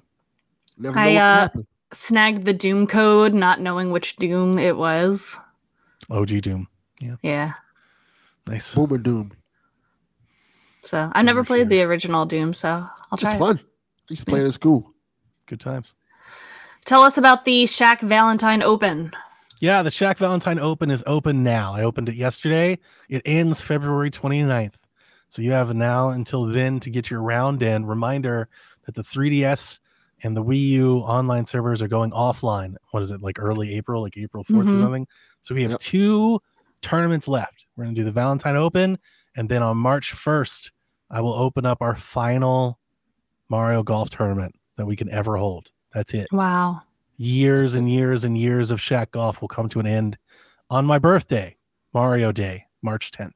[0.77, 1.67] Never I, know what uh, happen.
[1.93, 5.39] Snagged the Doom code, not knowing which Doom it was.
[6.11, 6.69] OG Doom,
[7.01, 7.17] Yeah.
[7.23, 7.53] Yeah.
[8.47, 8.75] Nice.
[8.75, 9.33] Boom and doom.
[10.85, 11.67] So I've never played sure.
[11.67, 13.37] the original Doom, so I'll It's try.
[13.37, 13.39] it.
[13.39, 13.59] fun.
[13.61, 13.63] I
[14.09, 14.93] used to play it in school.
[15.47, 15.95] Good times.
[16.85, 19.13] Tell us about the Shack Valentine Open.
[19.61, 21.73] Yeah, the Shack Valentine Open is open now.
[21.75, 22.81] I opened it yesterday.
[23.09, 24.75] It ends February 29th.
[25.29, 27.87] So you have now until then to get your round in.
[27.87, 28.49] Reminder
[28.87, 29.79] that the 3DS
[30.23, 32.75] and the Wii U online servers are going offline.
[32.91, 34.77] What is it, like early April, like April 4th Mhm.
[34.77, 35.07] or something?
[35.41, 35.81] So we have Yep.
[35.81, 36.41] two
[36.81, 37.67] tournaments left.
[37.77, 38.99] We're going to do the Valentine Open.
[39.37, 40.71] And then on March 1st,
[41.11, 42.79] I will open up our final
[43.49, 45.71] Mario Golf tournament that we can ever hold.
[45.93, 46.83] That's it Wow.
[47.17, 50.17] years and years and years of Shack golf will come to an end
[50.71, 51.57] on my birthday,
[51.93, 53.35] Mario Day, March 10th.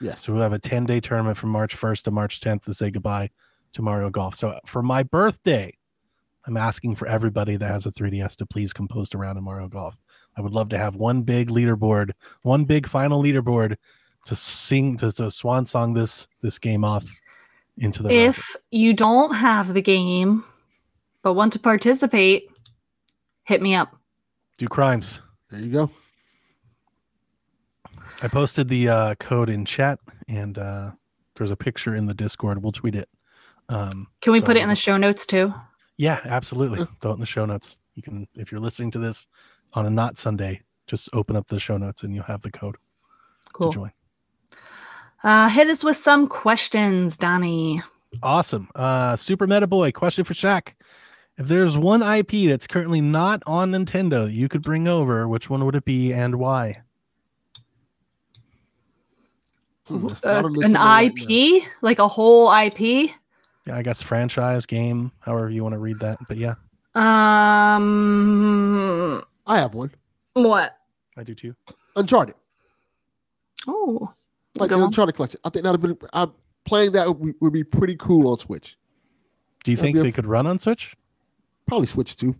[0.00, 0.20] Yes.
[0.22, 2.90] So we'll have a 10 day tournament from March 1st to March 10th to say
[2.90, 3.30] goodbye
[3.72, 4.34] to Mario Golf.
[4.34, 5.72] So for my birthday,
[6.46, 9.68] I'm asking for everybody that has a 3DS to please compose post around in Mario
[9.68, 9.96] Golf.
[10.36, 12.10] I would love to have one big leaderboard,
[12.42, 13.76] one big final leaderboard
[14.26, 17.04] to sing to, to swan song this this game off
[17.78, 18.28] into the racket.
[18.28, 20.44] If you don't have the game
[21.22, 22.44] but want to participate,
[23.44, 23.96] hit me up.
[24.58, 25.22] do crimes.
[25.50, 25.90] There you go.
[28.22, 30.90] I posted the uh, code in chat, and uh,
[31.36, 32.62] there's a picture in the Discord.
[32.62, 33.08] We'll tweet it.
[33.68, 35.52] Um, Can we so put it in the show notes too?
[35.98, 36.86] A- yeah, absolutely.
[37.00, 37.78] Throw it in the show notes.
[37.94, 39.26] You can, if you're listening to this
[39.74, 42.76] on a not Sunday, just open up the show notes and you'll have the code
[43.52, 43.70] Cool.
[43.70, 43.92] to join.
[45.22, 47.82] Uh, hit us with some questions, Donnie.
[48.22, 48.68] Awesome.
[48.74, 50.76] Uh, Super Meta Boy, question for Shack.
[51.38, 55.48] If there's one IP that's currently not on Nintendo that you could bring over, which
[55.50, 56.82] one would it be and why?
[59.86, 63.10] Hmm, Uh, an Nintendo right IP, like a whole IP.
[63.66, 66.18] Yeah, I guess franchise, game, however you want to read that.
[66.28, 66.54] But yeah,
[67.84, 69.22] Um.
[69.46, 69.90] I have one.
[70.34, 70.76] what?
[71.16, 71.54] I do too.
[71.96, 72.34] Uncharted.
[73.66, 74.12] Oh,
[74.58, 74.86] Like good the one.
[74.88, 75.40] Uncharted collection.
[75.44, 76.26] I think that would be uh,
[76.64, 78.76] playing that would be, would be pretty cool on Switch.
[79.64, 80.94] Do you That'd think be a they f- could run on Switch?
[81.66, 82.34] Probably Switch 2.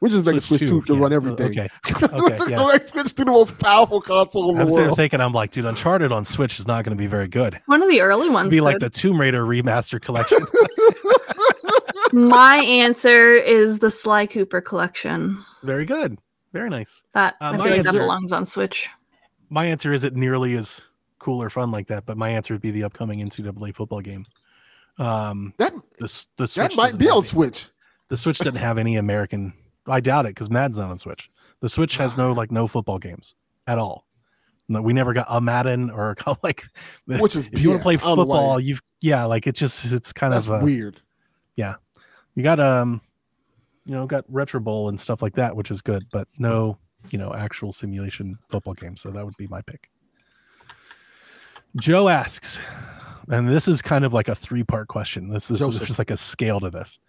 [0.00, 1.00] We just make a Switch 2 to yeah.
[1.00, 1.50] run everything.
[1.50, 1.68] Okay.
[2.12, 2.66] Okay, yeah.
[2.66, 4.70] Make Switch 2 the most powerful console in the world.
[4.78, 7.28] I'm sitting thinking, I'm like, dude, Uncharted on Switch is not going to be very
[7.28, 7.60] good.
[7.66, 8.48] One of the early ones.
[8.48, 10.38] be like the Tomb Raider remaster collection.
[12.12, 15.44] My answer is the Sly Cooper collection.
[15.62, 16.18] very good.
[16.52, 17.02] Very nice.
[17.14, 18.88] That Uh, I my feel like that answer- belongs on Switch.
[19.50, 20.80] My answer isn't nearly as
[21.18, 24.24] cool or fun like that, but my answer would be the upcoming NCAA football game.
[24.98, 27.68] Um, That the, the Switch that might be have on any- Switch.
[28.08, 29.52] The Switch doesn't have any American.
[29.86, 31.28] I doubt it because Madden's not on Switch.
[31.60, 33.34] The Switch has no like no football games
[33.66, 34.06] at all.
[34.68, 36.66] No, we never got a Madden or a, like.
[37.06, 38.36] Which is if you want to play I don't know why.
[38.36, 41.00] football, you've yeah, like it just it's kind That's of uh, weird.
[41.56, 41.74] Yeah,
[42.34, 43.00] you got um,
[43.84, 46.78] you know, got Retro Bowl and stuff like that, which is good, but no,
[47.10, 48.96] you know, actual simulation football game.
[48.96, 49.90] So that would be my pick.
[51.76, 52.58] Joe asks,
[53.28, 55.28] and this is kind of like a three part question.
[55.28, 57.00] This is just like a scale to this.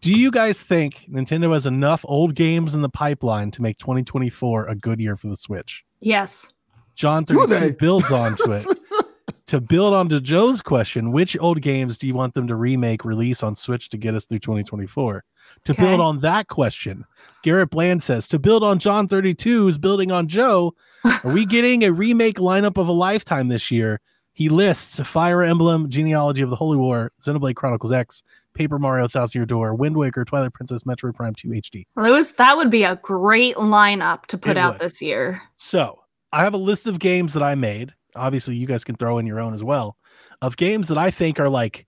[0.00, 4.66] Do you guys think Nintendo has enough old games in the pipeline to make 2024
[4.66, 5.82] a good year for the Switch?
[6.00, 6.52] Yes.
[6.94, 7.72] John Do 32 they?
[7.72, 8.66] builds onto it.
[9.46, 13.42] to build onto Joe's question, which old games do you want them to remake, release
[13.42, 15.24] on Switch to get us through 2024?
[15.64, 15.82] To Okay.
[15.82, 17.04] build on that question,
[17.42, 20.74] Garrett Bland says, to build on John 32's building on Joe,
[21.04, 24.00] are we getting a remake lineup of a lifetime this year?
[24.34, 28.22] He lists Fire Emblem, Genealogy of the Holy War, Xenoblade Chronicles X,
[28.52, 31.86] Paper Mario Thousand Year Door, Wind Waker, Twilight Princess, Metroid Prime 2 HD.
[31.94, 34.80] Well, it was that would be a great lineup to put It out would.
[34.80, 35.40] this year.
[35.56, 37.94] So I have a list of games that I made.
[38.16, 39.96] Obviously, you guys can throw in your own as well
[40.42, 41.86] of games that I think are like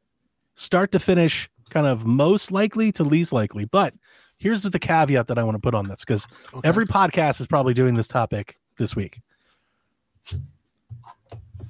[0.54, 3.64] start to finish, kind of most likely to least likely.
[3.64, 3.92] But
[4.38, 6.68] here's the caveat that I want to put on this because Okay.
[6.68, 9.20] every podcast is probably doing this topic this week.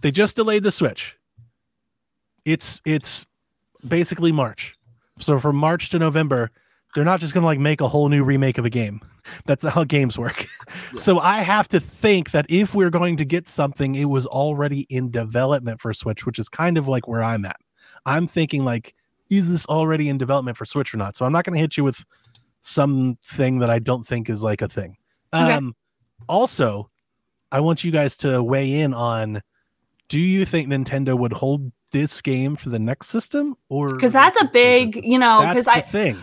[0.01, 1.17] They just delayed the Switch.
[2.45, 3.27] It's it's
[3.87, 4.77] basically March.
[5.19, 6.51] So from March to November,
[6.95, 9.01] they're not just gonna like make a whole new remake of a game.
[9.47, 10.47] That's how games work.
[10.93, 11.01] Yeah.
[11.01, 14.87] So I have to think that if we're going to get something, it was already
[14.89, 17.57] in development for Switch, which is kind of like where I'm at.
[18.05, 18.95] I'm thinking like,
[19.31, 21.17] is this already in development for Switch or not?
[21.17, 22.05] So I'm not gonna hit you with
[22.61, 24.97] something that I don't think is like a thing.
[25.35, 25.53] Okay.
[25.53, 25.75] Um
[26.29, 26.91] also,
[27.53, 29.43] I want you guys to weigh in on
[30.09, 34.41] do you think Nintendo would hold this game for the next system or Because that's
[34.41, 36.19] a big, you know, because I think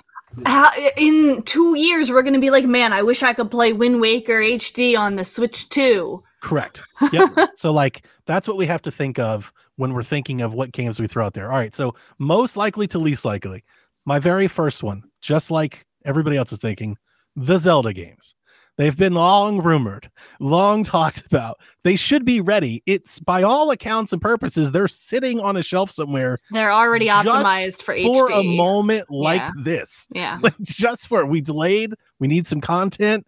[0.98, 4.40] in two years we're gonna be like, man, I wish I could play Wind Waker
[4.40, 6.24] HD on the Switch too.
[6.42, 6.82] Correct.
[7.12, 7.32] Yep.
[7.56, 11.00] so like that's what we have to think of when we're thinking of what games
[11.00, 11.52] we throw out there.
[11.52, 11.74] All right.
[11.74, 13.64] So most likely to least likely.
[14.06, 16.98] My very first one, just like everybody else is thinking,
[17.36, 18.36] the Zelda games.
[18.78, 20.10] They've been long rumored,
[20.40, 21.60] long talked about.
[21.84, 22.82] They should be ready.
[22.88, 27.84] It's by all accounts and purposes, they're sitting on a shelf somewhere They're already optimized
[27.84, 29.52] for, for a moment like Yeah.
[29.64, 30.08] this.
[30.12, 30.40] Yeah.
[30.42, 33.28] Like just for we delayed, we need some content.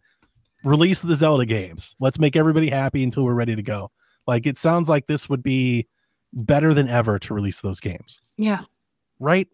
[0.64, 1.96] Release the Zelda games.
[2.00, 3.92] Let's make everybody happy until we're ready to go.
[4.26, 5.88] Like it sounds like this would be
[6.34, 8.62] better than ever to release those games, Yeah.
[9.20, 9.48] right?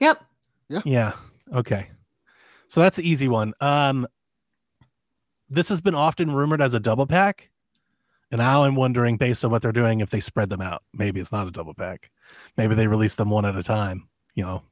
[0.00, 0.24] Yep.
[0.70, 0.80] Yeah.
[0.86, 1.12] Yeah.
[1.54, 1.90] Okay.
[2.68, 3.52] So that's the easy one.
[3.60, 4.06] Um
[5.48, 7.50] this has been often rumored as a double pack.
[8.30, 10.82] And now I'm wondering, based on what they're doing, if they spread them out.
[10.92, 12.10] Maybe it's not a double pack.
[12.56, 14.62] Maybe they release them one at a time, you know,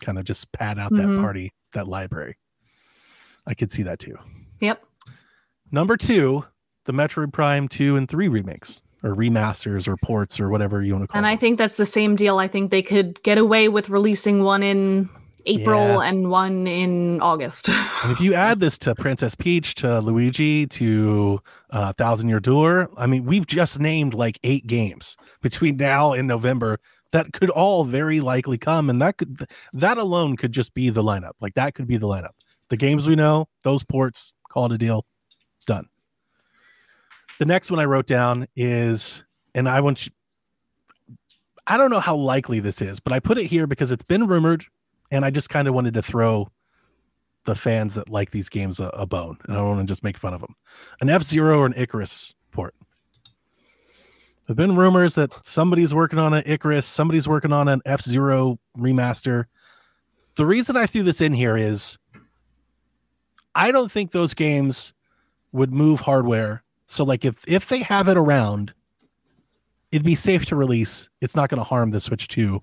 [0.00, 1.20] kind of just pad out that Mhm.
[1.22, 2.36] party, that library.
[3.46, 4.16] I could see that too.
[4.60, 4.84] Yep.
[5.72, 6.44] Number two,
[6.84, 11.04] the Metroid Prime 2 and 3 remakes or remasters or ports or whatever you want
[11.04, 12.38] to call And I think that's the same deal.
[12.38, 15.08] I think they could get away with releasing one in
[15.46, 17.70] April and one in August.
[18.02, 21.38] And if you add this to Princess Peach, to Luigi, to
[21.68, 26.26] uh, Thousand Year Door, I mean, we've just named like eight games between now and
[26.26, 26.80] November
[27.12, 31.02] that could all very likely come, and that could that alone could just be the
[31.02, 31.32] lineup.
[31.40, 32.30] Like that could be the lineup.
[32.68, 35.04] The games we know, those ports, call it a deal,
[35.66, 35.88] done.
[37.38, 39.24] The next one I wrote down is,
[39.54, 40.12] and I want you.
[41.66, 44.26] I don't know how likely this is, but I put it here because it's been
[44.26, 44.64] rumored,
[45.10, 46.50] and I just kind of wanted to throw
[47.44, 50.04] the fans that like these games a, a bone, and I don't want to just
[50.04, 50.54] make fun of them.
[51.00, 52.74] An F Zero or an Icarus port.
[54.46, 58.58] There've been rumors that somebody's working on an Icarus, somebody's working on an F Zero
[58.76, 59.44] remaster.
[60.36, 61.98] The reason I threw this in here is
[63.54, 64.92] I don't think those games
[65.52, 66.62] would move hardware.
[66.86, 68.72] So, like, if if they have it around,
[69.92, 71.08] it'd be safe to release.
[71.20, 72.62] It's not going to harm the Switch 2.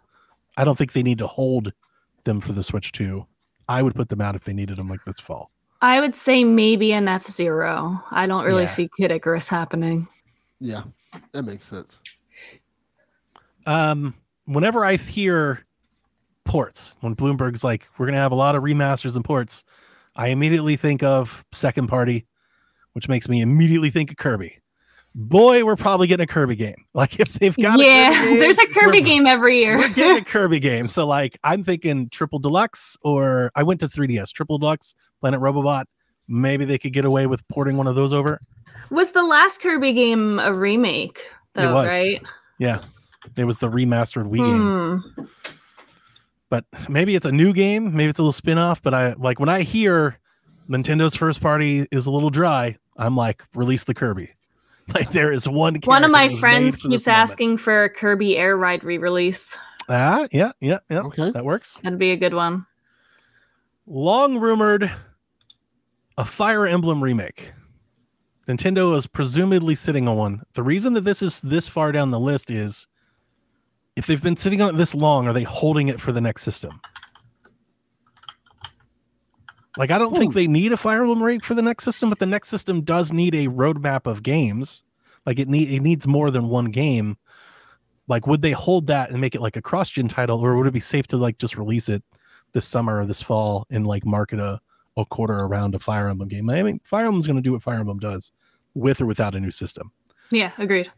[0.57, 1.71] I don't think they need to hold
[2.27, 3.25] them for the Switch 2.
[3.67, 5.49] I would put them out if they needed them like this fall.
[5.81, 8.03] I would say maybe an F Zero.
[8.11, 8.69] I don't really Yeah.
[8.69, 10.07] see Kid Icarus happening.
[10.59, 10.83] Yeah,
[11.33, 12.01] that makes sense.
[13.65, 14.15] Um,
[14.45, 15.65] whenever I hear
[16.45, 19.63] ports, when Bloomberg's like, we're gonna have a lot of remasters and ports,
[20.15, 22.25] I immediately think of second party,
[22.93, 24.59] which makes me immediately think of Kirby.
[25.19, 26.75] Boy, we're probably getting a Kirby game.
[26.93, 29.77] Like if they've got yeah, Kirby game, there's a Kirby game every year.
[29.77, 30.87] We're getting a Kirby game.
[30.87, 35.85] So like I'm thinking triple deluxe or I went to 3DS, triple deluxe, Planet Robobot.
[36.27, 38.39] Maybe they could get away with porting one of those over.
[38.89, 41.27] Was the last Kirby game a remake?
[41.53, 41.87] Though, was.
[41.87, 42.21] right?
[42.59, 42.81] Yeah.
[43.35, 44.99] It was the remastered Wii game.
[45.15, 45.23] Hmm.
[46.49, 49.49] but maybe it's a new game maybe it's a little spin-off but i like when
[49.49, 50.17] i hear
[50.69, 54.31] nintendo's first party is a little dry i'm like release the kirby
[54.95, 57.17] like there is one One of my friends made for keeps moment.
[57.29, 59.57] asking for a Kirby Air Ride re-release.
[59.89, 61.31] ah yeah yeah yeah Okay.
[61.31, 62.65] that works That'd be a good one.
[63.85, 64.91] long rumored
[66.17, 67.53] a fire emblem remake
[68.47, 70.41] Nintendo is presumably sitting on one.
[70.53, 72.87] The reason that this is this far down the list is
[73.97, 76.43] if they've been sitting on it this long, are they holding it for the next
[76.43, 76.79] system?
[79.77, 80.37] Like, I don't think hmm.
[80.37, 83.13] they need a Fire Emblem rig for the next system, but the next system does
[83.13, 84.81] need a roadmap of games.
[85.25, 87.17] Like, it need it needs more than one game.
[88.07, 90.71] Like, would they hold that and make it like a cross-gen title, or would it
[90.71, 92.03] be safe to like just release it
[92.53, 94.59] this summer or this fall and like market a
[94.95, 96.49] a quarter around a Fire Emblem game?
[96.49, 98.31] I mean, Fire Emblem's going to do what Fire Emblem does,
[98.73, 99.91] with or without a new system.
[100.31, 100.91] Yeah, agreed.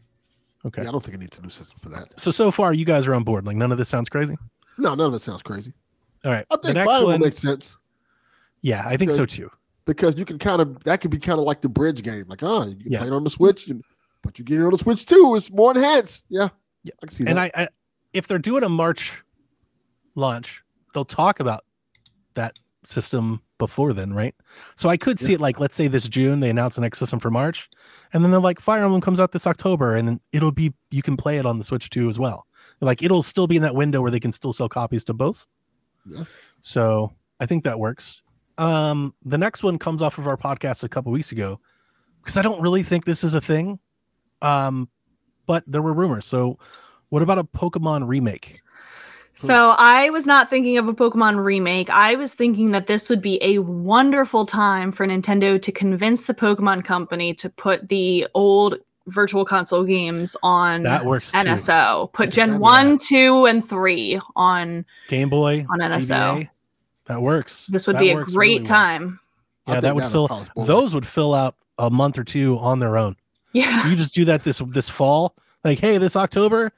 [0.64, 0.82] Okay.
[0.82, 2.18] Yeah, I don't think it needs a new system for that.
[2.18, 3.46] So so far, you guys are on board.
[3.46, 4.36] Like, none of this sounds crazy.
[4.78, 5.72] No, none of it sounds crazy.
[6.24, 6.46] All right.
[6.50, 7.14] I the think next Fire one.
[7.14, 7.76] Emblem makes sense
[8.62, 9.50] yeah, I think so too.
[9.86, 12.24] because you can kind of that could be kind of like the bridge game.
[12.28, 12.98] Like, oh, you can Yeah.
[12.98, 13.82] play it on the Switch, and
[14.22, 15.34] but you get it on the Switch too.
[15.36, 16.26] It's more enhanced.
[16.28, 16.48] Yeah,
[16.84, 16.92] Yeah.
[17.02, 17.50] I can see and that.
[17.56, 17.68] I, I
[18.12, 19.22] if they're doing a march
[20.16, 21.64] launch they'll talk about
[22.34, 24.34] that system before then right
[24.74, 27.20] so i could see it like let's say this june they announce the next system
[27.20, 27.68] for march
[28.12, 31.02] and then they're like fire emblem comes out this october and then it'll be you
[31.02, 32.46] can play it on the switch too as well
[32.80, 35.46] like it'll still be in that window where they can still sell copies to both
[36.06, 36.24] Yeah.
[36.62, 38.22] so i think that works
[38.60, 41.58] um the next one comes off of our podcast a couple weeks ago
[42.22, 43.78] because i don't really think this is a thing
[44.42, 44.88] um
[45.46, 46.56] but there were rumors so
[47.10, 48.62] what about a Pokemon remake?
[49.34, 51.88] So I was not thinking of a Pokemon remake.
[51.90, 56.34] I was thinking that this would be a wonderful time for Nintendo to convince the
[56.34, 61.38] Pokemon company to put the old virtual console games on That works too.
[61.38, 62.12] NSO.
[62.12, 66.44] Put Gen 1, 2, and 3 on Game Boy On NSO.
[66.44, 66.48] GBA?
[67.10, 67.66] That works.
[67.66, 68.64] this would That be a great really well.
[68.66, 69.20] time.
[69.66, 72.78] I Yeah, that would fill probably those would fill out a month or two on
[72.78, 73.16] their own.
[73.52, 73.88] Yeah.
[73.88, 75.34] You just do that this this fall.
[75.64, 76.72] Like, hey, this October,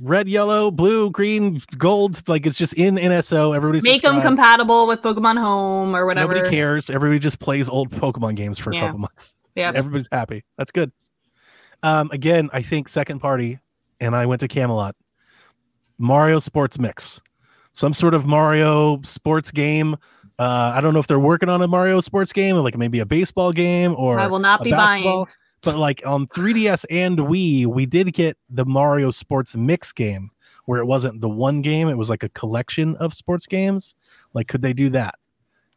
[0.00, 2.28] red, yellow, blue, green, gold.
[2.28, 3.54] Like it's just in NSO.
[3.54, 6.34] Everybody's Make them compatible with Pokemon Home or whatever.
[6.34, 6.90] Nobody cares.
[6.90, 9.34] Everybody just plays old Pokemon games for a couple months.
[9.54, 9.70] Yeah.
[9.72, 10.42] Everybody's happy.
[10.58, 10.90] That's good.
[11.84, 13.60] Um, again, I think second party,
[14.00, 14.96] and I went to Camelot.
[15.98, 17.21] Mario Sports Mix,
[17.72, 19.96] some sort of Mario sports game.
[20.38, 23.06] Uh, I don't know if they're working on a Mario sports game, like maybe a
[23.06, 25.26] baseball game or I will not a be basketball.
[25.26, 25.36] buying.
[25.62, 30.30] But like on 3DS and Wii, we did get the Mario Sports Mix game
[30.64, 33.94] where it wasn't the one game, it was like a collection of sports games.
[34.32, 35.16] Like, could they do that?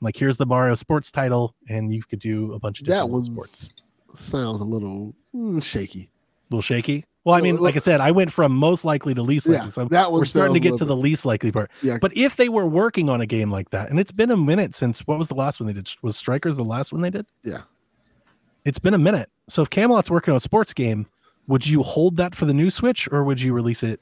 [0.01, 3.11] Like, here's the Mario Sports title, and you could do a bunch of that different
[3.13, 3.69] one sports.
[4.13, 6.09] sounds a little mm, shaky.
[6.49, 7.05] A little shaky.
[7.25, 9.65] Well, I mean, like I said, I went from most likely to least likely.
[9.65, 11.71] Yeah, so that one we're starting to get to little the least likely part.
[11.81, 11.97] Yeah.
[11.99, 14.75] But if they were working on a game like that, and it's been a minute
[14.75, 15.89] since what was the last one they did?
[16.03, 17.25] Was Strikers the last one they did?
[17.43, 17.61] Yeah.
[18.63, 19.29] It's been a minute.
[19.47, 21.07] So if Camelot's working on a sports game,
[21.47, 23.99] would you hold that for the new Switch or would you release it?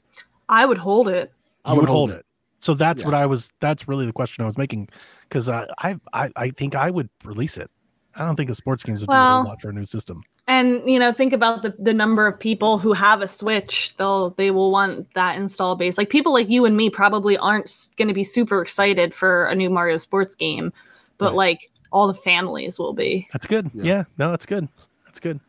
[0.50, 1.32] I would hold it.
[1.64, 2.26] I You would hold it.
[2.58, 3.06] So that's Yeah.
[3.08, 3.52] what I was.
[3.58, 4.88] That's really the question I was making,
[5.28, 7.70] because uh, I, I I think I would release it.
[8.14, 10.22] I don't think the sports games would do a whole lot for a new system.
[10.46, 13.96] And you know, think about the, the number of people who have a Switch.
[13.96, 15.96] They'll they will want that install base.
[15.96, 19.54] Like people like you and me probably aren't going to be super excited for a
[19.54, 20.70] new Mario Sports game,
[21.16, 21.34] but Right.
[21.34, 23.26] like all the families will be.
[23.32, 23.70] That's good.
[23.72, 23.84] Yeah.
[23.84, 24.04] Yeah.
[24.18, 24.68] no, that's good.
[25.06, 25.40] That's good.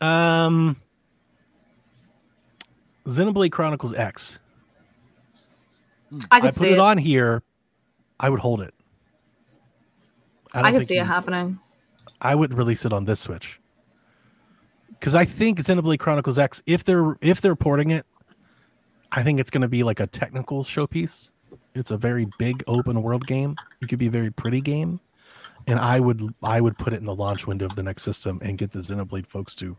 [0.00, 0.76] Um,
[3.06, 4.38] Xenoblade Chronicles x
[6.30, 6.78] i, could put see it it.
[6.78, 7.42] on here.
[8.20, 8.74] I would hold it.
[10.52, 11.58] don't I could think see it happening.
[12.20, 13.58] I would release it on this Switch.
[15.02, 18.06] Because I think Xenoblade Chronicles X, if they're if they're porting it,
[19.10, 21.30] I think it's going to be like a technical showpiece.
[21.74, 23.56] It's a very big open world game.
[23.80, 25.00] It could be a very pretty game,
[25.66, 28.38] and I would I would put it in the launch window of the next system
[28.44, 29.76] and get the Xenoblade folks to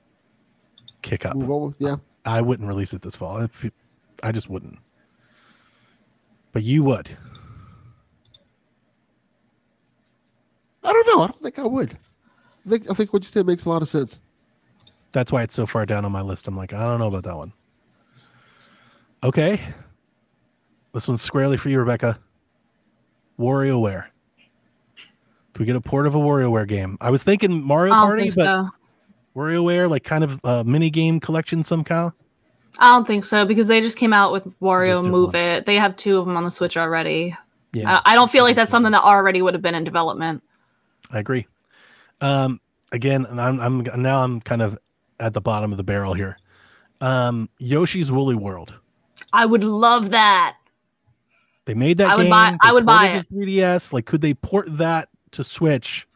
[1.03, 1.37] kick up.
[1.37, 1.73] Over.
[1.79, 1.95] Yeah.
[2.25, 3.47] I wouldn't release it this fall.
[4.23, 4.77] I just wouldn't.
[6.51, 7.09] But you would.
[10.83, 11.23] I don't know.
[11.23, 11.97] I don't think I would.
[12.65, 14.21] I think I think what you said makes a lot of sense.
[15.13, 16.47] That's why it's so far down on my list.
[16.47, 17.53] I'm like, I don't know about that one.
[19.23, 19.61] Okay.
[20.93, 22.19] This one's squarely for you, Rebecca.
[23.39, 24.05] WarioWare.
[25.53, 26.97] Can we get a port of a WarioWare game?
[26.99, 28.69] I was thinking Mario Party, think but so.
[29.35, 32.11] WarioWare, like kind of a mini game collection somehow.
[32.79, 35.35] I don't think so because they just came out with Wario Move one.
[35.35, 35.65] It.
[35.65, 37.35] They have two of them on the Switch already.
[37.71, 40.43] Yeah, I, I don't feel like that's something that already would have been in development.
[41.11, 41.45] I agree.
[42.19, 42.59] Um,
[42.91, 44.77] again, I'm, I'm now I'm kind of
[45.23, 46.37] at the bottom of the barrel here.
[47.01, 48.73] Um, Yoshi's Woolly World.
[49.31, 50.57] I would love that.
[51.65, 53.93] They made that I would buy- they I would buy ported to 3DS.
[53.93, 56.07] Like, could they port that to Switch?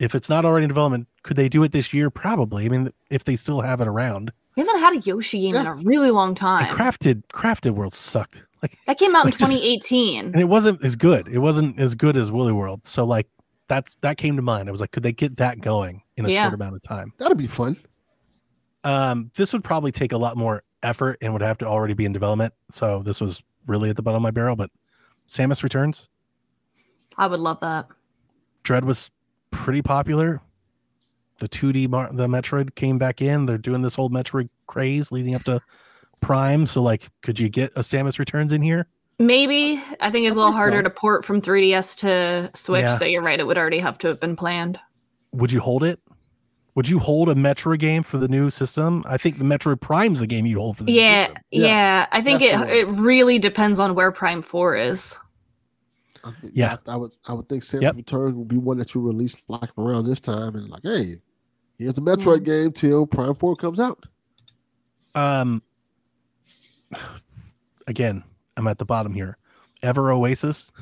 [0.00, 2.10] If it's not already in development, could they do it this year?
[2.10, 2.66] Probably.
[2.66, 4.32] I mean, if they still have it around.
[4.56, 6.74] We haven't had a Yoshi game in a really long And time.
[6.76, 8.44] Crafted, Crafted World sucked.
[8.62, 10.26] Like, that came out in like, just- 2018.
[10.26, 11.28] and it wasn't as good.
[11.28, 12.86] It wasn't as good as Woolly World.
[12.86, 13.28] So, like,
[13.68, 14.68] that's that came to mind.
[14.68, 16.42] I was like, could they get that going in a Yeah.
[16.42, 17.12] short amount of time?
[17.18, 17.76] That'd be fun.
[18.84, 22.04] Um, this would probably take a lot more effort and would have to already be
[22.04, 22.54] in development.
[22.70, 24.56] So this was really at the bottom of my barrel.
[24.56, 24.70] But
[25.26, 26.08] Samus Returns,
[27.16, 27.88] I would love that.
[28.62, 29.10] Dread was
[29.50, 30.40] pretty popular.
[31.38, 33.46] The 2D Mar- the Metroid came back in.
[33.46, 35.60] They're doing this whole Metroid craze leading up to
[36.20, 36.66] Prime.
[36.66, 38.86] So like, could you get a Samus Returns in here?
[39.18, 42.82] Maybe I think it's a little harder to port from 3DS to Switch.
[42.82, 42.96] Yeah.
[42.96, 44.80] So you're right; it would already have to have been planned.
[45.32, 46.00] Would you hold it?
[46.74, 49.04] Would you hold a Metroid game for the new system?
[49.06, 51.42] I think the Metroid Prime's the game you hold for the new Yeah, system.
[51.52, 52.06] Yes, yeah.
[52.10, 55.16] I think that's it the it really depends on where Prime Four is.
[56.24, 56.76] I think, Yeah.
[56.88, 57.12] I, I would.
[57.28, 57.96] I would think Samus Yep.
[57.96, 61.18] Returns would be one that you release like around this time, and like, hey,
[61.78, 62.44] here's a Metroid Mm.
[62.44, 64.04] game till Prime Four comes out.
[65.14, 65.62] Um,
[67.86, 68.24] again,
[68.56, 69.36] I'm at the bottom here.
[69.82, 70.72] Ever Oasis.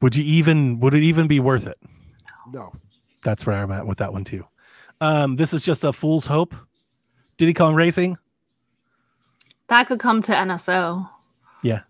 [0.00, 0.80] Would you even?
[0.80, 1.78] Would it even be worth it?
[2.50, 2.72] No,
[3.22, 4.44] That's where I'm at with that one too.
[5.00, 6.54] Um, this is just a fool's hope.
[7.38, 8.16] Diddy Kong Racing,
[9.68, 11.08] That could come to NSO.
[11.62, 11.80] yeah,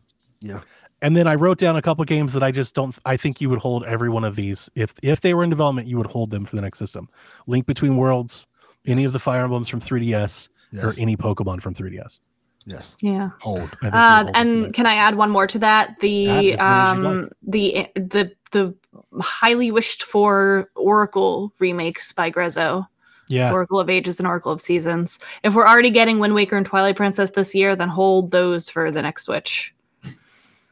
[0.41, 0.61] yeah,
[1.03, 2.97] and then I wrote down a couple games that I just don't.
[3.05, 5.89] I think you would hold every one of these if if they were in development.
[5.89, 7.09] You would hold them for the next system.
[7.47, 8.47] Link Between Worlds,
[8.87, 10.49] any of the Fire Emblems from 3DS,
[10.83, 12.19] or any Pokemon from 3DS.
[12.67, 12.97] Yes.
[13.01, 13.31] Yeah.
[13.41, 13.61] Hold.
[13.61, 14.73] I think you would Uh, hold and that.
[14.75, 15.99] can I add one more to that?
[16.01, 18.75] The as many um the the the
[19.21, 22.87] highly wished for Oracle remakes by Grezzo,
[23.29, 25.19] yeah, Oracle of Ages and Oracle of Seasons.
[25.43, 28.91] If we're already getting Wind Waker and Twilight Princess this year, then hold those for
[28.91, 29.75] the next Switch.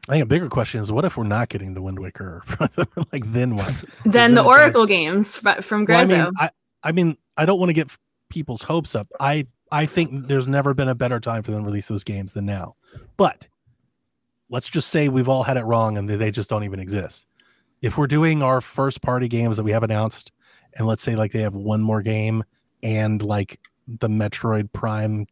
[0.09, 2.43] I think a bigger question is what if we're not getting the Wind Waker?
[3.13, 3.69] like then what?
[4.05, 6.25] Then then the Oracle does- games fr- from Well, I Grezzo.
[6.25, 6.51] mean, I,
[6.83, 7.91] I mean, I don't want to get
[8.29, 9.09] people's hopes up.
[9.21, 12.33] I, I think there's never been a better time for them to release those games
[12.33, 12.75] than now.
[13.17, 13.47] But
[14.49, 17.27] let's just say we've all had it wrong and they- they just don't even exist.
[17.83, 20.33] If we're doing our first party games that we have announced,
[20.75, 22.45] and let's say like they have one more game
[22.83, 25.27] and like the Metroid Prime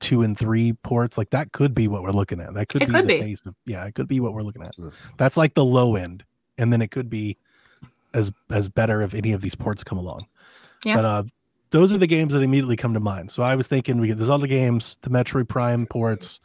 [0.00, 2.54] two and three ports, like that could be what we're looking at.
[2.54, 3.20] That could It be could the be.
[3.20, 4.74] phase of yeah, it could be what we're looking at.
[5.18, 6.24] That's like the low end,
[6.58, 7.36] and then it could be
[8.14, 10.26] as as better if any of these ports come along.
[10.84, 10.96] Yeah.
[10.96, 11.22] But uh,
[11.70, 13.30] those are the games that immediately come to mind.
[13.30, 16.40] So I was thinking we get there's other games, the Metroid Prime ports,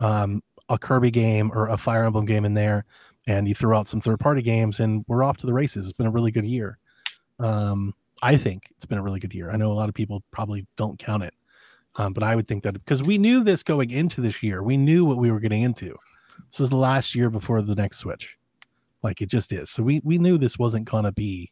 [0.00, 2.84] um, a Kirby game or a Fire Emblem game in there,
[3.26, 5.86] and you throw out some third party games, and we're off to the races.
[5.86, 6.78] It's been a really good year.
[7.40, 9.50] Um, I think it's been a really good year.
[9.50, 11.34] I know a lot of people probably don't count it,
[11.96, 14.76] um, but I would think that because we knew this going into this year, we
[14.76, 15.96] knew what we were getting into.
[16.50, 18.36] This is the last year before the next Switch,
[19.02, 19.70] like it just is.
[19.70, 21.50] So we we knew this wasn't gonna be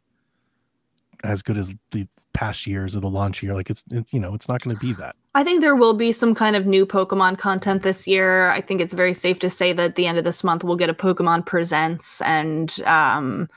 [1.23, 2.07] as good as the
[2.37, 3.55] past years of the launch year.
[3.55, 5.15] Like it's it's you know it's not gonna be that.
[5.33, 8.49] I think there will be some kind of new Pokemon content this year.
[8.49, 10.75] I think it's very safe to say that at the end of this month we'll
[10.75, 13.49] get a Pokemon Presents, and um,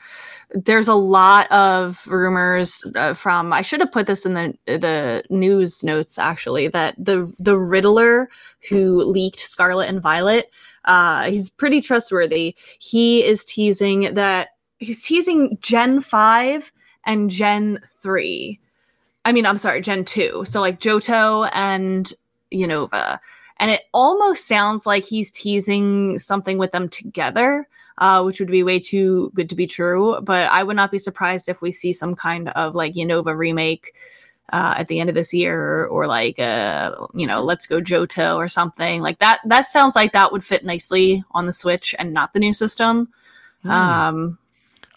[0.49, 3.53] there's a lot of rumors uh, from.
[3.53, 8.29] I should have put this in the the news notes actually that the the Riddler
[8.67, 10.49] who leaked Scarlet and Violet,
[10.85, 12.55] uh, he's pretty trustworthy.
[12.79, 14.49] He is teasing that
[14.79, 16.71] he's teasing Gen five
[17.05, 18.59] and Gen three.
[19.25, 20.45] I mean, I'm sorry, Gen 2.
[20.45, 22.11] So like Johto and
[22.51, 23.19] Unova.
[23.59, 27.67] And it almost sounds like he's teasing something with them together,
[27.99, 30.19] uh, which would be way too good to be true.
[30.21, 33.93] But I would not be surprised if we see some kind of like Unova remake
[34.51, 38.35] uh, at the end of this year or like uh you know let's go johto
[38.35, 42.13] or something like that that sounds like that would fit nicely on the switch and
[42.13, 43.07] not the new system
[43.63, 44.37] um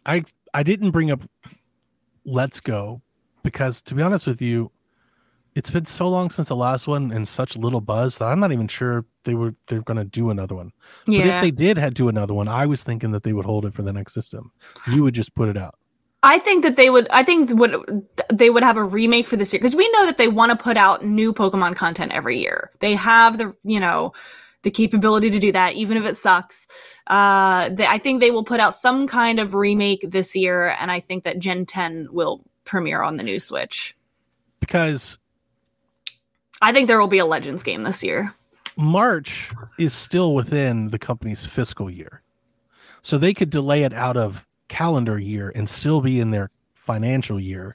[0.06, 1.22] I I didn't bring up
[2.24, 3.02] Let's Go
[3.44, 4.72] because to be honest with you,
[5.54, 8.50] it's been so long since the last one and such little buzz that I'm not
[8.50, 10.72] even sure they were they're going to do another one.
[11.06, 11.20] Yeah.
[11.20, 13.64] But if they did had do another one, I was thinking that they would hold
[13.64, 14.50] it for the next system.
[14.90, 15.76] You would just put it out.
[16.24, 17.06] I think that they would.
[17.10, 20.16] I think would they would have a remake for this year because we know that
[20.16, 22.70] they want to put out new Pokemon content every year.
[22.80, 24.14] They have the you know
[24.64, 26.66] the capability to do that, even if it sucks.
[27.06, 30.90] Uh, they, I think they will put out some kind of remake this year, and
[30.90, 33.96] I think that Gen 10 will premiere on the new Switch.
[34.58, 35.18] Because
[36.60, 38.34] I think there will be a Legends game this year.
[38.76, 42.22] March is still within the company's fiscal year.
[43.02, 47.38] So they could delay it out of calendar year and still be in their financial
[47.38, 47.72] year.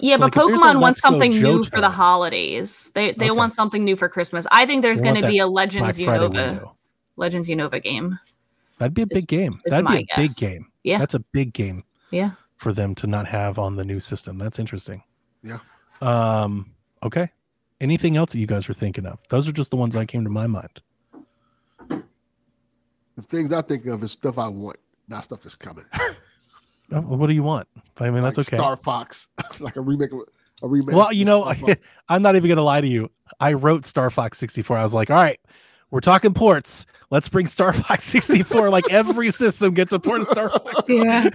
[0.00, 1.90] Yeah, So, but like, if there's a Pokemon wants Let's Go something new for the
[1.90, 2.90] holidays.
[2.94, 3.30] They they Okay.
[3.32, 4.46] want something new for Christmas.
[4.52, 6.70] I think there's going to be a Legends Black Unova.
[7.16, 8.18] Legends Unova game.
[8.78, 9.60] That'd be a is- big game.
[9.64, 10.66] is That'd be my a big game.
[10.84, 10.98] Yeah.
[10.98, 11.82] That's a big game
[12.12, 12.30] Yeah.
[12.56, 14.38] for them to not have on the new system.
[14.38, 15.02] That's interesting.
[15.42, 15.58] Yeah.
[16.00, 17.30] Um, okay.
[17.80, 19.18] Anything else that you guys were thinking of?
[19.28, 20.80] Those are just the ones that came to my mind.
[21.88, 24.76] The things I think of is stuff I want.
[25.08, 25.84] not stuff that's coming.
[26.92, 27.68] Oh, what do you want?
[27.98, 28.56] I mean, that's Like okay.
[28.56, 29.28] Star Fox,
[29.60, 30.20] like a remake of
[30.62, 30.94] a remake.
[30.96, 31.74] Well, you know, Star Fox.
[32.08, 33.10] I'm not even gonna lie to you.
[33.40, 34.78] I wrote Star Fox 64.
[34.78, 35.38] I was like, all right,
[35.90, 36.86] we're talking ports.
[37.10, 38.70] Let's bring Star Fox 64.
[38.70, 40.88] like every system gets a port in Star Fox.
[40.88, 41.28] Yeah.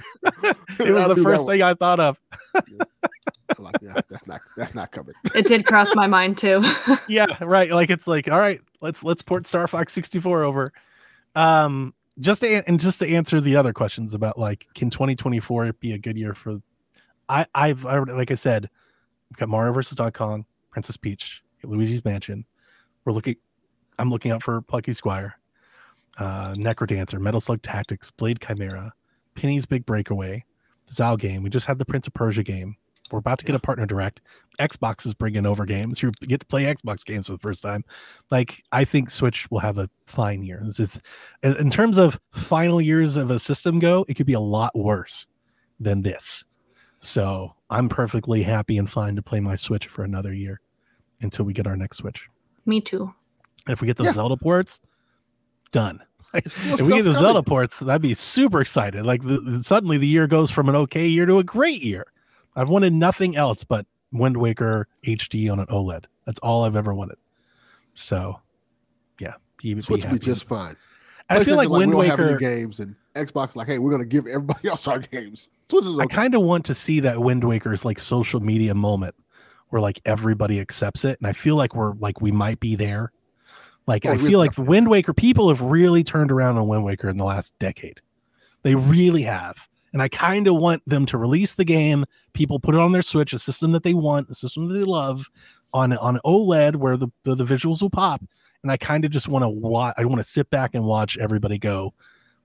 [0.79, 2.19] It was I the first thing I thought of.
[2.55, 5.13] I'm like, yeah, that's not that's not coming.
[5.35, 6.63] It did cross my mind too.
[7.07, 7.71] yeah, right.
[7.71, 10.73] Like it's like, all right, let's let's port Star Fox 64 over.
[11.35, 15.93] Um, just to and just to answer the other questions about like, can 2024 be
[15.93, 16.61] a good year for?
[17.29, 18.69] I I've I, like I said,
[19.29, 22.45] we've got Mario versus Donkey Kong, Princess Peach, Luigi's Mansion.
[23.05, 23.35] We're looking.
[23.99, 25.35] I'm looking out for Plucky Squire,
[26.17, 28.93] uh, Necro Dancer, Metal Slug Tactics, Blade Chimera,
[29.35, 30.45] Penny's Big Breakaway,
[30.87, 31.43] the Zao game.
[31.43, 32.75] We just had the Prince of Persia game.
[33.13, 34.21] We're about to get a partner direct.
[34.59, 36.01] Xbox is bringing over games.
[36.01, 37.85] You get to play Xbox games for the first time.
[38.31, 40.59] Like I think Switch will have a fine year.
[40.63, 40.99] This is,
[41.43, 44.75] in in terms of final years of a system go, it could be a lot
[44.75, 45.27] worse
[45.79, 46.43] than this.
[47.01, 50.59] So I'm perfectly happy and fine to play my Switch for another year
[51.21, 52.27] until we get our next Switch.
[52.65, 53.13] Me too.
[53.67, 54.13] And if we get the Yeah.
[54.13, 54.81] Zelda ports,
[55.71, 56.01] done.
[56.33, 59.05] There's still If we get stuff the Zelda ports, that'd be super excited.
[59.05, 62.07] Like the, the- suddenly the year goes from an okay year to a great year.
[62.55, 66.05] I've wanted nothing else but Wind Waker HD on an OLED.
[66.25, 67.17] That's all I've ever wanted.
[67.95, 68.39] So,
[69.19, 70.75] yeah, be, be Switch will be just fine.
[71.29, 72.39] I feel PlayStation like Wind we don't have any Waker.
[72.39, 75.49] games, and Xbox like, hey, we're gonna give everybody else our games.
[75.69, 79.15] Switch is I kind of want to see that Wind Waker's like social media moment
[79.69, 83.11] where like everybody accepts it, and I feel like we're like we might be there.
[83.85, 86.85] Like Oh, I feel like the Wind Waker people have really turned around on Wind
[86.85, 88.01] Waker in the last decade.
[88.61, 92.05] They really have, and I kind of want them to release the game.
[92.33, 94.83] People put it on their Switch, a system that they want, a system that they
[94.83, 95.29] love,
[95.73, 98.21] on on OLED where the the, the visuals will pop.
[98.63, 99.93] And I kind of just want to watch.
[99.97, 101.93] I want to sit back and watch everybody go.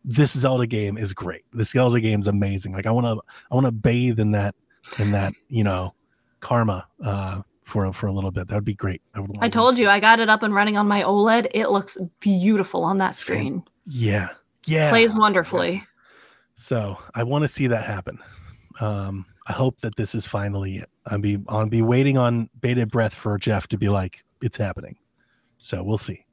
[0.05, 1.45] This Zelda game is great.
[1.53, 2.73] This Zelda game is amazing.
[2.73, 4.55] Like I want to I want to bathe in that
[4.99, 5.95] in that you know
[6.41, 8.49] karma uh for for a little bit.
[8.49, 9.03] That would be great.
[9.15, 9.31] I would.
[9.41, 11.49] I told you I got it up and running on my OLED.
[11.55, 13.63] It looks beautiful on that screen.
[13.87, 14.31] Yeah,
[14.67, 14.91] yeah.
[14.91, 15.85] Plays wonderfully.
[16.61, 18.19] So I want to see that happen.
[18.81, 20.91] Um, I hope that this is finally it.
[21.07, 24.97] I'll be I'll be waiting on bated breath for Jeff to be like, it's happening.
[25.59, 26.25] So we'll see.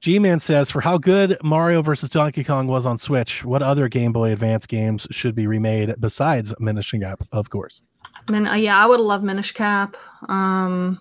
[0.00, 3.88] G Man says, for how good Mario versus Donkey Kong was on Switch, what other
[3.88, 7.82] Game Boy Advance games should be remade besides Minish Cap, of course?
[8.28, 9.96] Then uh, yeah, I would love Minish Cap.
[10.28, 11.00] Um,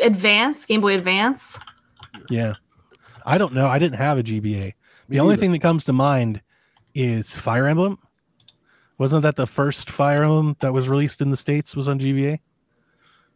[0.00, 1.58] Advance, Game Boy Advance.
[2.30, 2.54] Yeah.
[3.24, 3.66] I don't know.
[3.66, 4.74] I didn't have a GBA.
[5.08, 5.40] Me the only neither.
[5.40, 6.40] thing that comes to mind
[6.94, 7.98] is Fire Emblem.
[8.98, 12.38] Wasn't that the first Fire Emblem that was released in the States was on GBA?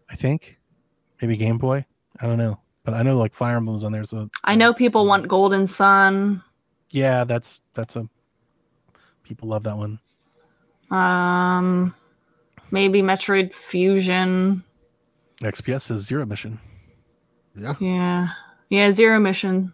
[0.09, 0.59] I think.
[1.21, 1.85] Maybe Game Boy.
[2.19, 2.59] I don't know.
[2.83, 4.05] But I know like Fire Emblem was on there.
[4.05, 6.43] So I know people want Golden Sun.
[6.91, 8.09] Yeah, that's that's a
[9.23, 10.01] people love that one.
[10.91, 11.95] Um,
[12.71, 14.65] maybe Metroid Fusion.
[15.43, 16.59] XPS is zero mission.
[17.55, 17.75] yeah.
[17.81, 18.29] Yeah,
[18.71, 19.73] yeah, Zero Mission.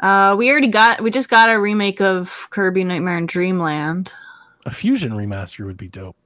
[0.00, 1.02] Uh, we already got.
[1.02, 4.12] We just got a remake of Kirby Nightmare in Dreamland.
[4.66, 6.16] A fusion remaster would be dope.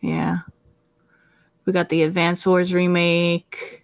[0.00, 0.38] Yeah.
[1.64, 3.82] We got the Advance Wars remake.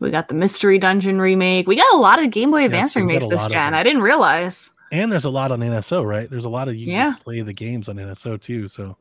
[0.00, 1.66] We got the Mystery Dungeon remake.
[1.66, 3.74] We got a lot of Game Boy Advance we got remakes this gen.
[3.74, 4.70] I didn't realize.
[4.90, 6.30] And there's a lot on NSO, right?
[6.30, 7.10] There's a lot of you can Yeah.
[7.10, 8.68] just play the games on NSO too.
[8.68, 8.96] So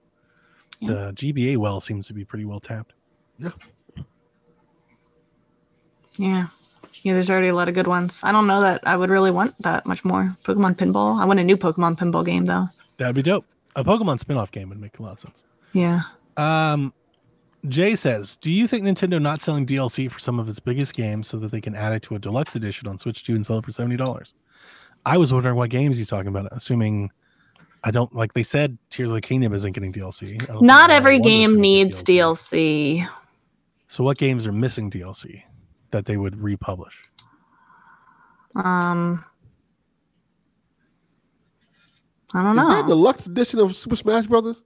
[0.80, 0.90] Yeah.
[0.90, 2.94] the GBA well seems to be pretty well tapped.
[3.40, 3.50] Yeah.
[6.20, 6.48] Yeah,
[7.14, 8.22] there's already a lot of good ones.
[8.24, 10.36] I don't know that I would really want that much more.
[10.44, 11.20] Pokemon Pinball.
[11.20, 12.68] I want a new Pokemon Pinball game though.
[12.98, 13.46] That'd be dope.
[13.76, 15.44] A Pokemon spin-off game would make a lot of sense.
[15.74, 16.02] Yeah.
[16.36, 16.94] Um,
[17.68, 21.28] Jay says, "Do you think Nintendo not selling DLC for some of its biggest games
[21.28, 23.60] so that they can add it to a deluxe edition on Switch 2 and sell
[23.60, 24.34] it for seventy dollars?"
[25.06, 26.48] I was wondering what games he's talking about.
[26.52, 27.12] Assuming
[27.84, 30.38] I don't like they said Tears of the Kingdom isn't getting DLC.
[30.38, 33.08] Don't think Not Mario every game gonna get needs DLC.
[33.88, 35.44] So what games are missing DLC
[35.92, 37.02] that they would republish?
[38.56, 39.24] Um,
[42.34, 42.64] I don't know.
[42.64, 44.64] Is there a deluxe edition of Super Smash Brothers?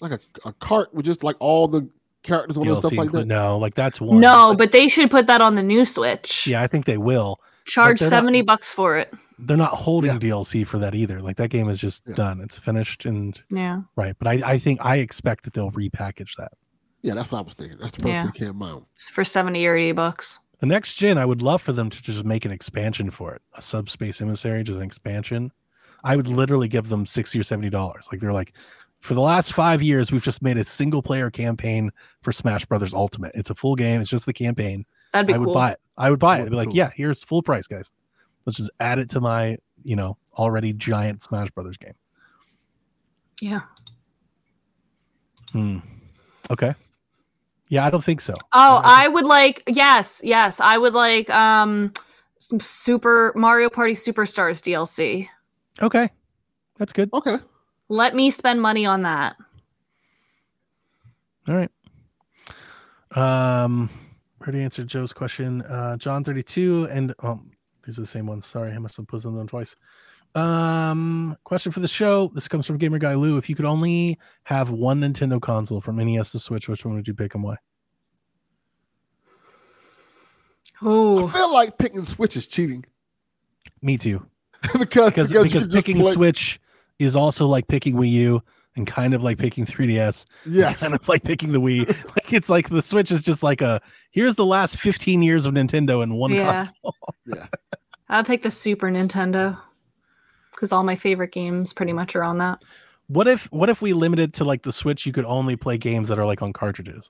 [0.00, 1.88] Like a, a cart with just like all the
[2.22, 3.26] characters on it and stuff like that.
[3.26, 4.20] No, like that's one.
[4.20, 6.46] No, but they should put that on the new Switch.
[6.46, 7.40] yeah, I think they will.
[7.64, 9.12] Charge they're not- seventy bucks for it.
[9.38, 10.18] They're not holding Yeah.
[10.18, 11.20] DLC for that either.
[11.20, 12.14] Like that game is just Yeah.
[12.14, 12.40] done.
[12.40, 13.80] It's finished and Yeah.
[13.96, 14.14] right.
[14.18, 16.52] But I, I think I expect that they'll repackage that.
[17.02, 17.78] Yeah, that's what I was thinking.
[17.78, 18.22] That's the first Yeah.
[18.22, 18.86] thing that came to mind.
[19.10, 20.38] For seventy or eighty bucks.
[20.60, 23.42] The next gen, I would love for them to just make an expansion for it,
[23.54, 25.50] a subspace emissary, just an expansion.
[26.04, 28.08] I would literally give them sixty or seventy dollars.
[28.12, 28.52] Like they're like,
[29.00, 31.90] for the last five years, we've just made a single player campaign
[32.22, 33.32] for Smash Brothers Ultimate.
[33.34, 34.00] It's a full game.
[34.00, 34.84] It's just the campaign.
[35.12, 35.54] That'd be I would cool.
[35.54, 35.80] buy it.
[35.98, 36.42] I would buy it.
[36.42, 36.76] I'd be be like, cool.
[36.76, 37.90] yeah, here's full price, guys.
[38.46, 41.94] Let's just add it to my, you know, already giant Smash Brothers game.
[43.40, 43.62] Yeah.
[45.50, 45.78] Hmm.
[46.50, 46.74] Okay.
[47.72, 48.34] Yeah, I don't think so.
[48.52, 51.90] Oh, I I would like yes, yes, I would like um
[52.36, 55.26] some Super Mario Party Superstars DLC.
[55.80, 56.10] Okay.
[56.76, 57.08] That's good.
[57.14, 57.38] Okay.
[57.88, 59.36] Let me spend money on that.
[61.48, 61.70] All right.
[63.16, 63.88] Um,
[64.42, 65.62] already answered Joe's question.
[65.62, 67.40] Uh, John 32 and oh,
[67.86, 68.44] these are the same ones.
[68.44, 69.76] Sorry, I must have put them on twice.
[70.34, 72.30] Um, question for the show.
[72.34, 73.36] This comes from Gamer Guy Lou.
[73.36, 77.06] If you could only have one Nintendo console from NES to Switch, which one would
[77.06, 77.56] you pick and why?
[80.80, 82.84] Oh, I feel like picking Switch is cheating
[83.82, 84.24] Me too.
[84.78, 86.60] because Because because, because just picking Switch
[86.98, 88.42] is also like picking Wii U
[88.74, 90.24] and kind of like picking 3DS.
[90.46, 90.80] Yes.
[90.80, 91.86] Kind of like picking the Wii.
[92.16, 93.80] like it's like the Switch is just like a
[94.10, 96.64] here's the last 15 years of Nintendo in one Yeah.
[96.64, 96.96] console.
[98.08, 99.58] I would pick the Super Nintendo
[100.52, 102.62] because all my favorite games pretty much are on that.
[103.08, 105.04] What if what if we limited to like the Switch?
[105.06, 107.08] You could only play games that are like on cartridges,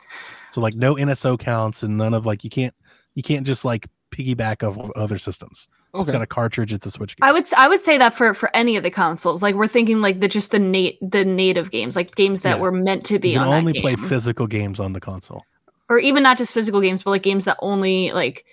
[0.50, 2.74] so like no NSO counts and none of like you can't
[3.14, 5.68] you can't just like piggyback of other systems.
[5.94, 6.72] It's got a cartridge.
[6.72, 7.28] It's a Switch game.
[7.28, 9.68] I would s- I would say that for for any of the consoles, like we're
[9.68, 12.62] thinking like the just the nat the native games, like games that Yeah.
[12.62, 15.44] were meant to be you can on only that play physical games on the console.
[15.90, 18.46] or even not just physical games, but like games that only like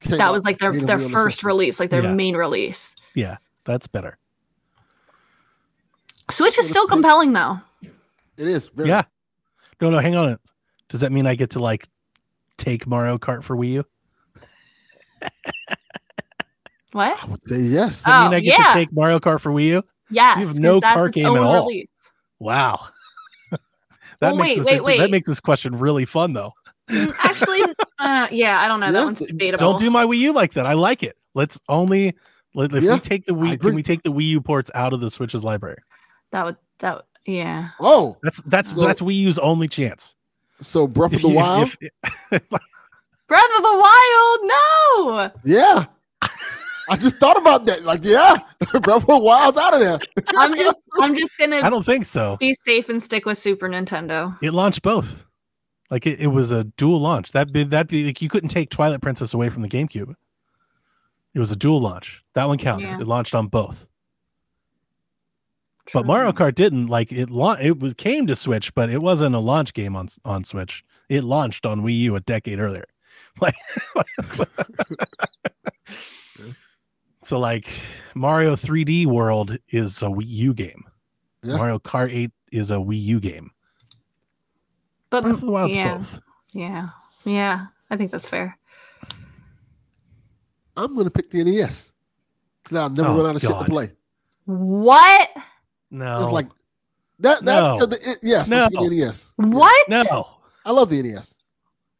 [0.00, 2.14] Came that out was like their their on the first release, like their Yeah.
[2.14, 2.96] main release.
[3.14, 4.16] Yeah, that's better.
[6.30, 7.60] Switch is still compelling though.
[8.36, 8.68] It is.
[8.68, 9.04] Very, Yeah.
[9.80, 10.38] No, no, hang on.
[10.88, 11.88] Does that mean I get to like
[12.58, 13.84] take Mario Kart for Wii U?
[16.92, 17.22] What?
[17.22, 17.96] I would say yes.
[17.96, 18.64] Does that mean Oh, I get yeah.
[18.68, 19.82] to take Mario Kart for Wii U?
[20.10, 21.64] Yes, have 'cause no that's cart its game at all.
[21.66, 21.90] release.
[22.38, 22.86] Wow.
[23.50, 23.60] that
[24.20, 24.98] Well, makes wait, this wait, wait.
[24.98, 26.52] that makes this question really fun though.
[26.88, 27.62] Mm, Actually,
[27.98, 28.86] uh, yeah, I don't know.
[28.86, 29.72] Yeah, that one's d- debatable.
[29.72, 30.64] Don't do my Wii U like that.
[30.64, 31.16] I like it.
[31.34, 32.14] Let's only
[32.54, 34.92] let, if Yeah, we take the Wii, can we take the Wii U ports out
[34.94, 35.78] of the Switch's library?
[36.32, 37.70] That would that would- yeah.
[37.80, 40.14] Oh, That's that's So- that's we use only chance.
[40.60, 41.76] so Breath of the you- if- Wild.
[41.80, 42.48] if-
[43.28, 45.30] Breath of the Wild, no.
[45.44, 45.84] yeah.
[46.88, 47.82] I just thought about that.
[47.84, 48.36] Like, yeah,
[48.80, 49.98] Breath of the Wild's out of there.
[50.36, 52.36] I'm just I'm just gonna I don't think so.
[52.38, 54.38] be safe and stick with Super Nintendo.
[54.40, 55.24] It launched both.
[55.90, 57.32] Like it, it was a dual launch.
[57.32, 60.14] That be that be like you couldn't take Twilight Princess away from the GameCube.
[61.34, 62.22] It was a dual launch.
[62.34, 62.84] That one counts.
[62.84, 63.00] Yeah.
[63.00, 63.88] It launched on both.
[65.92, 66.86] But Mario Kart didn't.
[66.88, 70.08] Like it la- it was came to Switch, but it wasn't a launch game on
[70.24, 70.84] on Switch.
[71.08, 72.84] It launched on Wii U a decade earlier.
[73.40, 73.54] Like
[77.22, 77.68] So like
[78.14, 80.84] Mario 3D World is a Wii U game.
[81.42, 81.56] Yeah.
[81.56, 83.50] Mario Kart 8 is a Wii U game.
[85.10, 86.20] but Breath of the Wild's yeah, both.
[86.52, 86.88] yeah,
[87.24, 87.66] yeah.
[87.90, 88.56] I think that's fair.
[90.76, 91.92] I'm gonna pick the NES
[92.62, 93.90] because I'll never Oh, run out of shit to play.
[94.44, 95.30] What?
[95.90, 96.24] No.
[96.24, 96.48] It's like
[97.20, 97.44] that.
[97.44, 97.78] That No.
[97.86, 98.68] the, it- yes, No.
[98.70, 99.32] The NES.
[99.36, 99.88] What?
[99.88, 100.28] no.
[100.64, 101.38] I love the NES.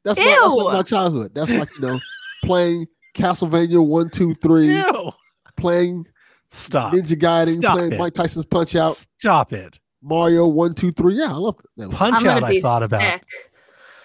[0.05, 0.73] That's my, that's like Ew.
[0.73, 1.35] my childhood.
[1.35, 2.01] That's like you know
[2.45, 5.13] playing Castlevania one, two, three, Ew.
[5.57, 6.05] playing
[6.49, 6.93] Stop.
[6.95, 7.99] Ninja Gaiden, Stop playing it.
[7.99, 9.81] Mike Tyson's Punch Out, Stop it.
[10.03, 11.15] Mario one, two, three.
[11.17, 11.89] Yeah, I love that.
[11.89, 11.97] one.
[11.97, 13.25] Punch I'm Out I be thought about sick.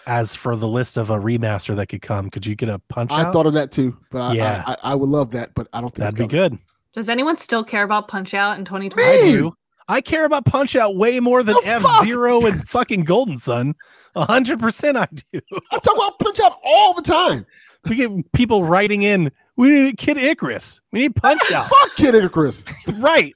[0.08, 2.30] as for the list of a remaster that could come.
[2.32, 3.34] Could you get a Punch I Out?
[3.34, 4.64] thought of that too, but I, Yeah.
[4.66, 6.50] I, I, I would love that, but I don't think That'd be it's coming.
[6.52, 6.60] good.
[6.96, 9.08] Does anyone still care about Punch Out in 2020?
[9.08, 9.32] I Me!
[9.34, 9.56] do.
[9.88, 12.04] I care about Punch Out way more than The F fuck?
[12.04, 13.76] Zero and fucking Golden Sun.
[14.16, 15.40] A hundred percent, I do.
[15.72, 17.46] I talk about Punch Out all the time.
[17.90, 19.32] We get people writing in.
[19.56, 20.82] We need Kid Icarus.
[20.92, 21.68] We need Punch Out.
[21.68, 22.66] Fuck Kid Icarus.
[23.00, 23.34] right.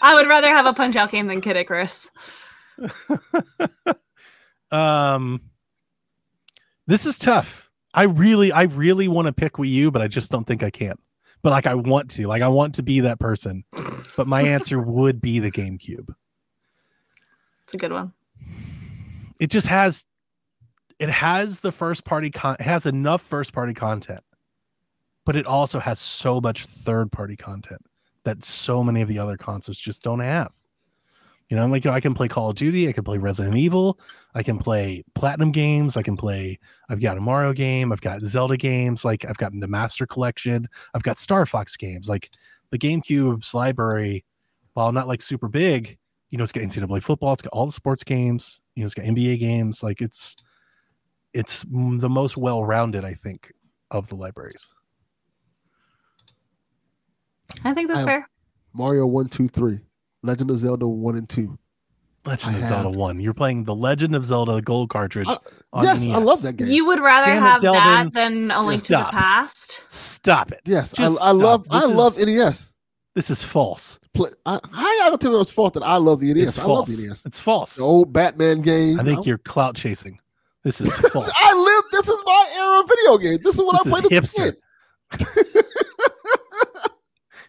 [0.00, 2.10] I would rather have a Punch Out game than Kid Icarus.
[4.72, 5.42] Um,
[6.86, 7.68] this is tough.
[7.94, 10.70] I really, I really want to pick Wii U, but I just don't think I
[10.70, 10.96] can.
[11.42, 12.26] But like, I want to.
[12.26, 13.64] Like, I want to be that person.
[14.16, 16.14] But my answer would be the GameCube.
[17.64, 18.12] It's a good one.
[19.40, 20.04] It just has,
[20.98, 22.56] it has the first party con.
[22.60, 24.20] It has enough first party content,
[25.24, 27.84] but it also has so much third party content
[28.24, 30.52] that so many of the other consoles just don't have.
[31.52, 34.00] You know, I'm like I can play Call of Duty, I can play Resident Evil,
[34.34, 36.58] I can play Platinum games, I can play.
[36.88, 40.66] I've got a Mario game, I've got Zelda games, like I've got the Master Collection,
[40.94, 42.08] I've got Star Fox games.
[42.08, 42.30] Like
[42.70, 44.24] the GameCube's library,
[44.72, 45.98] while not like super big,
[46.30, 48.94] you know, it's got NCAA football, it's got all the sports games, you know, it's
[48.94, 49.82] got NBA games.
[49.82, 50.36] Like it's
[51.34, 53.52] it's the most well-rounded, I think,
[53.90, 54.74] of the libraries.
[57.62, 58.28] I think that's I- fair.
[58.72, 59.80] Mario one, two, three.
[60.22, 61.58] Legend of Zelda one and two.
[62.24, 62.96] Legend I of Zelda have.
[62.96, 63.18] One.
[63.20, 65.26] You're playing the Legend of Zelda Gold cartridge.
[65.28, 65.38] I-
[65.72, 66.68] on yes, I love that game.
[66.68, 67.80] You would rather Damn have Delvin.
[67.82, 69.84] that than a link to the past.
[69.88, 70.60] Stop it.
[70.64, 71.82] yes, I, Just I love stop.
[71.82, 72.68] I This love is- NES.
[73.14, 73.98] This is false.
[74.14, 76.48] Play, I, I gotta tell you it's fault that I love the NES.
[76.48, 76.96] It's I love false.
[76.96, 77.26] the NES.
[77.26, 77.74] It's false.
[77.76, 78.98] The old Batman game.
[79.00, 80.18] I think you're clout chasing.
[80.62, 81.30] This is false.
[81.36, 81.84] I live.
[81.92, 83.38] This is my era of video game.
[83.42, 85.64] This is what This I is played as a kid.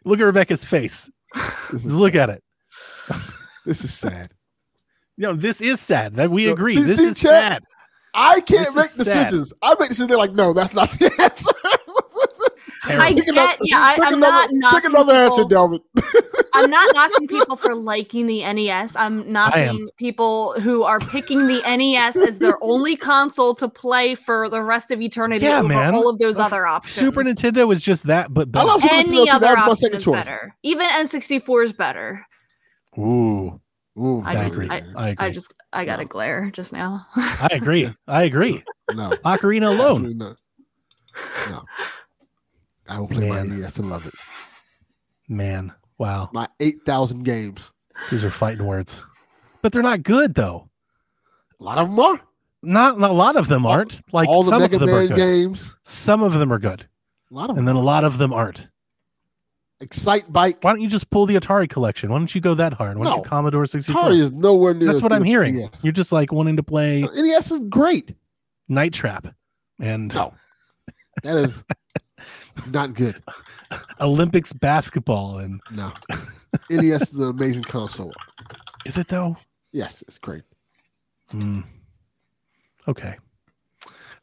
[0.06, 1.10] Look at Rebecca's face.
[1.34, 2.44] This Just is, look at it.
[3.66, 4.32] This is sad.
[5.18, 6.16] You know, this is sad.
[6.16, 6.76] That we No, agree.
[6.76, 7.30] see- this see, is Chet?
[7.30, 7.64] sad.
[8.16, 9.26] I can't This make is sad.
[9.26, 9.54] decisions.
[9.62, 10.08] I make decisions.
[10.10, 11.52] They're like, no, that's not the answer.
[12.86, 15.48] I Pick get, another- yeah, I, pick I'm another, not pick knocking another answer, people.
[15.48, 15.80] Delvin.
[16.54, 18.96] I'm not knocking people for liking the NES.
[18.98, 19.32] I'm I am.
[19.32, 24.62] knocking people who are picking the NES as their only console to play for the
[24.62, 25.96] rest of eternity Yeah, over man.
[25.96, 26.94] all of those other options.
[26.94, 29.32] Super Nintendo is just that, but I love Super Any too.
[29.32, 30.56] other That was my option is better.
[30.64, 32.26] Even N64 is better.
[32.98, 33.60] Ooh,
[33.98, 34.68] Ooh, I I just, agree.
[34.70, 35.26] I, I agree.
[35.28, 37.06] I just, I got a glare just now.
[37.16, 37.90] I agree.
[38.08, 38.64] I agree.
[38.94, 40.06] no, Ocarina alone.
[40.06, 40.38] absolutely not.
[41.50, 41.64] No,
[42.90, 43.50] I will play Man.
[43.50, 44.14] my NES and love it.
[45.28, 46.30] Man, wow.
[46.34, 47.72] My eight thousand games.
[48.10, 49.06] These are fighting words.
[49.62, 50.70] But they're not good though.
[51.60, 52.20] A lot of them are.
[52.64, 54.02] Not a lot of them aren't.
[54.12, 55.18] Like all the some Mega of them are Man good.
[55.18, 55.76] games.
[55.84, 56.88] Some of them are good.
[57.32, 57.60] A lot of them.
[57.60, 58.68] And then a lot of them aren't.
[59.84, 60.58] Excite Bike.
[60.62, 62.10] Why don't you just pull the Atari collection?
[62.12, 62.98] Why don't you go that hard?
[62.98, 63.24] Why don't No.
[63.24, 64.02] you Commodore 64?
[64.02, 64.88] Atari is nowhere near.
[64.88, 65.58] That's what I'm hearing.
[65.58, 65.84] NES.
[65.84, 68.16] You're just like wanting to play NES is great.
[68.70, 69.28] Night Trap
[69.80, 70.34] and No.
[71.24, 71.64] That is
[72.72, 73.22] not good.
[74.00, 75.92] Olympics basketball and No.
[76.70, 78.14] NES is an amazing console.
[78.86, 79.38] is it though?
[79.72, 80.44] Yes, it's great.
[81.32, 81.62] Hmm.
[82.88, 83.16] Okay.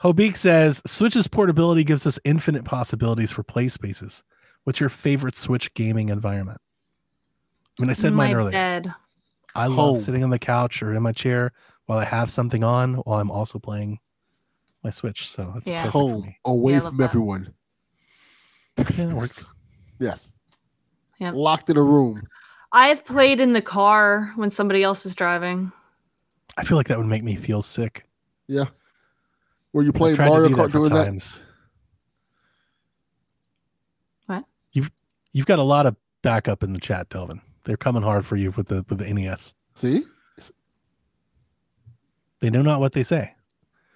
[0.03, 4.23] Hobik says Switch's portability gives us infinite possibilities for play spaces.
[4.65, 6.61] What's your favorite Switch gaming environment?
[7.79, 8.53] I mean, I said mine earlier.
[8.53, 8.95] bed.
[9.55, 11.53] I love sitting on the couch or in my chair
[11.87, 13.99] while I have something on while I'm also playing
[14.85, 15.29] my Switch.
[15.29, 15.83] So that's Yeah.
[15.83, 16.39] perfect for Home, me.
[16.45, 17.05] away Yeah, from that.
[17.05, 17.55] everyone.
[18.97, 19.51] Yeah, works.
[19.99, 20.35] Yes.
[21.19, 21.35] Yep.
[21.35, 22.23] Locked in a room.
[22.73, 25.73] I've played in the car when somebody else is driving.
[26.57, 28.07] I feel like that would make me feel sick.
[28.47, 28.65] Yeah.
[29.75, 31.05] Were you playing Mario Kart for doing that?
[31.05, 31.43] times.
[31.43, 31.50] What?
[34.73, 34.91] You've
[35.33, 37.41] you've got a lot of backup in the chat, Delvin.
[37.65, 39.55] They're coming hard for you with the with the NES.
[39.75, 40.05] See?
[42.41, 43.35] They know not what they say.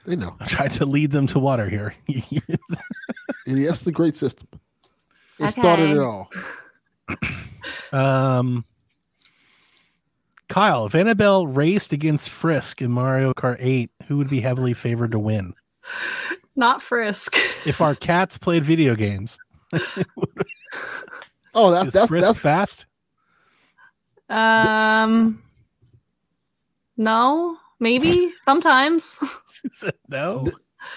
[0.05, 0.37] They know.
[0.39, 1.95] I'm trying to lead them to water here.
[3.47, 4.49] NES is a great system.
[5.39, 6.31] It started it all.
[7.93, 8.65] um,
[10.49, 15.13] Kyle, if Annabelle raced against Frisk in Mario Kart 8, who would be heavily favored
[15.13, 15.55] to win?
[16.55, 17.37] Not Frisk.
[17.67, 19.39] If our cats played video games,
[21.55, 22.87] Oh, that's that's Frisk that's fast?
[24.29, 25.43] Um,
[26.97, 29.19] no, maybe sometimes.
[29.53, 30.47] She said no.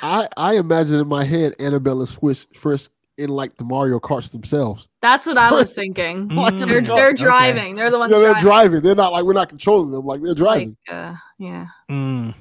[0.02, 4.32] I I imagine in my head Annabelle and Swiss Frisk in like the Mario Karts
[4.32, 4.88] themselves.
[5.02, 6.30] That's what I was thinking.
[6.30, 7.24] Mm, the They're they're okay.
[7.24, 7.76] driving.
[7.76, 8.12] They're the ones.
[8.12, 8.44] Yeah, they're driving.
[8.44, 8.82] driving.
[8.82, 10.06] They're not like we're not controlling them.
[10.06, 10.78] Like they're driving.
[10.88, 11.68] Like, uh, yeah.
[11.90, 12.36] Mm.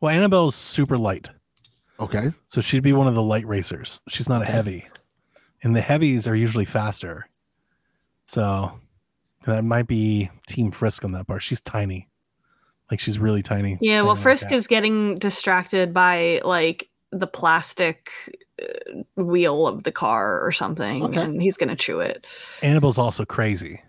[0.00, 1.28] Well, Annabelle's super light.
[1.98, 2.32] okay.
[2.48, 4.00] So she'd be one of the light racers.
[4.08, 4.86] She's not a heavy.
[5.62, 7.28] And the heavies are usually faster.
[8.28, 8.72] So
[9.46, 11.42] that might be Team Frisk on that part.
[11.42, 12.08] She's tiny.
[12.90, 13.78] Like she's really tiny.
[13.80, 14.02] Yeah.
[14.02, 14.54] Well, tiny like Frisk that.
[14.56, 18.10] is getting distracted by like the plastic
[18.62, 21.20] uh, wheel of the car or something, Okay.
[21.22, 22.26] and he's gonna chew it.
[22.62, 23.80] Annabelle's also crazy.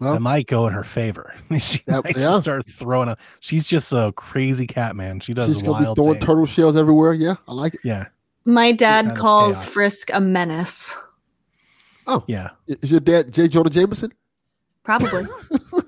[0.00, 1.34] Well, that might go in her favor.
[1.58, 2.40] she That- might yeah.
[2.40, 5.20] start throwing a she's just a crazy cat man.
[5.20, 6.24] She does she's gonna be throwing things.
[6.24, 7.12] turtle shells everywhere.
[7.14, 7.80] Yeah, I like it.
[7.84, 8.06] Yeah.
[8.44, 9.72] My dad calls chaos.
[9.72, 10.96] Frisk a menace.
[12.06, 12.50] Oh yeah.
[12.66, 13.48] Is your dad J.
[13.48, 14.12] Jonah Jameson?
[14.82, 15.24] Probably.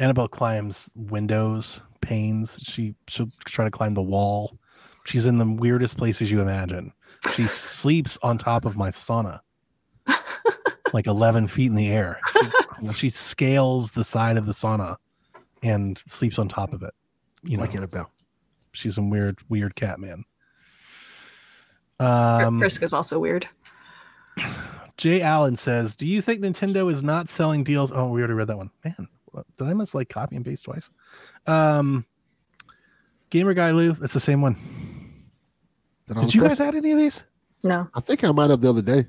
[0.00, 2.58] Annabelle climbs windows, panes.
[2.62, 4.58] She she'll try to climb the wall.
[5.04, 6.92] She's in the weirdest places you imagine.
[7.34, 9.40] She sleeps on top of my sauna,
[10.92, 12.20] like eleven feet in the air.
[12.80, 14.96] She, she scales the side of the sauna
[15.62, 16.94] and sleeps on top of it.
[17.42, 18.10] You know, like Annabelle.
[18.74, 20.24] She's a weird, weird cat man.
[22.00, 23.48] Um, Frisk is also weird.
[24.96, 28.48] Jay Allen says, "Do you think Nintendo is not selling deals?" Oh, we already read
[28.48, 28.70] that one.
[28.84, 29.08] Man,
[29.58, 30.90] did I miss like copy and paste twice?
[31.46, 32.04] Um,
[33.30, 34.56] Gamer Guy Lou, it's the same one.
[36.08, 36.66] Is Did you guys question?
[36.66, 37.24] add any of these?
[37.62, 37.88] No.
[37.94, 39.06] I think I might have the other day.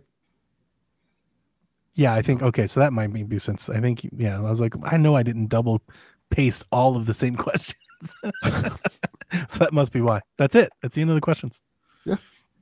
[1.93, 2.67] Yeah, I think okay.
[2.67, 4.37] So that might be since I think yeah.
[4.37, 5.81] I was like, I know I didn't double
[6.29, 8.15] paste all of the same questions,
[9.47, 10.21] so that must be why.
[10.37, 10.71] That's it.
[10.81, 11.61] That's the end of the questions.
[12.05, 12.17] Yeah,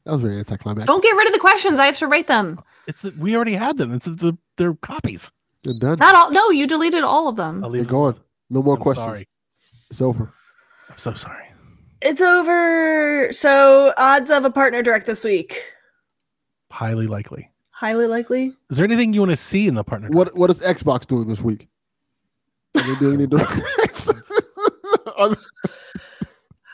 [0.05, 0.87] that was very anticlimactic.
[0.87, 1.79] Don't get rid of the questions.
[1.79, 2.61] I have to rate them.
[2.87, 3.93] It's the, we already had them.
[3.93, 5.31] It's the, the they're copies.
[5.63, 5.97] They're done.
[5.99, 6.31] Not all.
[6.31, 7.63] No, you deleted all of them.
[7.63, 8.19] I'll They're gone.
[8.49, 9.05] No more I'm questions.
[9.05, 9.27] Sorry.
[9.89, 10.33] It's over.
[10.89, 11.45] I'm so sorry.
[12.01, 13.31] It's over.
[13.31, 15.63] So odds of a partner direct this week.
[16.69, 17.49] Highly likely.
[17.69, 18.53] Highly likely.
[18.69, 20.09] Is there anything you want to see in the partner?
[20.09, 21.67] What What is Xbox doing this week?
[22.75, 24.09] Are they doing any directs?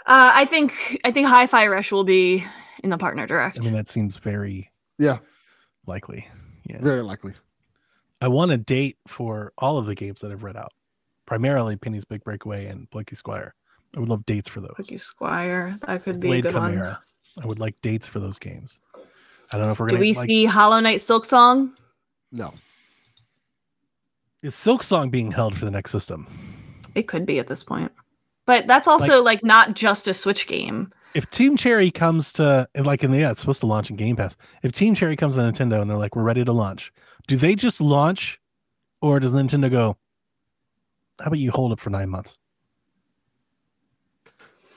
[0.10, 2.44] Are they- Uh, I think I think Hi-Fi Rush will be
[2.84, 3.60] in the partner direct.
[3.60, 5.20] I mean, that seems very yeah,
[5.86, 6.28] likely.
[6.66, 6.80] Yeah.
[6.82, 7.34] very likely.
[8.22, 10.74] I want a date for all of the games that I've read out,
[11.26, 13.56] primarily Penny's Big Breakaway and Plucky Squire.
[13.96, 14.74] I would love dates for those.
[14.76, 15.78] Plucky Squire.
[15.88, 16.72] That could be Blade a good one.
[16.72, 17.02] Chimera.
[17.42, 18.80] I would like dates for those games.
[19.52, 21.72] I don't know if we're Do gonna Do we like, see Hollow Knight Silksong?
[22.32, 22.54] No.
[24.44, 26.28] is Silksong being held for the next system.
[26.96, 27.92] It could be at this point.
[28.50, 30.92] But that's also like, not just a Switch game.
[31.14, 33.96] If Team Cherry comes to and like in the yeah, it's supposed to launch in
[33.96, 34.36] Game Pass.
[34.64, 36.92] If Team Cherry comes to Nintendo and they're like, we're ready to launch,
[37.28, 38.40] do they just launch,
[39.02, 39.98] or does Nintendo go?
[41.20, 42.34] How about you hold it for nine months?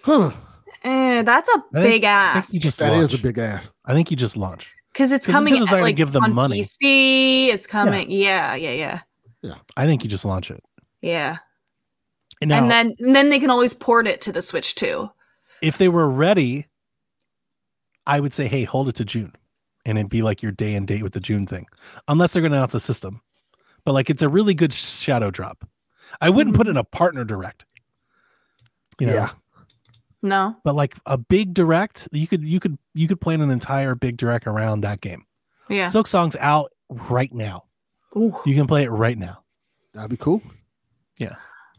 [0.02, 0.32] Huh.
[0.84, 2.46] Eh, that's a I big I ass.
[2.48, 3.14] think you just That is launch.
[3.14, 3.70] a big ass.
[3.86, 4.70] I think you just launch.
[4.92, 6.62] Because it's 'Cause coming Nintendo's at, like, give them on money.
[6.62, 7.48] PC.
[7.48, 8.10] It's coming.
[8.10, 9.00] Yeah, Yeah, yeah,
[9.42, 10.62] yeah, I think you just launch it.
[11.00, 11.38] yeah.
[12.42, 15.08] And now, and then and then they can always port it to the Switch too.
[15.62, 16.66] if they were ready,
[18.06, 19.32] I would say, hey, hold it to June,
[19.86, 21.66] and it'd be like your day and date with the June thing,
[22.08, 23.22] unless they're going to announce a system.
[23.84, 25.64] But like, it's a really good shadow drop.
[26.20, 26.72] I wouldn't put mm-hmm.
[26.72, 27.64] in a partner direct.
[28.98, 29.30] You know, Yeah.
[30.24, 30.56] No.
[30.64, 34.16] but like a big direct, you could you could you could plan an entire big
[34.16, 35.24] direct around that game.
[35.68, 35.86] Yeah.
[35.86, 37.64] Silksong's out right now.
[38.16, 38.34] Ooh.
[38.44, 39.42] You can play it right now.
[39.94, 40.42] That'd be cool.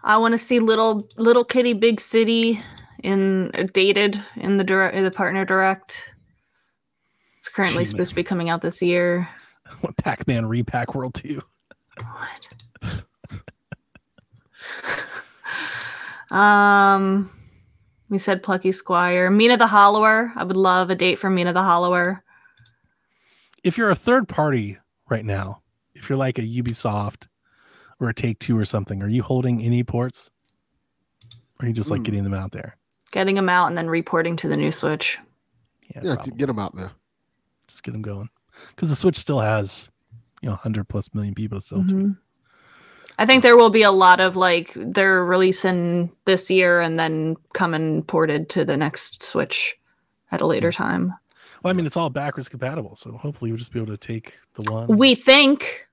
[0.03, 2.61] I want to see little little kitty big city
[3.03, 6.09] in uh, dated in the direct the partner direct.
[7.37, 9.27] It's currently Gee, supposed to be coming out this year.
[9.81, 11.41] What Pac-Man Repack World 2.
[11.97, 13.03] What?
[16.31, 17.29] um,
[18.09, 20.31] we said Plucky Squire, Mina the Hollower.
[20.35, 22.23] I would love a date for Mina the Hollower.
[23.63, 24.77] if you're a third party
[25.09, 25.63] right now,
[25.95, 27.27] if you're like a Ubisoft
[27.99, 30.29] or a Take Two or something, are you holding any ports?
[31.59, 32.03] Or are you just like Hmm.
[32.03, 32.77] getting them out there?
[33.11, 35.19] Getting them out and then reporting to the new Switch.
[35.95, 36.91] Yeah, Yeah, get them out there.
[37.67, 38.29] just get them going.
[38.69, 39.89] Because the Switch still has,
[40.41, 41.93] you know, 100 plus million people to sell to.
[41.93, 42.17] Mhm.
[43.19, 47.35] I think there will be a lot of like they're releasing this year and then
[47.53, 49.77] coming ported to the next Switch
[50.31, 51.13] at a later time.
[51.61, 54.33] Well, I mean, it's all backwards compatible, so hopefully you'll just be able to take
[54.55, 54.87] the one.
[54.97, 55.87] We think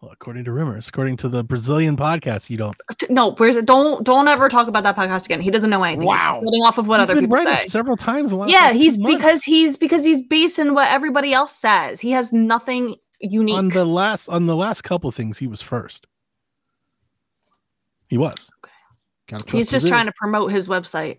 [0.00, 2.74] well, according to rumors, according to the Brazilian podcast, you don't.
[3.10, 3.66] no, where's it?
[3.66, 5.40] Don't don't ever talk about that podcast again.
[5.40, 6.06] He doesn't know anything.
[6.06, 6.34] Wow.
[6.36, 7.66] He's building off of what He's other been people right say.
[7.68, 8.30] several times.
[8.30, 9.16] The last, Yeah, like, two he's months.
[9.16, 12.00] because he's because he's basing what everybody else says.
[12.00, 13.56] He has nothing unique.
[13.56, 16.06] on the last on the last couple things he was first.
[18.08, 18.50] He was.
[19.28, 19.90] Gotta he's just ear.
[19.90, 21.18] trying to promote his website.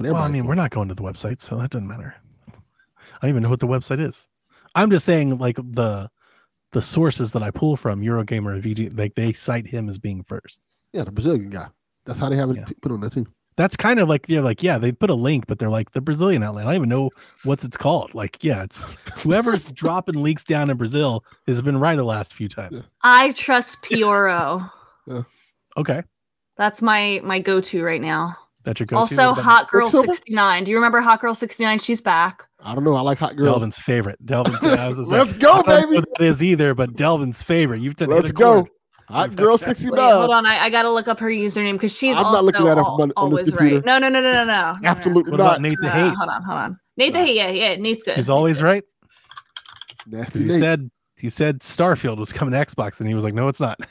[0.00, 0.46] Well, I mean, doing.
[0.46, 2.14] we're not going to the website, so that doesn't matter.
[2.48, 2.54] I
[3.20, 4.26] don't even know what the website is.
[4.74, 6.10] I'm just saying, like the
[6.74, 10.22] the sources that I pull from Eurogamer and VG, like they cite him as being
[10.22, 10.58] first.
[10.92, 11.68] Yeah, the Brazilian guy.
[12.04, 12.64] That's how they have it Yeah.
[12.64, 13.24] t- put on their team.
[13.56, 16.00] That's kind of like they're like, yeah, they put a link, but they're like the
[16.00, 16.64] Brazilian outlet.
[16.66, 17.10] I don't even know
[17.44, 18.12] what's it's called.
[18.12, 18.82] Like, yeah, it's
[19.22, 22.82] whoever's dropping leaks down in Brazil has been right the last few times.
[23.02, 24.70] I trust Pyoro.
[25.76, 26.02] Okay,
[26.56, 28.36] That's my my go to right now.
[28.64, 29.00] That's your go-to.
[29.00, 30.64] Also, Hot Girl 69.
[30.64, 31.78] Do you remember Hot Girl 69?
[31.78, 32.44] She's back.
[32.60, 32.94] I don't know.
[32.94, 33.46] I like hot Girl.
[33.58, 34.24] Delvin's favorite.
[34.24, 34.62] Delvin's.
[34.64, 35.96] I was gonna say, Let's go, I baby.
[35.96, 37.80] what that is either, but Delvin's favorite.
[37.82, 38.08] You've done.
[38.08, 38.66] hit Let's go.
[39.08, 39.98] Hot girl Wait, 69.
[39.98, 40.46] hold on.
[40.46, 42.92] I, I gotta look up her username because she's I'm not looking that up al-
[42.94, 43.76] on- on this always computer.
[43.76, 43.84] right.
[43.84, 44.78] No, no, no, no, no, no, no.
[44.82, 44.88] no.
[44.88, 45.60] Absolutely What about not.
[45.60, 46.16] Nate the uh, No, Hate?
[46.16, 46.78] hold on, hold on.
[46.96, 48.14] Nate the Hate, yeah, yeah, Nate's good.
[48.16, 48.82] He's always right.
[50.06, 50.58] Nasty 'Cause He Nate.
[50.60, 53.78] said he said Starfield was coming to Xbox, and he was like, "No, it's not."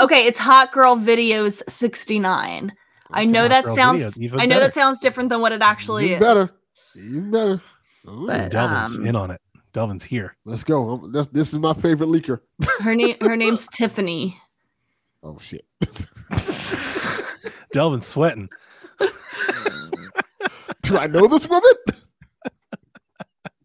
[0.00, 2.72] Okay, it's Hot Girl Videos 69.
[3.12, 4.66] I know that sounds Videos, even I know better.
[4.66, 6.20] that sounds different than what it actually Even is.
[6.20, 6.48] better.
[6.96, 7.62] Even better.
[8.08, 9.40] Ooh, But- Delvin's um, in on it.
[9.72, 10.36] Delvin's here.
[10.44, 11.08] Let's go.
[11.12, 12.40] That's, this is my favorite leaker.
[12.80, 14.36] Her name her name's Tiffany.
[15.22, 15.64] Oh shit.
[17.72, 18.50] Delvin's sweating.
[20.82, 21.72] Do I know this woman?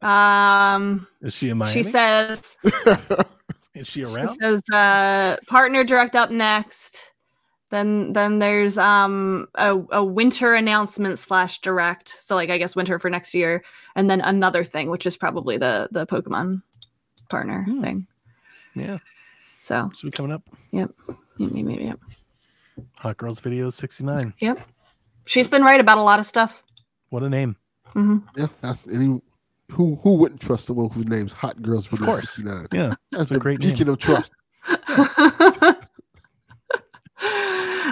[0.01, 1.73] Um Is she in Miami?
[1.73, 2.55] she says
[3.73, 4.27] Is she she around?
[4.29, 6.99] says uh partner direct up next.
[7.69, 12.10] Then then there's um a, a winter announcement slash direct.
[12.10, 13.64] So like I guess winter for next year,
[13.95, 16.61] and then another thing, which is probably the the Pokemon
[17.30, 17.81] partner Hmm.
[17.84, 18.07] thing.
[18.73, 18.99] yeah,
[19.61, 20.44] So should be coming up.
[20.72, 20.91] Yep.
[21.39, 21.99] Maybe, maybe, yep.
[22.99, 24.34] Hot Girls Videos 69.
[24.39, 24.60] Yep.
[25.26, 26.64] She's been right about a lot of stuff.
[27.10, 27.57] What a name.
[27.94, 29.19] hmm yeah, that's any
[29.72, 32.30] who who wouldn't trust the someone whose name's Hot Girls Of Video course.
[32.31, 32.68] 69.
[32.72, 32.94] Yeah.
[33.11, 34.31] That's It's a great beacon of trust.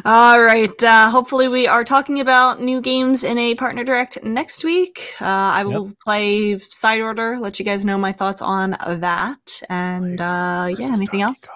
[0.05, 0.83] All right.
[0.83, 5.15] Uh, hopefully, we are talking about new games in a partner direct next week.
[5.19, 7.39] Uh, I will play Side Order.
[7.39, 9.61] Let you guys know my thoughts on that.
[9.69, 11.51] And uh, yeah, anything Donkey else?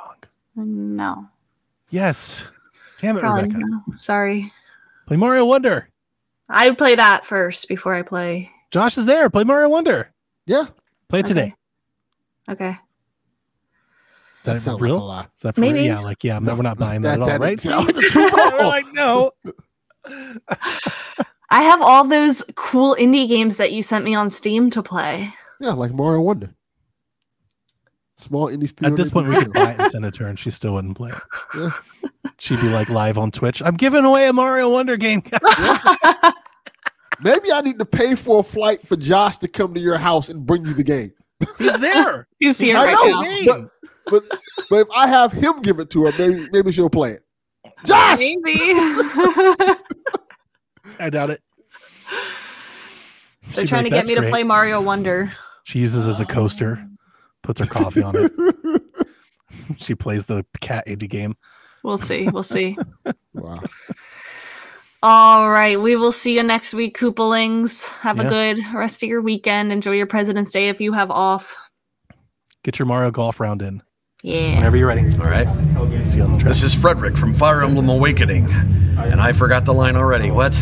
[0.56, 0.96] Kong.
[0.96, 1.30] No,
[1.92, 2.44] Yes.
[3.00, 3.60] Damn it, probably Rebecca.
[3.66, 3.82] no.
[4.00, 4.52] Sorry.
[5.06, 5.88] Play Mario Wonder.
[6.50, 8.50] I would play that first before I play.
[8.72, 9.30] Josh is there.
[9.30, 10.12] Play Mario Wonder.
[10.48, 10.66] Yeah,
[11.08, 11.34] Play it Okay.
[11.34, 11.54] today.
[12.50, 12.78] Okay.
[14.46, 14.96] That Is sounds real?
[14.96, 15.28] like a lie.
[15.36, 15.82] Is that for Maybe.
[15.84, 17.50] Yeah, like yeah, no, we're not No, buying that, at all, right?
[17.50, 19.32] didn't sound like the truth at all.
[21.52, 25.30] I have all those cool indie games that you sent me on Steam to play.
[25.60, 26.54] Yeah, like Mario Wonder.
[28.18, 28.92] Small indie studio.
[28.94, 30.74] At this point, we could buy it and send it to her, and she still
[30.74, 31.12] wouldn't play.
[31.58, 31.70] Yeah.
[32.38, 33.62] She'd be like live on Twitch.
[33.64, 35.24] I'm giving away a Mario Wonder game.
[37.22, 40.30] Maybe I need to pay for a flight for Josh to come to your house
[40.30, 41.12] and bring you the game.
[41.58, 42.28] He's there.
[42.40, 43.24] He's here I right know, now.
[43.24, 43.70] Game.
[44.10, 44.24] But
[44.70, 47.24] but if I have him give it to her, maybe maybe she'll play it.
[47.86, 48.40] Josh, Maybe.
[51.00, 51.42] I doubt it.
[53.54, 55.32] They're She'd trying like, to get "That's me to play Mario Wonder.
[55.64, 56.84] She uses as a coaster,
[57.42, 58.82] puts her coffee on it.
[59.78, 61.36] she plays the cat indie game.
[61.84, 62.28] We'll see.
[62.28, 62.78] We'll see.
[63.34, 63.62] wow.
[65.02, 65.80] All right.
[65.80, 67.88] We will see you next week, Koopalings.
[68.00, 68.24] Have Yeah.
[68.26, 69.72] a good rest of your weekend.
[69.72, 71.56] Enjoy your President's Day if you have off.
[72.64, 73.82] Get your Mario golf round in.
[74.22, 74.56] Yeah.
[74.56, 75.02] Whenever you're ready.
[75.14, 75.48] All right.
[76.06, 76.50] See you on the track.
[76.50, 78.50] This is Frederick from Fire Emblem Awakening.
[78.98, 80.30] And I forgot the line already.
[80.30, 80.54] What?